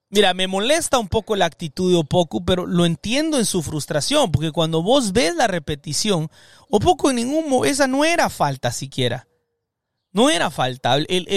mira, 0.08 0.34
me 0.34 0.48
molesta 0.48 0.98
un 0.98 1.06
poco 1.06 1.36
la 1.36 1.44
actitud 1.44 1.92
de 1.92 1.98
Opoku, 1.98 2.44
pero 2.44 2.66
lo 2.66 2.86
entiendo 2.86 3.38
en 3.38 3.46
su 3.46 3.62
frustración, 3.62 4.32
porque 4.32 4.50
cuando 4.50 4.82
vos 4.82 5.12
ves 5.12 5.36
la 5.36 5.46
repetición, 5.46 6.28
Opoku 6.70 7.10
en 7.10 7.16
ningún 7.16 7.64
esa 7.64 7.86
no 7.86 8.04
era 8.04 8.28
falta 8.30 8.72
siquiera. 8.72 9.28
No 10.12 10.28
era 10.28 10.50
falta. 10.50 10.96
El, 10.96 11.06
el, 11.08 11.28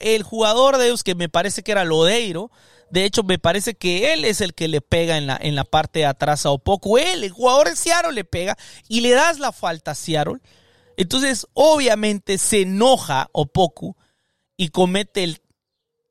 el 0.00 0.22
jugador 0.22 0.78
de 0.78 0.86
ellos, 0.86 1.04
que 1.04 1.14
me 1.14 1.28
parece 1.28 1.62
que 1.62 1.72
era 1.72 1.84
Lodeiro, 1.84 2.50
de 2.92 3.06
hecho, 3.06 3.22
me 3.22 3.38
parece 3.38 3.72
que 3.72 4.12
él 4.12 4.26
es 4.26 4.42
el 4.42 4.52
que 4.52 4.68
le 4.68 4.82
pega 4.82 5.16
en 5.16 5.26
la, 5.26 5.38
en 5.40 5.54
la 5.54 5.64
parte 5.64 6.00
de 6.00 6.04
atrás 6.04 6.44
a 6.44 6.50
Opoku. 6.50 6.98
Él, 6.98 7.24
el 7.24 7.30
jugador 7.30 7.70
de 7.70 7.76
Seattle, 7.76 8.12
le 8.12 8.24
pega 8.24 8.58
y 8.86 9.00
le 9.00 9.12
das 9.12 9.38
la 9.38 9.50
falta 9.50 9.92
a 9.92 9.94
Seattle. 9.94 10.40
Entonces, 10.98 11.46
obviamente, 11.54 12.36
se 12.36 12.60
enoja 12.60 13.30
Opoku 13.32 13.96
y 14.58 14.68
comete 14.68 15.24
el 15.24 15.40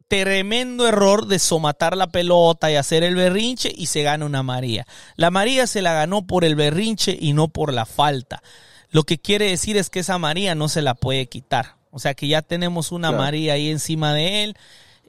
tremendo 0.08 0.88
error 0.88 1.28
de 1.28 1.38
somatar 1.38 1.96
la 1.96 2.12
pelota 2.12 2.72
y 2.72 2.78
hacer 2.78 3.04
el 3.04 3.14
berrinche 3.14 3.72
y 3.74 3.86
se 3.86 4.02
gana 4.02 4.26
una 4.26 4.42
María. 4.42 4.88
La 5.18 5.30
María 5.30 5.68
se 5.68 5.84
la 5.84 5.94
ganó 5.94 6.26
por 6.26 6.44
el 6.44 6.56
berrinche 6.56 7.16
y 7.18 7.34
no 7.34 7.48
por 7.48 7.74
la 7.74 7.86
falta. 7.86 8.42
Lo 8.90 9.04
que 9.04 9.20
quiere 9.20 9.52
decir 9.52 9.78
es 9.78 9.92
que 9.92 10.00
esa 10.00 10.18
María 10.18 10.56
no 10.56 10.68
se 10.68 10.82
la 10.82 10.96
puede 10.96 11.28
quitar. 11.28 11.76
O 11.92 12.00
sea 12.00 12.16
que 12.16 12.28
ya 12.28 12.42
tenemos 12.42 12.92
una 12.92 13.12
María 13.12 13.54
ahí 13.54 13.70
encima 13.70 14.16
de 14.16 14.46
él 14.46 14.58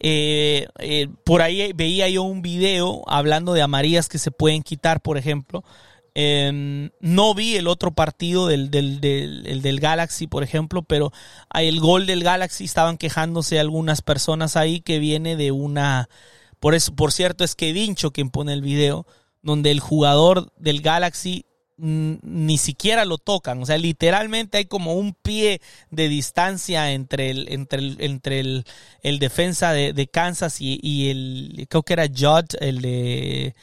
eh, 0.04 0.66
eh, 0.80 1.08
por 1.24 1.42
ahí 1.42 1.72
veía 1.72 2.08
yo 2.08 2.24
un 2.24 2.42
video 2.42 3.02
hablando 3.06 3.52
de 3.52 3.62
amarillas 3.62 4.08
que 4.08 4.18
se 4.18 4.32
pueden 4.32 4.64
quitar, 4.64 5.00
por 5.00 5.16
ejemplo. 5.16 5.62
Em, 6.14 6.90
no 7.00 7.34
vi 7.34 7.56
el 7.56 7.68
otro 7.68 7.94
partido 7.94 8.48
del, 8.48 8.70
del, 8.70 9.00
del, 9.00 9.62
del, 9.62 9.80
Galaxy, 9.80 10.26
por 10.26 10.42
ejemplo, 10.42 10.82
pero 10.82 11.12
el 11.54 11.78
gol 11.80 12.06
del 12.06 12.24
Galaxy 12.24 12.64
estaban 12.64 12.98
quejándose 12.98 13.60
algunas 13.60 14.02
personas 14.02 14.56
ahí 14.56 14.80
que 14.80 14.98
viene 14.98 15.36
de 15.36 15.52
una... 15.52 16.08
Por, 16.58 16.74
eso, 16.74 16.94
por 16.94 17.12
cierto, 17.12 17.44
es 17.44 17.54
que 17.54 17.72
Vincho 17.72 18.12
quien 18.12 18.30
pone 18.30 18.52
el 18.52 18.60
video, 18.60 19.06
donde 19.40 19.70
el 19.70 19.80
jugador 19.80 20.52
del 20.58 20.82
Galaxy 20.82 21.46
ni 21.82 22.58
siquiera 22.58 23.04
lo 23.04 23.18
tocan. 23.18 23.60
O 23.60 23.66
sea, 23.66 23.76
literalmente 23.76 24.58
hay 24.58 24.66
como 24.66 24.94
un 24.94 25.14
pie 25.14 25.60
de 25.90 26.08
distancia 26.08 26.92
entre 26.92 27.30
el, 27.30 27.48
entre 27.50 27.78
el, 27.80 27.96
entre 27.98 28.40
el, 28.40 29.18
defensa 29.18 29.72
de, 29.72 30.06
Kansas 30.06 30.60
y, 30.60 31.10
el, 31.10 31.66
creo 31.68 31.82
que 31.82 31.94
era 31.94 32.06
Judd, 32.06 32.54
el 32.60 32.80
de, 32.82 33.54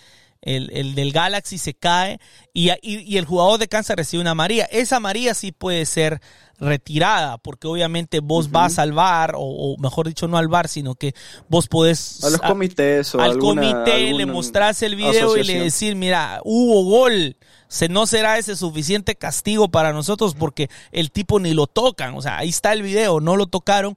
el, 0.42 0.96
del 0.96 1.12
Galaxy 1.12 1.58
se 1.58 1.74
cae 1.74 2.20
y, 2.54 2.72
y, 2.82 3.18
el 3.18 3.26
jugador 3.26 3.60
de 3.60 3.68
Kansas 3.68 3.96
recibe 3.96 4.22
una 4.22 4.36
María. 4.36 4.66
Esa 4.66 5.00
María 5.00 5.34
sí 5.34 5.52
puede 5.52 5.86
ser 5.86 6.22
retirada, 6.60 7.38
porque 7.38 7.68
obviamente 7.68 8.20
vos 8.20 8.52
vas 8.52 8.80
al 8.80 8.92
bar, 8.92 9.34
o, 9.36 9.76
mejor 9.80 10.08
dicho, 10.08 10.28
no 10.28 10.38
al 10.38 10.48
bar, 10.48 10.68
sino 10.68 10.96
que 10.96 11.14
vos 11.48 11.68
podés... 11.68 12.24
A 12.24 12.30
los 12.30 12.42
comités 12.42 13.16
o 13.16 13.22
Al 13.22 13.38
comité 13.38 14.14
le 14.14 14.26
mostrás 14.26 14.82
el 14.84 14.96
video 14.96 15.38
y 15.38 15.44
le 15.44 15.60
decir, 15.60 15.96
mira, 15.96 16.42
hubo 16.44 16.84
gol, 16.84 17.38
se, 17.68 17.88
no 17.88 18.06
será 18.08 18.38
ese 18.38 18.56
suficiente 18.56 19.16
castigo 19.16 19.70
para 19.70 19.94
nosotros 19.94 20.36
porque 20.36 20.70
el 20.92 21.12
tipo 21.12 21.40
ni 21.40 21.54
lo 21.54 21.68
tocan, 21.68 22.16
o 22.16 22.22
sea, 22.22 22.38
ahí 22.38 22.50
está 22.50 22.74
el 22.74 22.82
video, 22.82 23.22
no 23.22 23.38
lo 23.38 23.48
tocaron, 23.48 23.96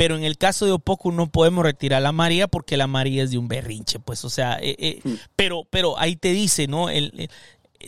pero 0.00 0.16
en 0.16 0.24
el 0.24 0.38
caso 0.38 0.64
de 0.64 0.72
Opoku 0.72 1.12
no 1.12 1.30
podemos 1.30 1.62
retirar 1.62 2.00
la 2.00 2.10
María 2.10 2.48
porque 2.48 2.78
la 2.78 2.86
María 2.86 3.22
es 3.22 3.32
de 3.32 3.36
un 3.36 3.48
berrinche, 3.48 3.98
pues, 3.98 4.24
o 4.24 4.30
sea, 4.30 4.56
eh, 4.58 4.74
eh, 4.78 5.00
mm. 5.04 5.12
pero, 5.36 5.66
pero 5.68 5.98
ahí 5.98 6.16
te 6.16 6.32
dice, 6.32 6.68
¿no? 6.68 6.88
El, 6.88 7.28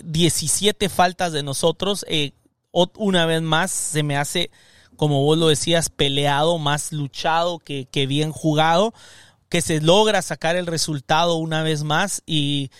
17 0.05 0.91
faltas 0.91 1.33
de 1.33 1.43
nosotros, 1.43 2.05
eh, 2.11 2.33
una 2.71 3.25
vez 3.25 3.41
más 3.41 3.71
se 3.71 4.03
me 4.03 4.19
hace, 4.19 4.51
como 4.97 5.25
vos 5.25 5.39
lo 5.39 5.49
decías, 5.49 5.89
peleado, 5.89 6.59
más 6.59 6.93
luchado 6.93 7.59
que, 7.59 7.87
que 7.91 8.07
bien 8.07 8.31
jugado, 8.31 8.93
que 9.49 9.63
se 9.63 9.81
logra 9.81 10.21
sacar 10.21 10.55
el 10.57 10.67
resultado 10.67 11.37
una 11.37 11.63
vez 11.63 11.83
más 11.83 12.23
y 12.27 12.71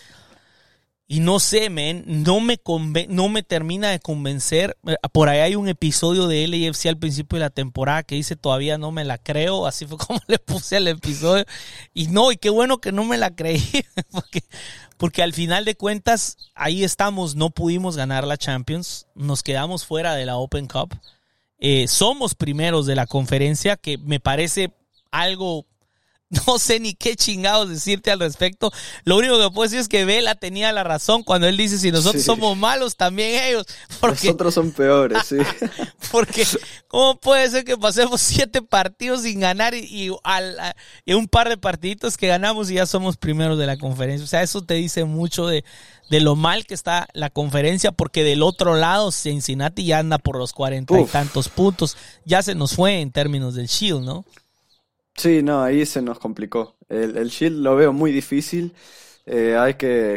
y 1.13 1.19
no 1.19 1.39
sé, 1.39 1.69
men, 1.69 2.03
no 2.07 2.39
me, 2.39 2.59
no 3.07 3.29
me 3.29 3.43
termina 3.43 3.91
de 3.91 3.99
convencer. 3.99 4.75
Eh, 4.87 4.95
por 5.11 5.29
ahí 5.29 5.41
hay 5.41 5.55
un 5.55 5.67
episodio 5.67 6.25
de 6.25 6.47
LAFC 6.47 6.87
al 6.87 6.97
principio 6.97 7.37
de 7.37 7.41
la 7.41 7.51
temporada 7.51 8.01
que 8.01 8.15
dice 8.15 8.35
todavía 8.35 8.79
no 8.79 8.91
me 8.91 9.05
la 9.05 9.19
creo. 9.19 9.67
Así 9.67 9.85
fue 9.85 9.99
como 9.99 10.19
le 10.25 10.39
puse 10.39 10.77
al 10.77 10.87
episodio. 10.87 11.45
Y 11.93 12.07
no, 12.07 12.31
y 12.31 12.37
qué 12.37 12.49
bueno 12.49 12.79
que 12.79 12.91
no 12.91 13.03
me 13.03 13.19
la 13.19 13.29
creí. 13.29 13.61
Porque, 14.09 14.43
porque 14.97 15.21
al 15.21 15.33
final 15.33 15.65
de 15.65 15.75
cuentas, 15.75 16.35
ahí 16.55 16.83
estamos, 16.83 17.35
no 17.35 17.51
pudimos 17.51 17.95
ganar 17.95 18.25
la 18.25 18.37
Champions. 18.37 19.05
Nos 19.13 19.43
quedamos 19.43 19.85
fuera 19.85 20.15
de 20.15 20.25
la 20.25 20.37
Open 20.37 20.67
Cup. 20.67 20.97
Eh, 21.59 21.87
somos 21.87 22.33
primeros 22.33 22.87
de 22.87 22.95
la 22.95 23.05
conferencia, 23.05 23.77
que 23.77 23.99
me 23.99 24.19
parece 24.19 24.73
algo 25.11 25.67
No 26.47 26.59
sé 26.59 26.79
ni 26.79 26.93
qué 26.93 27.15
chingados 27.15 27.69
decirte 27.69 28.11
al 28.11 28.19
respecto. 28.19 28.71
Lo 29.03 29.17
único 29.17 29.39
que 29.39 29.53
puedo 29.53 29.63
decir 29.63 29.79
es 29.79 29.87
que 29.87 30.05
Vela 30.05 30.35
tenía 30.35 30.71
la 30.71 30.83
razón 30.83 31.23
cuando 31.23 31.47
él 31.47 31.57
dice 31.57 31.77
si 31.77 31.91
nosotros 31.91 32.23
somos 32.23 32.57
malos, 32.57 32.95
también 32.95 33.43
ellos. 33.43 33.65
Porque... 33.99 34.27
Nosotros 34.27 34.53
son 34.53 34.71
peores, 34.71 35.19
sí. 35.25 35.37
porque, 36.11 36.45
¿cómo 36.87 37.19
puede 37.19 37.49
ser 37.49 37.63
que 37.63 37.77
pasemos 37.77 38.21
siete 38.21 38.61
partidos 38.61 39.23
sin 39.23 39.39
ganar 39.39 39.73
y, 39.73 40.11
al, 40.23 40.55
y 41.05 41.13
un 41.13 41.27
par 41.27 41.49
de 41.49 41.57
partiditos 41.57 42.17
que 42.17 42.27
ganamos 42.27 42.69
y 42.69 42.75
ya 42.75 42.85
somos 42.85 43.17
primeros 43.17 43.57
de 43.57 43.65
la 43.65 43.77
conferencia? 43.77 44.23
O 44.23 44.27
sea, 44.27 44.43
eso 44.43 44.63
te 44.63 44.75
dice 44.75 45.05
mucho 45.05 45.47
de, 45.47 45.63
de 46.09 46.19
lo 46.19 46.35
mal 46.35 46.65
que 46.65 46.73
está 46.73 47.07
la 47.13 47.29
conferencia, 47.29 47.91
porque 47.91 48.23
del 48.23 48.43
otro 48.43 48.75
lado 48.75 49.11
Cincinnati 49.11 49.85
ya 49.85 49.99
anda 49.99 50.17
por 50.17 50.37
los 50.37 50.53
cuarenta 50.53 50.99
y 50.99 51.05
tantos 51.05 51.49
puntos. 51.49 51.97
Ya 52.25 52.41
se 52.43 52.55
nos 52.55 52.75
fue 52.75 53.01
en 53.01 53.11
términos 53.11 53.55
del 53.55 53.67
Shield, 53.67 54.03
¿no? 54.03 54.25
Sí, 55.15 55.43
no, 55.43 55.61
ahí 55.61 55.85
se 55.85 56.01
nos 56.01 56.19
complicó. 56.19 56.75
El, 56.89 57.17
el 57.17 57.29
Shield 57.29 57.59
lo 57.61 57.75
veo 57.75 57.93
muy 57.93 58.11
difícil. 58.11 58.73
Eh, 59.25 59.55
hay 59.57 59.75
que, 59.75 60.15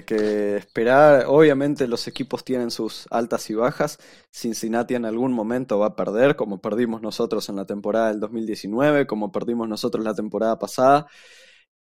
esperar. 0.57 1.27
Obviamente 1.29 1.87
los 1.87 2.09
equipos 2.09 2.45
tienen 2.45 2.71
sus 2.71 3.07
altas 3.11 3.49
y 3.51 3.55
bajas. 3.55 3.99
Cincinnati 4.33 4.95
en 4.95 5.05
algún 5.05 5.33
momento 5.33 5.79
va 5.79 5.87
a 5.89 5.97
perder, 5.97 6.35
como 6.37 6.61
perdimos 6.61 7.03
nosotros 7.03 7.49
en 7.49 7.57
la 7.57 7.67
temporada 7.67 8.09
del 8.09 8.21
2019, 8.21 9.07
como 9.07 9.31
perdimos 9.33 9.69
nosotros 9.69 10.05
la 10.05 10.15
temporada 10.15 10.59
pasada. 10.59 11.07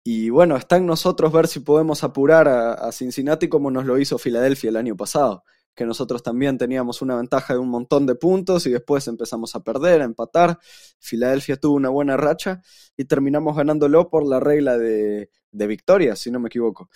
Y 0.03 0.29
bueno, 0.29 0.57
está 0.57 0.77
en 0.77 0.85
nosotros 0.85 1.31
ver 1.31 1.47
si 1.47 1.61
podemos 1.61 2.03
apurar 2.03 2.47
a 2.49 2.91
Cincinnati 2.91 3.47
como 3.49 3.71
nos 3.71 3.85
lo 3.85 3.97
hizo 3.99 4.17
Filadelfia 4.17 4.69
el 4.69 4.77
año 4.77 4.97
pasado 4.97 5.43
que 5.75 5.85
nosotros 5.85 6.21
también 6.21 6.57
teníamos 6.57 7.01
una 7.01 7.15
ventaja 7.15 7.53
de 7.53 7.59
un 7.59 7.69
montón 7.69 8.05
de 8.05 8.15
puntos 8.15 8.65
y 8.65 8.71
después 8.71 9.07
empezamos 9.07 9.55
a 9.55 9.63
perder, 9.63 10.01
a 10.01 10.05
empatar. 10.05 10.59
Filadelfia 10.99 11.57
tuvo 11.57 11.75
una 11.75 11.89
buena 11.89 12.17
racha 12.17 12.61
y 12.95 13.05
terminamos 13.05 13.55
ganándolo 13.55 14.09
por 14.09 14.25
la 14.25 14.39
regla 14.39 14.77
de, 14.77 15.29
de 15.51 15.67
victoria, 15.67 16.15
si 16.15 16.31
no 16.31 16.39
me 16.39 16.47
equivoco, 16.47 16.89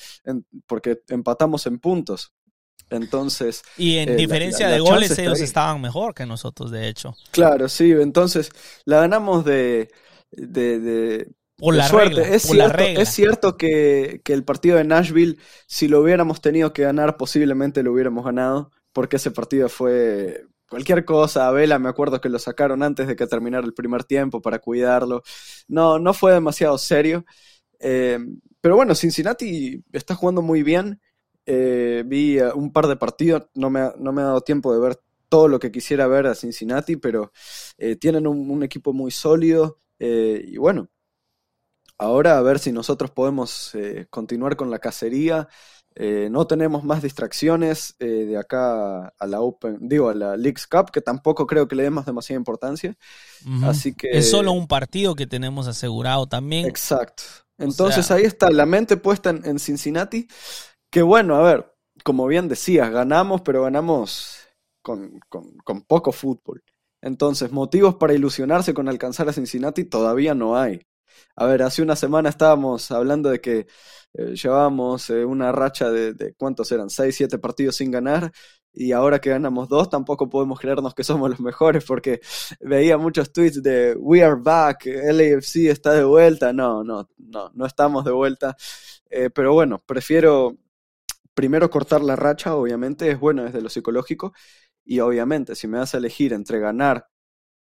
porque 0.66 1.02
empatamos 1.08 1.66
en 1.68 1.80
puntos. 1.80 2.34
Entonces. 2.90 3.64
Y 3.78 3.98
en 3.98 4.10
eh, 4.10 4.16
diferencia 4.16 4.70
de 4.70 4.80
goles, 4.80 5.18
ellos 5.18 5.40
estaban 5.42 5.82
mejor 5.82 6.14
que 6.14 6.26
nosotros, 6.26 6.72
de 6.72 6.88
hecho. 6.88 7.16
Claro, 7.32 7.68
sí. 7.70 7.92
Entonces, 7.92 8.50
la 8.86 9.02
ganamos 9.02 9.44
de, 9.44 9.90
de, 10.32 11.30
por 11.58 11.76
la 11.76 11.88
suerte. 11.88 12.36
es, 12.36 12.44
cierto, 12.44 12.84
es 12.84 13.10
cierto 13.10 13.58
que, 13.58 14.22
el 14.26 14.44
partido 14.44 14.78
de 14.78 14.84
Nashville, 14.84 15.38
si 15.66 15.88
lo 15.88 16.02
hubiéramos 16.02 16.40
tenido 16.40 16.72
que 16.72 16.84
ganar, 16.84 17.18
posiblemente 17.18 17.82
lo 17.82 17.94
hubiéramos 17.94 18.24
ganado, 18.24 18.72
porque 18.94 19.16
ese 19.16 19.32
partido 19.32 19.68
fue 19.68 20.46
cualquier 20.70 21.04
cosa. 21.04 21.48
A 21.48 21.52
Vela 21.52 21.80
me 21.80 21.90
acuerdo 21.90 22.22
que 22.22 22.30
lo 22.30 22.38
sacaron 22.38 22.84
antes 22.84 23.08
de 23.08 23.16
que 23.16 23.26
terminara 23.26 23.66
el 23.66 23.74
primer 23.74 24.04
tiempo 24.04 24.42
para 24.42 24.60
cuidarlo. 24.60 25.24
No, 25.68 25.98
no 25.98 26.14
fue 26.14 26.32
demasiado 26.32 26.78
serio. 26.78 27.26
Eh, 27.80 28.20
pero 28.62 28.76
bueno, 28.76 28.94
Cincinnati 28.94 29.84
está 29.92 30.14
jugando 30.14 30.44
muy 30.44 30.62
bien. 30.62 31.02
Eh, 31.46 32.04
vi 32.06 32.38
eh, 32.38 32.52
un 32.54 32.72
par 32.72 32.88
de 32.88 32.98
partidos, 32.98 33.48
no 33.56 33.70
me, 33.70 33.92
no 33.98 34.12
me 34.12 34.22
ha 34.22 34.26
dado 34.26 34.42
tiempo 34.42 34.74
de 34.74 34.80
ver 34.80 35.00
todo 35.30 35.48
lo 35.48 35.60
que 35.60 35.72
quisiera 35.72 36.08
ver 36.08 36.28
a 36.28 36.36
Cincinnati, 36.36 36.98
pero 36.98 37.32
tienen 38.00 38.28
un, 38.28 38.50
un, 38.50 38.64
equipo 38.64 38.94
muy 38.94 39.12
sólido. 39.12 39.80
y 40.00 40.58
bueno, 40.58 40.90
Ahora 41.98 42.38
a 42.38 42.42
ver 42.42 42.60
si 42.60 42.72
nosotros 42.72 43.12
podemos 43.12 43.74
eh, 43.76 44.08
continuar 44.10 44.56
con 44.56 44.70
la 44.70 44.80
cacería. 44.80 45.48
Eh, 45.96 46.30
no 46.30 46.46
tenemos 46.46 46.84
más 46.84 47.02
distracciones 47.02 47.96
eh, 47.98 48.06
de 48.06 48.38
acá 48.38 49.08
a 49.08 49.26
la 49.26 49.42
Open, 49.42 49.80
digo, 49.82 50.10
a 50.10 50.14
la 50.14 50.38
Leagues 50.38 50.68
Cup, 50.68 50.92
que 50.92 51.02
tampoco 51.02 51.48
creo 51.48 51.68
que 51.68 51.76
le 51.76 51.84
demos 51.84 52.06
demasiada 52.06 52.38
importancia. 52.38 52.96
Así 53.64 53.96
que. 53.96 54.12
Es 54.12 54.30
solo 54.30 54.52
un 54.52 54.68
partido 54.68 55.16
que 55.16 55.26
tenemos 55.26 55.68
asegurado 55.68 56.28
también. 56.28 56.68
Exacto. 56.68 57.24
Entonces 57.58 58.12
ahí 58.12 58.24
está 58.24 58.52
la 58.52 58.68
mente 58.68 58.98
puesta 58.98 59.32
en, 59.32 59.58
Cincinnati. 59.58 60.28
Que 60.92 61.02
bueno, 61.02 61.36
a 61.36 61.42
ver, 61.42 61.76
como 62.04 62.28
bien 62.28 62.48
decías, 62.48 62.92
ganamos, 62.92 63.42
pero 63.42 63.64
ganamos 63.64 64.38
con, 64.84 65.20
con 65.30 65.82
poco 65.82 66.12
fútbol. 66.12 66.62
Entonces, 67.02 67.52
motivos 67.52 67.96
para 67.96 68.14
ilusionarse 68.14 68.74
con 68.74 68.90
alcanzar 68.90 69.30
a 69.30 69.34
Cincinnati 69.34 69.86
todavía 69.86 70.36
no 70.36 70.58
hay. 70.58 70.87
A 71.36 71.46
ver, 71.46 71.64
hace 71.64 71.82
una 71.82 71.96
semana 71.96 72.30
estábamos 72.30 72.92
hablando 72.92 73.30
de 73.30 73.42
que 73.42 73.68
eh, 74.14 74.36
llevábamos 74.36 75.10
eh, 75.10 75.26
una 75.26 75.52
racha 75.52 75.90
de, 75.92 76.34
¿cuántos 76.38 76.72
eran? 76.72 76.90
Seis, 76.90 77.16
siete 77.16 77.38
partidos 77.40 77.76
sin 77.78 77.92
ganar 77.92 78.32
y 78.74 78.92
ahora 78.92 79.20
que 79.20 79.32
ganamos 79.32 79.70
dos 79.70 79.90
tampoco 79.90 80.30
podemos 80.30 80.60
creernos 80.60 80.94
que 80.94 81.04
somos 81.04 81.30
los 81.30 81.40
mejores 81.40 81.84
porque 81.84 82.22
veía 82.60 82.98
muchos 82.98 83.32
tweets 83.34 83.62
de 83.64 83.96
We 83.98 84.24
are 84.24 84.36
back, 84.40 84.86
LAFC 84.86 85.70
está 85.70 85.94
de 85.94 86.04
vuelta. 86.04 86.54
No, 86.54 86.84
no, 86.84 87.10
no, 87.18 87.52
no 87.54 87.66
estamos 87.66 88.06
de 88.06 88.12
vuelta. 88.12 88.56
Eh, 89.10 89.30
pero 89.30 89.54
bueno, 89.54 89.82
prefiero 89.86 90.58
primero 91.34 91.70
cortar 91.70 92.02
la 92.02 92.16
racha, 92.16 92.56
obviamente, 92.56 93.10
es 93.12 93.20
bueno 93.20 93.44
desde 93.44 93.62
lo 93.62 93.70
psicológico. 93.70 94.34
Y 94.86 95.00
obviamente, 95.00 95.56
si 95.56 95.68
me 95.68 95.78
das 95.78 95.94
a 95.94 95.98
elegir 95.98 96.34
entre 96.34 96.60
ganar 96.60 97.08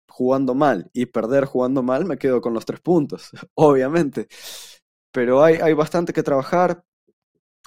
jugando 0.08 0.54
mal 0.54 0.90
y 0.92 1.06
perder 1.06 1.44
jugando 1.44 1.82
mal, 1.82 2.04
me 2.04 2.18
quedo 2.18 2.40
con 2.40 2.54
los 2.54 2.64
tres 2.64 2.80
puntos, 2.80 3.30
obviamente. 3.54 4.28
Pero 5.12 5.42
hay, 5.42 5.56
hay 5.56 5.74
bastante 5.74 6.12
que 6.12 6.22
trabajar. 6.22 6.84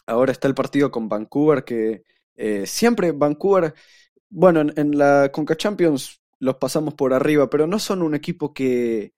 Ahora 0.05 0.31
está 0.31 0.47
el 0.47 0.55
partido 0.55 0.91
con 0.91 1.07
Vancouver, 1.07 1.63
que 1.63 2.03
eh, 2.35 2.65
siempre 2.65 3.11
Vancouver, 3.11 3.73
bueno, 4.29 4.61
en, 4.61 4.97
la 4.97 5.29
Conca 5.31 5.55
Champions 5.55 6.21
los 6.39 6.55
pasamos 6.55 6.95
por 6.95 7.13
arriba, 7.13 7.49
pero 7.49 7.67
no 7.67 7.77
son 7.77 8.01
un 8.01 8.15
equipo 8.15 8.53
que, 8.53 9.13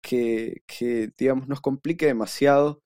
que, 0.00 0.62
que 0.66 1.12
digamos, 1.16 1.48
nos 1.48 1.60
complique 1.60 2.06
demasiado. 2.06 2.82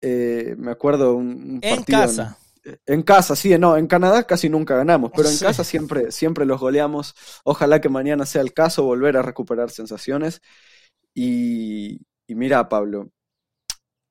Eh, 0.00 0.54
me 0.56 0.70
acuerdo 0.70 1.16
un, 1.16 1.60
partido 1.60 1.76
en 1.76 1.84
casa. 1.84 2.38
En 2.40 2.47
casa, 3.04 3.36
sí, 3.36 3.56
no, 3.58 3.76
en 3.76 3.86
Canadá 3.86 4.24
casi 4.24 4.48
nunca 4.48 4.76
ganamos, 4.76 5.10
pero 5.14 5.28
en 5.28 5.38
casa 5.38 5.64
siempre, 5.64 6.12
siempre 6.12 6.44
los 6.46 6.60
goleamos. 6.60 7.14
Ojalá 7.44 7.80
que 7.80 7.88
mañana 7.88 8.26
sea 8.26 8.42
el 8.42 8.52
caso, 8.52 8.84
volver 8.84 9.16
a 9.16 9.22
recuperar 9.22 9.70
sensaciones. 9.70 10.42
Y, 11.14 12.00
y 12.26 12.34
mira, 12.34 12.68
Pablo, 12.68 13.10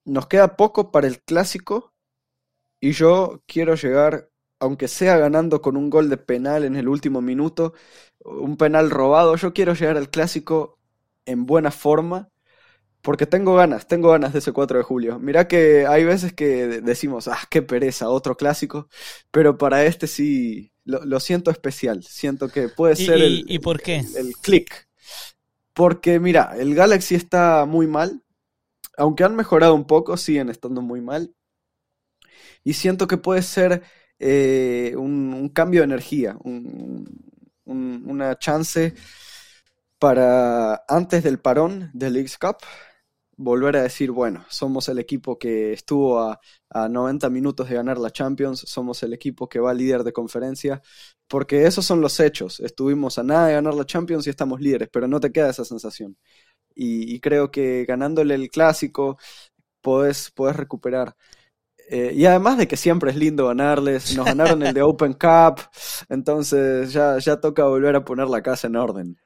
nos 0.05 0.27
queda 0.27 0.55
poco 0.55 0.91
para 0.91 1.07
el 1.07 1.21
clásico 1.21 1.93
y 2.79 2.91
yo 2.93 3.43
quiero 3.47 3.75
llegar, 3.75 4.29
aunque 4.59 4.87
sea 4.87 5.17
ganando 5.17 5.61
con 5.61 5.77
un 5.77 5.89
gol 5.89 6.09
de 6.09 6.17
penal 6.17 6.63
en 6.63 6.75
el 6.75 6.87
último 6.87 7.21
minuto, 7.21 7.73
un 8.19 8.57
penal 8.57 8.89
robado, 8.89 9.35
yo 9.35 9.53
quiero 9.53 9.73
llegar 9.73 9.97
al 9.97 10.09
clásico 10.09 10.79
en 11.25 11.45
buena 11.45 11.71
forma 11.71 12.29
porque 13.07 13.25
tengo 13.25 13.55
ganas, 13.55 13.87
tengo 13.87 14.11
ganas 14.11 14.33
de 14.33 14.39
ese 14.39 14.51
4 14.51 14.79
de 14.79 14.83
julio. 14.83 15.17
Mirá 15.17 15.47
que 15.47 15.87
hay 15.87 16.03
veces 16.03 16.33
que 16.33 16.67
decimos, 16.67 17.29
ah, 17.29 17.39
qué 17.49 17.61
pereza, 17.61 18.09
otro 18.09 18.35
clásico, 18.35 18.89
pero 19.31 19.57
para 19.57 19.85
este 19.85 20.07
sí 20.07 20.73
lo, 20.83 21.21
siento 21.21 21.49
especial. 21.49 22.03
Siento 22.03 22.49
que 22.49 22.67
puede 22.67 22.97
ser 22.97 23.21
el, 23.21 23.45
¿Y 23.47 23.59
por 23.59 23.81
qué? 23.81 24.03
el, 24.17 24.33
click. 24.41 24.89
Porque 25.73 26.19
mira, 26.19 26.53
el 26.59 26.75
Galaxy 26.75 27.15
está 27.15 27.63
muy 27.63 27.87
mal, 27.87 28.23
aunque 28.97 29.23
han 29.23 29.37
mejorado 29.37 29.73
un 29.73 29.87
poco, 29.87 30.17
siguen 30.17 30.49
estando 30.49 30.81
muy 30.81 30.99
mal. 30.99 31.33
y 32.65 32.73
siento 32.73 33.07
que 33.07 33.15
puede 33.15 33.41
ser 33.41 33.83
eh, 34.19 34.95
un, 34.97 35.47
cambio 35.53 35.79
de 35.79 35.85
energía, 35.85 36.37
una 37.63 38.37
chance 38.37 38.95
para 39.97 40.83
antes 40.89 41.23
del 41.23 41.39
parón 41.39 41.89
del 41.93 42.11
Leagues 42.11 42.37
Cup 42.37 42.57
volver 43.37 43.77
a 43.77 43.83
decir, 43.83 44.11
bueno, 44.11 44.45
somos 44.49 44.89
el 44.89 44.99
equipo 44.99 45.37
que 45.37 45.71
estuvo 45.73 46.19
a, 46.19 46.39
a, 46.69 46.89
90 46.89 47.29
minutos 47.29 47.69
de 47.69 47.75
ganar 47.75 47.99
la 47.99 48.11
Champions, 48.11 48.59
somos 48.61 49.03
el 49.03 49.13
equipo 49.13 49.47
que 49.47 49.59
va 49.59 49.73
líder 49.73 50.03
de 50.03 50.11
conferencia, 50.11 50.81
porque 51.27 51.65
esos 51.65 51.85
son 51.85 52.01
los 52.01 52.19
hechos. 52.19 52.59
Estuvimos 52.59 53.17
a 53.19 53.23
nada 53.23 53.47
de 53.47 53.53
ganar 53.53 53.75
la 53.75 53.85
Champions 53.85 54.27
y 54.27 54.31
estamos 54.31 54.59
líderes, 54.59 54.89
pero 54.91 55.07
no 55.07 55.19
te 55.19 55.31
queda 55.31 55.51
esa 55.51 55.65
sensación. 55.65 56.17
Y, 56.75 57.19
creo 57.21 57.51
que 57.51 57.85
ganándole 57.85 58.35
el 58.35 58.49
clásico 58.49 59.17
podés, 59.81 60.33
recuperar. 60.53 61.15
Eh, 61.89 62.13
y 62.15 62.25
además 62.25 62.57
de 62.57 62.67
que 62.67 62.77
siempre 62.77 63.11
es 63.11 63.17
lindo 63.17 63.47
ganarles, 63.47 64.15
nos 64.17 64.25
ganaron 64.25 64.61
el 64.63 64.73
de 64.73 64.81
Open 64.83 65.13
Cup, 65.13 65.61
entonces 66.09 66.91
ya, 66.93 67.17
ya 67.19 67.39
toca 67.39 67.63
volver 67.65 67.95
a 67.95 68.05
poner 68.05 68.27
la 68.27 68.41
casa 68.43 68.67
en 68.67 68.75
orden. 68.75 69.17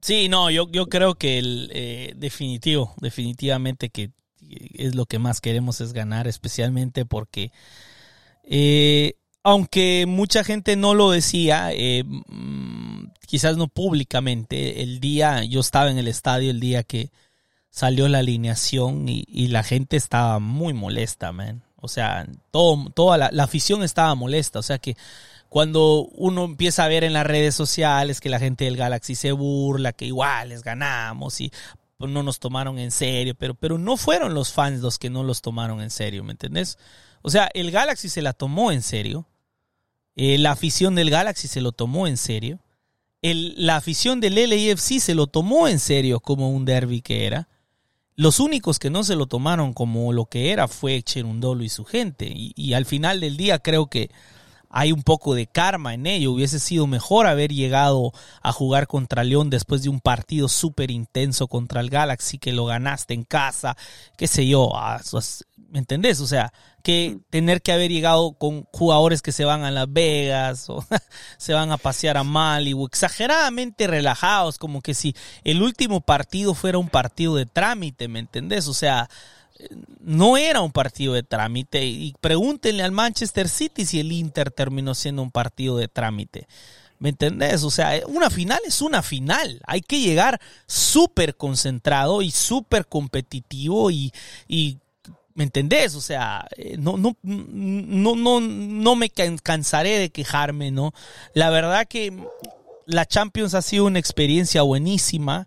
Sí, 0.00 0.28
no, 0.28 0.50
yo, 0.50 0.70
yo 0.70 0.86
creo 0.86 1.16
que 1.16 1.38
el 1.38 1.70
eh, 1.74 2.12
definitivo, 2.16 2.94
definitivamente 3.00 3.90
que 3.90 4.12
es 4.74 4.94
lo 4.94 5.06
que 5.06 5.18
más 5.18 5.40
queremos 5.40 5.80
es 5.80 5.92
ganar, 5.92 6.28
especialmente 6.28 7.04
porque 7.04 7.52
eh, 8.44 9.14
aunque 9.42 10.06
mucha 10.06 10.44
gente 10.44 10.76
no 10.76 10.94
lo 10.94 11.10
decía, 11.10 11.70
eh, 11.72 12.04
mm, 12.04 13.12
quizás 13.26 13.56
no 13.56 13.68
públicamente, 13.68 14.82
el 14.82 15.00
día, 15.00 15.44
yo 15.44 15.60
estaba 15.60 15.90
en 15.90 15.98
el 15.98 16.08
estadio 16.08 16.50
el 16.50 16.60
día 16.60 16.82
que 16.82 17.10
salió 17.70 18.08
la 18.08 18.18
alineación 18.18 19.08
y, 19.08 19.24
y 19.28 19.48
la 19.48 19.62
gente 19.62 19.96
estaba 19.96 20.38
muy 20.38 20.74
molesta, 20.74 21.32
man. 21.32 21.62
O 21.76 21.88
sea, 21.88 22.26
todo, 22.50 22.90
toda 22.94 23.18
la, 23.18 23.30
la 23.32 23.44
afición 23.44 23.82
estaba 23.82 24.14
molesta, 24.14 24.58
o 24.58 24.62
sea 24.62 24.78
que 24.78 24.96
cuando 25.48 26.06
uno 26.14 26.44
empieza 26.44 26.84
a 26.84 26.88
ver 26.88 27.04
en 27.04 27.12
las 27.12 27.26
redes 27.26 27.54
sociales 27.54 28.20
que 28.20 28.28
la 28.28 28.38
gente 28.38 28.64
del 28.64 28.76
Galaxy 28.76 29.14
se 29.14 29.32
burla, 29.32 29.92
que 29.92 30.06
igual 30.06 30.50
les 30.50 30.62
ganamos 30.62 31.40
y 31.40 31.50
no 31.98 32.22
nos 32.22 32.38
tomaron 32.38 32.78
en 32.78 32.90
serio, 32.90 33.34
pero, 33.34 33.54
pero 33.54 33.78
no 33.78 33.96
fueron 33.96 34.34
los 34.34 34.52
fans 34.52 34.80
los 34.80 34.98
que 34.98 35.10
no 35.10 35.24
los 35.24 35.42
tomaron 35.42 35.80
en 35.80 35.90
serio, 35.90 36.22
¿me 36.22 36.32
entendés? 36.32 36.78
O 37.22 37.30
sea, 37.30 37.48
el 37.54 37.70
Galaxy 37.70 38.08
se 38.08 38.22
la 38.22 38.32
tomó 38.32 38.70
en 38.70 38.82
serio, 38.82 39.26
eh, 40.14 40.38
la 40.38 40.52
afición 40.52 40.94
del 40.94 41.10
Galaxy 41.10 41.48
se 41.48 41.60
lo 41.60 41.72
tomó 41.72 42.06
en 42.06 42.16
serio, 42.16 42.60
la 43.20 43.76
afición 43.76 44.20
del 44.20 44.34
LAFC 44.34 45.00
se 45.00 45.14
lo 45.14 45.26
tomó 45.26 45.66
en 45.66 45.80
serio 45.80 46.20
como 46.20 46.50
un 46.50 46.64
derby 46.64 47.02
que 47.02 47.26
era. 47.26 47.48
Los 48.14 48.38
únicos 48.38 48.78
que 48.78 48.90
no 48.90 49.02
se 49.04 49.16
lo 49.16 49.26
tomaron 49.26 49.74
como 49.74 50.12
lo 50.12 50.26
que 50.26 50.52
era 50.52 50.68
fue 50.68 51.02
Cherundolo 51.02 51.64
y 51.64 51.68
su 51.68 51.84
gente. 51.84 52.30
Y 52.32 52.72
al 52.74 52.84
final 52.84 53.20
del 53.20 53.36
día 53.36 53.58
creo 53.58 53.86
que 53.86 54.10
hay 54.70 54.92
un 54.92 55.02
poco 55.02 55.34
de 55.34 55.46
karma 55.46 55.94
en 55.94 56.06
ello. 56.06 56.32
Hubiese 56.32 56.60
sido 56.60 56.86
mejor 56.86 57.26
haber 57.26 57.52
llegado 57.52 58.12
a 58.42 58.52
jugar 58.52 58.86
contra 58.86 59.24
León 59.24 59.50
después 59.50 59.82
de 59.82 59.88
un 59.88 60.00
partido 60.00 60.48
súper 60.48 60.90
intenso 60.90 61.48
contra 61.48 61.80
el 61.80 61.90
Galaxy 61.90 62.38
que 62.38 62.52
lo 62.52 62.66
ganaste 62.66 63.14
en 63.14 63.24
casa, 63.24 63.76
qué 64.16 64.26
sé 64.26 64.46
yo. 64.46 64.72
¿Me 65.70 65.80
entendés? 65.80 66.20
O 66.20 66.26
sea, 66.26 66.52
que 66.82 67.18
tener 67.28 67.60
que 67.60 67.72
haber 67.72 67.90
llegado 67.90 68.32
con 68.32 68.64
jugadores 68.72 69.20
que 69.20 69.32
se 69.32 69.44
van 69.44 69.64
a 69.64 69.70
Las 69.70 69.92
Vegas 69.92 70.70
o 70.70 70.82
se 71.36 71.52
van 71.52 71.70
a 71.70 71.76
pasear 71.76 72.16
a 72.16 72.24
Malibu, 72.24 72.86
exageradamente 72.86 73.86
relajados, 73.86 74.56
como 74.56 74.80
que 74.80 74.94
si 74.94 75.14
el 75.44 75.62
último 75.62 76.00
partido 76.00 76.54
fuera 76.54 76.78
un 76.78 76.88
partido 76.88 77.36
de 77.36 77.44
trámite, 77.44 78.08
¿me 78.08 78.20
entendés? 78.20 78.68
O 78.68 78.74
sea, 78.74 79.10
no 80.00 80.36
era 80.36 80.60
un 80.60 80.72
partido 80.72 81.14
de 81.14 81.22
trámite. 81.22 81.84
Y 81.84 82.14
pregúntenle 82.20 82.82
al 82.82 82.92
Manchester 82.92 83.48
City 83.48 83.84
si 83.84 84.00
el 84.00 84.12
Inter 84.12 84.50
terminó 84.50 84.94
siendo 84.94 85.22
un 85.22 85.30
partido 85.30 85.76
de 85.76 85.88
trámite. 85.88 86.46
¿Me 86.98 87.10
entendés? 87.10 87.62
O 87.62 87.70
sea, 87.70 88.00
una 88.06 88.30
final 88.30 88.58
es 88.66 88.82
una 88.82 89.02
final. 89.02 89.60
Hay 89.66 89.82
que 89.82 90.00
llegar 90.00 90.40
súper 90.66 91.36
concentrado 91.36 92.22
y 92.22 92.30
súper 92.30 92.86
competitivo 92.86 93.90
y, 93.90 94.12
y, 94.48 94.78
¿me 95.34 95.44
entendés? 95.44 95.94
O 95.94 96.00
sea, 96.00 96.48
eh, 96.56 96.76
no, 96.76 96.96
no, 96.96 97.16
no, 97.22 98.16
no, 98.16 98.40
no 98.40 98.96
me 98.96 99.10
cansaré 99.10 99.98
de 99.98 100.10
quejarme, 100.10 100.72
¿no? 100.72 100.92
La 101.34 101.50
verdad 101.50 101.86
que 101.86 102.12
la 102.86 103.06
Champions 103.06 103.54
ha 103.54 103.62
sido 103.62 103.84
una 103.84 104.00
experiencia 104.00 104.62
buenísima 104.62 105.46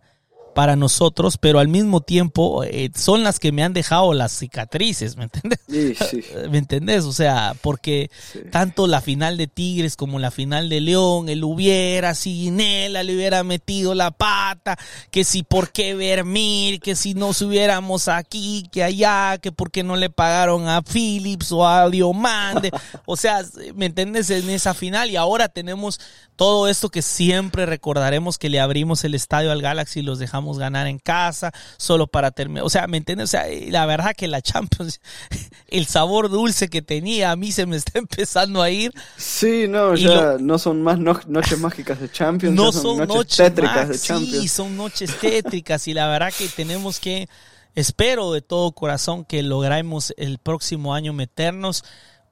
para 0.53 0.75
nosotros, 0.75 1.37
pero 1.37 1.59
al 1.59 1.67
mismo 1.67 2.01
tiempo 2.01 2.63
eh, 2.63 2.91
son 2.95 3.23
las 3.23 3.39
que 3.39 3.51
me 3.51 3.63
han 3.63 3.73
dejado 3.73 4.13
las 4.13 4.31
cicatrices, 4.31 5.15
¿me 5.15 5.23
entiendes? 5.23 5.59
Sí, 5.69 5.95
sí. 5.95 6.23
¿Me 6.49 6.57
entendés? 6.57 7.05
O 7.05 7.13
sea, 7.13 7.55
porque 7.61 8.09
tanto 8.51 8.87
la 8.87 9.01
final 9.01 9.37
de 9.37 9.47
Tigres 9.47 9.95
como 9.95 10.19
la 10.19 10.31
final 10.31 10.69
de 10.69 10.81
León, 10.81 11.29
él 11.29 11.43
hubiera, 11.43 12.13
si 12.15 12.33
Guinela 12.33 13.03
le 13.03 13.15
hubiera 13.15 13.43
metido 13.43 13.95
la 13.95 14.11
pata, 14.11 14.77
que 15.09 15.23
si 15.23 15.43
por 15.43 15.71
qué 15.71 15.95
Vermir, 15.95 16.79
que 16.79 16.95
si 16.95 17.13
nos 17.13 17.41
hubiéramos 17.41 18.07
aquí, 18.07 18.67
que 18.71 18.83
allá, 18.83 19.37
que 19.37 19.51
por 19.51 19.71
qué 19.71 19.83
no 19.83 19.95
le 19.95 20.09
pagaron 20.09 20.67
a 20.67 20.81
Philips 20.81 21.51
o 21.51 21.67
a 21.67 21.89
Diomande, 21.89 22.71
o 23.05 23.15
sea, 23.15 23.41
¿me 23.75 23.85
entiendes? 23.85 24.29
En 24.29 24.49
esa 24.49 24.73
final 24.73 25.09
y 25.09 25.15
ahora 25.15 25.49
tenemos 25.49 25.99
todo 26.35 26.67
esto 26.67 26.89
que 26.89 27.01
siempre 27.01 27.65
recordaremos 27.65 28.37
que 28.37 28.49
le 28.49 28.59
abrimos 28.59 29.03
el 29.03 29.13
estadio 29.13 29.51
al 29.51 29.61
Galaxy 29.61 29.99
y 29.99 30.03
los 30.03 30.19
dejamos 30.19 30.40
ganar 30.57 30.87
en 30.87 30.99
casa, 30.99 31.51
solo 31.77 32.07
para 32.07 32.31
terminar. 32.31 32.63
O 32.63 32.69
sea, 32.69 32.87
¿me 32.87 32.97
entiendes? 32.97 33.29
O 33.29 33.31
sea, 33.31 33.45
la 33.67 33.85
verdad 33.85 34.13
que 34.15 34.27
la 34.27 34.41
Champions, 34.41 34.99
el 35.67 35.85
sabor 35.85 36.29
dulce 36.29 36.69
que 36.69 36.81
tenía, 36.81 37.31
a 37.31 37.35
mí 37.35 37.51
se 37.51 37.65
me 37.65 37.77
está 37.77 37.99
empezando 37.99 38.61
a 38.61 38.69
ir. 38.69 38.93
Sí, 39.17 39.67
no, 39.67 39.95
ya 39.95 40.37
no 40.39 40.57
son 40.57 40.81
más 40.81 40.99
noches 40.99 41.59
mágicas 41.59 41.99
de 41.99 42.11
Champions, 42.11 42.55
no 42.55 42.71
son, 42.71 43.07
noches, 43.07 43.37
tétricas 43.37 43.89
de 43.89 43.99
Champions. 43.99 44.41
Sí, 44.41 44.47
son 44.47 44.77
noches 44.77 45.17
tétricas 45.19 45.87
y 45.87 45.93
la 45.93 46.07
verdad 46.07 46.31
que 46.37 46.47
tenemos 46.47 46.99
que, 46.99 47.27
espero 47.75 48.31
de 48.33 48.41
todo 48.41 48.71
corazón 48.71 49.25
que 49.25 49.43
logremos 49.43 50.13
el 50.17 50.37
próximo 50.37 50.93
año 50.93 51.13
meternos. 51.13 51.83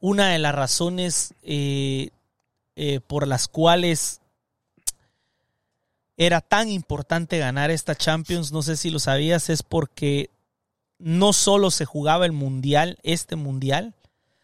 Una 0.01 0.29
de 0.29 0.39
las 0.39 0.55
razones 0.55 1.33
eh, 1.43 2.09
eh, 2.81 3.01
por 3.05 3.27
las 3.27 3.49
cuales 3.49 4.21
era 6.19 6.41
tan 6.41 6.67
importante 6.69 7.39
ganar 7.39 7.71
esta 7.71 7.95
Champions, 7.95 8.51
no 8.51 8.61
sé 8.61 8.75
si 8.75 8.89
lo 8.89 8.99
sabías, 8.99 9.49
es 9.49 9.63
porque 9.63 10.29
no 10.97 11.31
solo 11.31 11.71
se 11.71 11.85
jugaba 11.85 12.25
el 12.25 12.33
mundial, 12.33 12.99
este 13.03 13.37
mundial, 13.37 13.95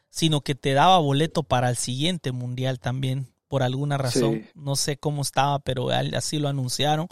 sino 0.09 0.39
que 0.39 0.55
te 0.55 0.73
daba 0.73 0.97
boleto 0.99 1.43
para 1.43 1.69
el 1.69 1.76
siguiente 1.76 2.32
mundial 2.32 2.80
también, 2.80 3.28
por 3.49 3.61
alguna 3.61 3.97
razón. 3.97 4.47
No 4.55 4.78
sé 4.78 4.95
cómo 4.95 5.21
estaba, 5.21 5.59
pero 5.59 5.89
así 5.89 6.39
lo 6.39 6.47
anunciaron. 6.47 7.09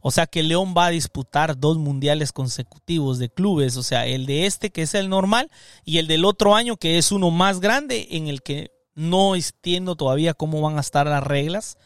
O 0.00 0.10
sea 0.10 0.26
que 0.26 0.42
León 0.42 0.72
va 0.74 0.86
a 0.86 0.90
disputar 0.90 1.58
dos 1.58 1.76
mundiales 1.76 2.32
consecutivos 2.32 3.18
de 3.18 3.28
clubes, 3.28 3.76
o 3.76 3.82
sea, 3.82 4.06
el 4.06 4.24
de 4.24 4.46
este 4.46 4.70
que 4.70 4.82
es 4.82 4.94
el 4.94 5.10
normal 5.10 5.50
y 5.84 5.98
el 5.98 6.06
del 6.06 6.24
otro 6.24 6.54
año 6.54 6.78
que 6.78 6.96
es 6.96 7.12
uno 7.12 7.30
más 7.30 7.60
grande 7.60 8.08
en 8.12 8.28
el 8.28 8.40
que 8.40 8.70
no 8.94 9.36
entiendo 9.36 9.96
todavía 9.96 10.32
cómo 10.32 10.62
van 10.62 10.78
a 10.78 10.80
estar 10.80 11.06
las 11.06 11.22
reglas. 11.22 11.76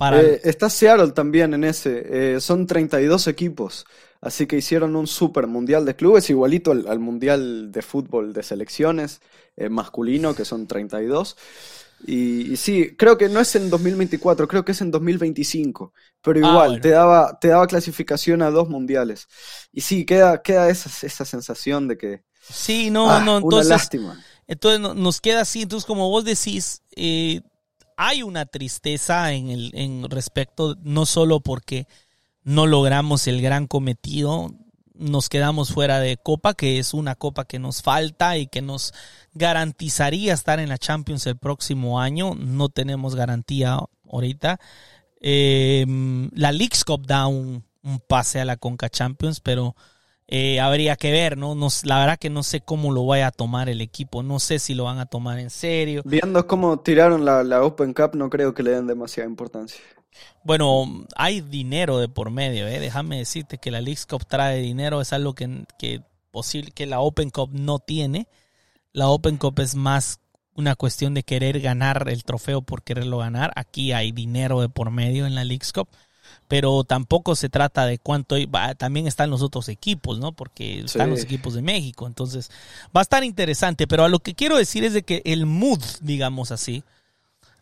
Para... 0.00 0.18
Eh, 0.22 0.40
está 0.44 0.70
Seattle 0.70 1.12
también 1.12 1.52
en 1.52 1.62
ese. 1.62 2.36
Eh, 2.36 2.40
son 2.40 2.66
32 2.66 3.26
equipos. 3.26 3.84
Así 4.22 4.46
que 4.46 4.56
hicieron 4.56 4.96
un 4.96 5.06
super 5.06 5.46
mundial 5.46 5.84
de 5.84 5.94
clubes, 5.94 6.30
igualito 6.30 6.70
al, 6.70 6.98
mundial 6.98 7.70
de 7.70 7.82
fútbol 7.82 8.32
de 8.32 8.42
selecciones 8.42 9.20
eh, 9.58 9.68
masculino, 9.68 10.34
que 10.34 10.46
son 10.46 10.66
32. 10.66 11.36
Y, 12.06 12.50
y, 12.50 12.56
sí, 12.56 12.96
creo 12.96 13.18
que 13.18 13.28
no 13.28 13.40
es 13.40 13.54
en 13.56 13.68
2024, 13.68 14.48
creo 14.48 14.64
que 14.64 14.72
es 14.72 14.80
en 14.80 14.90
2025. 14.90 15.92
Pero 16.22 16.46
ah, 16.46 16.50
igual, 16.50 16.80
te, 16.80 16.88
daba, 16.88 17.38
te 17.38 17.48
daba 17.48 17.66
clasificación 17.66 18.40
a 18.40 18.50
dos 18.50 18.70
mundiales. 18.70 19.28
Y 19.70 19.82
sí, 19.82 20.06
queda, 20.06 20.40
queda 20.40 20.70
esa, 20.70 20.88
esa 21.06 21.26
sensación 21.26 21.88
de 21.88 21.98
que. 21.98 22.22
Sí, 22.40 22.90
no, 22.90 23.10
ah, 23.10 23.20
no, 23.20 23.36
entonces. 23.36 23.66
Una 23.66 23.76
lástima. 23.76 24.24
Entonces 24.46 24.80
nos 24.96 25.20
queda 25.20 25.42
así, 25.42 25.60
entonces 25.60 25.86
como 25.86 26.08
vos 26.08 26.24
decís, 26.24 26.82
eh, 26.96 27.42
hay 28.02 28.22
una 28.22 28.46
tristeza 28.46 29.34
en, 29.34 29.50
el, 29.50 29.72
en 29.74 30.08
respecto, 30.08 30.74
no 30.80 31.04
solo 31.04 31.40
porque 31.40 31.86
no 32.42 32.66
logramos 32.66 33.26
el 33.26 33.42
gran 33.42 33.66
cometido, 33.66 34.54
nos 34.94 35.28
quedamos 35.28 35.74
fuera 35.74 36.00
de 36.00 36.16
Copa, 36.16 36.54
que 36.54 36.78
es 36.78 36.94
una 36.94 37.14
Copa 37.14 37.44
que 37.44 37.58
nos 37.58 37.82
falta 37.82 38.38
y 38.38 38.46
que 38.46 38.62
nos 38.62 38.94
garantizaría 39.34 40.32
estar 40.32 40.60
en 40.60 40.70
la 40.70 40.78
Champions 40.78 41.26
el 41.26 41.36
próximo 41.36 42.00
año. 42.00 42.34
No 42.34 42.70
tenemos 42.70 43.14
garantía 43.14 43.78
ahorita. 44.10 44.58
Eh, 45.20 45.84
la 46.32 46.52
Leagues 46.52 46.84
Cup 46.86 47.06
da 47.06 47.26
un, 47.26 47.66
un, 47.82 48.00
pase 48.00 48.40
a 48.40 48.46
la 48.46 48.56
Conca 48.56 48.88
Champions, 48.88 49.40
pero 49.40 49.76
eh, 50.32 50.60
habría 50.60 50.94
que 50.94 51.10
ver, 51.10 51.36
¿no? 51.36 51.56
La 51.82 51.98
verdad 51.98 52.16
que 52.16 52.30
no 52.30 52.44
sé 52.44 52.60
cómo 52.60 52.92
lo 52.92 53.04
vaya 53.04 53.26
a 53.26 53.32
tomar 53.32 53.68
el 53.68 53.80
equipo, 53.80 54.22
no 54.22 54.38
sé 54.38 54.60
si 54.60 54.74
lo 54.74 54.84
van 54.84 55.00
a 55.00 55.06
tomar 55.06 55.40
en 55.40 55.50
serio. 55.50 56.02
Viendo 56.04 56.46
cómo 56.46 56.78
tiraron 56.78 57.24
la, 57.24 57.64
Open 57.64 57.92
Cup, 57.92 58.14
no 58.14 58.30
creo 58.30 58.54
que 58.54 58.62
le 58.62 58.70
den 58.70 58.86
demasiada 58.86 59.28
importancia. 59.28 59.80
Bueno, 60.44 61.04
hay 61.16 61.40
dinero 61.40 61.98
de 61.98 62.08
por 62.08 62.30
medio, 62.30 62.68
¿eh? 62.68 62.78
Déjame 62.78 63.18
decirte 63.18 63.58
que 63.58 63.72
la 63.72 63.80
League 63.80 64.02
Cup 64.08 64.24
trae 64.24 64.60
dinero, 64.60 65.00
es 65.00 65.12
algo 65.12 65.34
que, 65.34 65.64
que, 65.80 66.02
posible, 66.30 66.70
que 66.70 66.86
la 66.86 67.00
Open 67.00 67.30
Cup 67.30 67.50
no 67.52 67.80
tiene. 67.80 68.28
La 68.92 69.08
Open 69.08 69.36
Cup 69.36 69.58
es 69.58 69.74
más 69.74 70.20
una 70.54 70.76
cuestión 70.76 71.12
de 71.12 71.24
querer 71.24 71.58
ganar 71.58 72.06
el 72.08 72.22
trofeo 72.22 72.62
por 72.62 72.84
quererlo 72.84 73.18
ganar. 73.18 73.52
Aquí 73.56 73.90
hay 73.90 74.12
dinero 74.12 74.60
de 74.60 74.68
por 74.68 74.92
medio 74.92 75.26
en 75.26 75.34
la 75.34 75.42
League's 75.42 75.72
Cup 75.72 75.88
pero 76.50 76.82
tampoco 76.82 77.36
se 77.36 77.48
trata 77.48 77.86
de 77.86 77.98
cuánto 77.98 78.34
también 78.76 79.06
están 79.06 79.30
los 79.30 79.40
otros 79.40 79.68
equipos, 79.68 80.18
¿no? 80.18 80.32
Porque 80.32 80.80
están 80.80 81.08
los 81.08 81.22
equipos 81.22 81.54
de 81.54 81.62
México, 81.62 82.08
entonces 82.08 82.50
va 82.94 83.02
a 83.02 83.02
estar 83.02 83.22
interesante, 83.22 83.86
pero 83.86 84.02
a 84.02 84.08
lo 84.08 84.18
que 84.18 84.34
quiero 84.34 84.56
decir 84.56 84.82
es 84.82 84.92
de 84.92 85.04
que 85.04 85.22
el 85.24 85.46
mood, 85.46 85.80
digamos 86.00 86.50
así, 86.50 86.82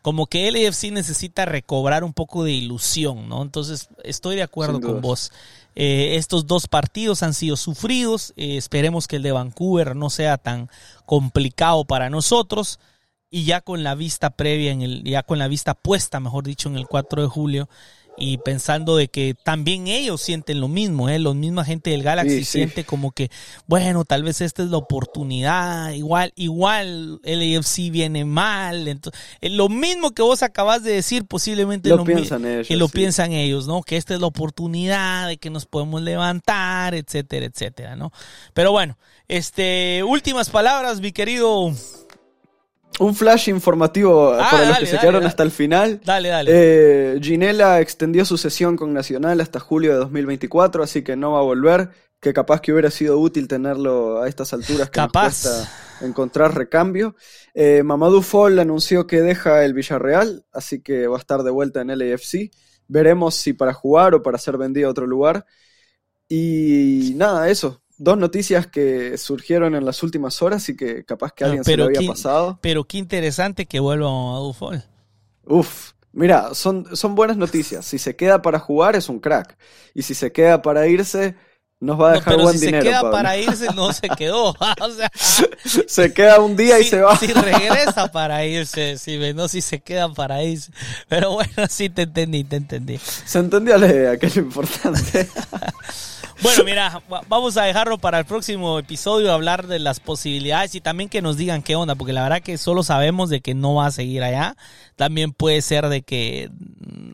como 0.00 0.26
que 0.26 0.48
el 0.48 0.56
AFC 0.56 0.84
necesita 0.90 1.44
recobrar 1.44 2.02
un 2.02 2.14
poco 2.14 2.44
de 2.44 2.52
ilusión, 2.52 3.28
¿no? 3.28 3.42
Entonces 3.42 3.90
estoy 4.04 4.36
de 4.36 4.42
acuerdo 4.42 4.80
con 4.80 5.02
vos. 5.02 5.32
Eh, 5.74 6.16
estos 6.16 6.46
dos 6.46 6.66
partidos 6.66 7.22
han 7.22 7.34
sido 7.34 7.58
sufridos, 7.58 8.32
eh, 8.38 8.56
esperemos 8.56 9.06
que 9.06 9.16
el 9.16 9.22
de 9.22 9.32
Vancouver 9.32 9.96
no 9.96 10.08
sea 10.08 10.38
tan 10.38 10.70
complicado 11.04 11.84
para 11.84 12.08
nosotros 12.08 12.80
y 13.28 13.44
ya 13.44 13.60
con 13.60 13.82
la 13.82 13.94
vista 13.94 14.30
previa 14.30 14.72
en 14.72 14.80
el 14.80 15.04
ya 15.04 15.22
con 15.24 15.38
la 15.38 15.46
vista 15.46 15.74
puesta, 15.74 16.20
mejor 16.20 16.44
dicho, 16.44 16.70
en 16.70 16.76
el 16.76 16.86
4 16.86 17.20
de 17.20 17.28
julio 17.28 17.68
y 18.18 18.38
pensando 18.38 18.96
de 18.96 19.08
que 19.08 19.34
también 19.42 19.86
ellos 19.86 20.20
sienten 20.20 20.60
lo 20.60 20.68
mismo, 20.68 21.08
¿eh? 21.08 21.18
Los 21.18 21.34
misma 21.34 21.64
gente 21.64 21.90
del 21.90 22.02
Galaxy 22.02 22.44
siente 22.44 22.84
como 22.84 23.12
que, 23.12 23.30
bueno, 23.66 24.04
tal 24.04 24.22
vez 24.22 24.40
esta 24.40 24.62
es 24.62 24.70
la 24.70 24.76
oportunidad, 24.78 25.92
igual, 25.92 26.32
igual 26.36 27.20
el 27.24 27.56
AFC 27.56 27.90
viene 27.90 28.24
mal, 28.24 28.88
entonces, 28.88 29.20
eh, 29.40 29.50
lo 29.50 29.68
mismo 29.68 30.12
que 30.12 30.22
vos 30.22 30.42
acabas 30.42 30.82
de 30.82 30.92
decir, 30.92 31.24
posiblemente 31.24 31.88
lo, 31.90 32.04
piensan 32.04 32.44
ellos, 32.44 32.68
que 32.68 32.76
lo 32.76 32.88
piensan 32.88 33.32
ellos, 33.32 33.66
¿no? 33.66 33.82
Que 33.82 33.96
esta 33.96 34.14
es 34.14 34.20
la 34.20 34.26
oportunidad 34.26 35.28
de 35.28 35.36
que 35.36 35.50
nos 35.50 35.66
podemos 35.66 36.02
levantar, 36.02 36.94
etcétera, 36.94 37.46
etcétera, 37.46 37.96
¿no? 37.96 38.12
Pero 38.54 38.72
bueno, 38.72 38.98
este, 39.28 40.02
últimas 40.04 40.50
palabras, 40.50 41.00
mi 41.00 41.12
querido 41.12 41.72
un 42.98 43.14
flash 43.14 43.48
informativo 43.48 44.32
ah, 44.32 44.48
para 44.50 44.68
los 44.68 44.78
que 44.78 44.86
se 44.86 44.98
quedaron 44.98 45.24
hasta 45.24 45.42
el 45.42 45.50
final. 45.50 46.00
Dale, 46.04 46.28
dale. 46.28 46.50
Eh, 46.52 47.20
Ginela 47.20 47.80
extendió 47.80 48.24
su 48.24 48.36
sesión 48.36 48.76
con 48.76 48.92
Nacional 48.92 49.40
hasta 49.40 49.60
julio 49.60 49.92
de 49.92 49.98
2024, 49.98 50.82
así 50.82 51.02
que 51.02 51.16
no 51.16 51.32
va 51.32 51.40
a 51.40 51.42
volver. 51.42 51.90
Que 52.20 52.32
capaz 52.32 52.60
que 52.60 52.72
hubiera 52.72 52.90
sido 52.90 53.16
útil 53.20 53.46
tenerlo 53.46 54.20
a 54.20 54.28
estas 54.28 54.52
alturas 54.52 54.90
que 54.90 54.94
capaz. 54.94 55.68
encontrar 56.00 56.52
recambio. 56.52 57.14
Eh, 57.54 57.84
Mamadou 57.84 58.22
Fall 58.22 58.58
anunció 58.58 59.06
que 59.06 59.22
deja 59.22 59.64
el 59.64 59.72
Villarreal, 59.72 60.44
así 60.52 60.82
que 60.82 61.06
va 61.06 61.16
a 61.16 61.20
estar 61.20 61.44
de 61.44 61.52
vuelta 61.52 61.80
en 61.80 61.96
LAFC. 61.96 62.50
Veremos 62.88 63.36
si 63.36 63.52
para 63.52 63.72
jugar 63.72 64.16
o 64.16 64.22
para 64.22 64.36
ser 64.36 64.58
vendido 64.58 64.88
a 64.88 64.90
otro 64.90 65.06
lugar. 65.06 65.46
Y 66.28 67.12
nada, 67.14 67.48
eso 67.48 67.80
dos 67.98 68.16
noticias 68.16 68.66
que 68.66 69.18
surgieron 69.18 69.74
en 69.74 69.84
las 69.84 70.02
últimas 70.02 70.40
horas 70.40 70.68
y 70.68 70.76
que 70.76 71.04
capaz 71.04 71.32
que 71.32 71.44
a 71.44 71.48
alguien 71.48 71.64
se 71.64 71.76
le 71.76 71.82
había 71.82 72.08
pasado. 72.08 72.58
Pero 72.62 72.84
qué 72.84 72.98
interesante 72.98 73.66
que 73.66 73.80
vuelva 73.80 74.08
a 74.08 74.40
Ufol. 74.40 74.82
Uf, 75.44 75.92
mira, 76.12 76.54
son, 76.54 76.96
son 76.96 77.14
buenas 77.14 77.36
noticias. 77.36 77.84
Si 77.84 77.98
se 77.98 78.16
queda 78.16 78.40
para 78.40 78.58
jugar 78.58 78.96
es 78.96 79.08
un 79.08 79.18
crack. 79.18 79.56
Y 79.94 80.02
si 80.02 80.14
se 80.14 80.32
queda 80.32 80.62
para 80.62 80.86
irse, 80.86 81.34
nos 81.80 82.00
va 82.00 82.10
a 82.10 82.12
dejar 82.14 82.36
buen 82.40 82.58
dinero. 82.58 82.82
Si 82.82 82.88
se 82.88 82.90
queda 82.90 83.10
para 83.10 83.36
irse, 83.36 83.66
no 83.74 83.92
se 83.92 84.08
quedó. 84.16 84.48
o 84.80 84.90
sea, 84.90 85.10
se 85.86 86.12
queda 86.12 86.40
un 86.40 86.56
día 86.56 86.78
y 86.80 86.84
se 86.84 87.00
va. 87.00 87.16
Si 87.16 87.32
regresa 87.32 88.10
para 88.10 88.44
irse, 88.44 88.98
si, 88.98 89.18
no 89.34 89.48
si 89.48 89.60
se 89.60 89.80
queda 89.80 90.12
para 90.12 90.42
irse. 90.42 90.72
Pero 91.08 91.32
bueno, 91.32 91.52
sí 91.68 91.88
te 91.88 92.02
entendí, 92.02 92.44
te 92.44 92.56
entendí. 92.56 92.98
Se 92.98 93.38
entendió 93.38 93.78
la 93.78 93.86
idea, 93.86 94.16
que 94.16 94.26
es 94.26 94.36
lo 94.36 94.42
importante. 94.42 95.28
Bueno, 96.40 96.62
mira, 96.64 97.02
vamos 97.28 97.56
a 97.56 97.64
dejarlo 97.64 97.98
para 97.98 98.20
el 98.20 98.24
próximo 98.24 98.78
episodio, 98.78 99.32
hablar 99.32 99.66
de 99.66 99.80
las 99.80 99.98
posibilidades 99.98 100.74
y 100.76 100.80
también 100.80 101.08
que 101.08 101.20
nos 101.20 101.36
digan 101.36 101.62
qué 101.62 101.74
onda, 101.74 101.96
porque 101.96 102.12
la 102.12 102.22
verdad 102.22 102.42
que 102.42 102.58
solo 102.58 102.84
sabemos 102.84 103.28
de 103.28 103.40
que 103.40 103.54
no 103.54 103.74
va 103.74 103.86
a 103.86 103.90
seguir 103.90 104.22
allá. 104.22 104.56
También 104.94 105.32
puede 105.32 105.62
ser 105.62 105.88
de 105.88 106.02
que, 106.02 106.50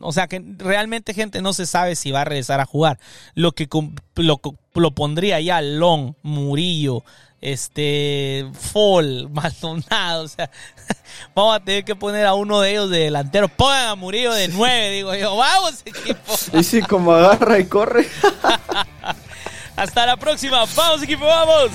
o 0.01 0.11
sea, 0.11 0.27
que 0.27 0.43
realmente 0.57 1.13
gente 1.13 1.41
no 1.41 1.53
se 1.53 1.65
sabe 1.65 1.95
si 1.95 2.11
va 2.11 2.21
a 2.21 2.25
regresar 2.25 2.59
a 2.59 2.65
jugar. 2.65 2.99
Lo 3.33 3.53
que 3.53 3.67
lo, 4.15 4.41
lo 4.75 4.91
pondría 4.91 5.39
ya 5.39 5.61
Long, 5.61 6.13
Murillo, 6.21 7.03
este 7.41 8.45
Fall, 8.53 9.29
Maldonado, 9.31 10.23
o 10.23 10.27
sea, 10.27 10.49
vamos 11.35 11.55
a 11.55 11.63
tener 11.63 11.83
que 11.83 11.95
poner 11.95 12.25
a 12.25 12.33
uno 12.33 12.61
de 12.61 12.71
ellos 12.71 12.89
de 12.89 12.99
delantero, 12.99 13.47
pongan 13.47 13.87
a 13.87 13.95
Murillo 13.95 14.33
de 14.33 14.47
nueve, 14.49 14.91
digo 14.91 15.15
yo, 15.15 15.35
vamos 15.37 15.81
equipo. 15.85 16.33
Y 16.53 16.63
si 16.63 16.81
como 16.81 17.11
agarra 17.11 17.59
y 17.59 17.65
corre. 17.65 18.07
Hasta 19.75 20.05
la 20.05 20.17
próxima, 20.17 20.65
vamos 20.67 21.03
equipo, 21.03 21.25
vamos. 21.25 21.71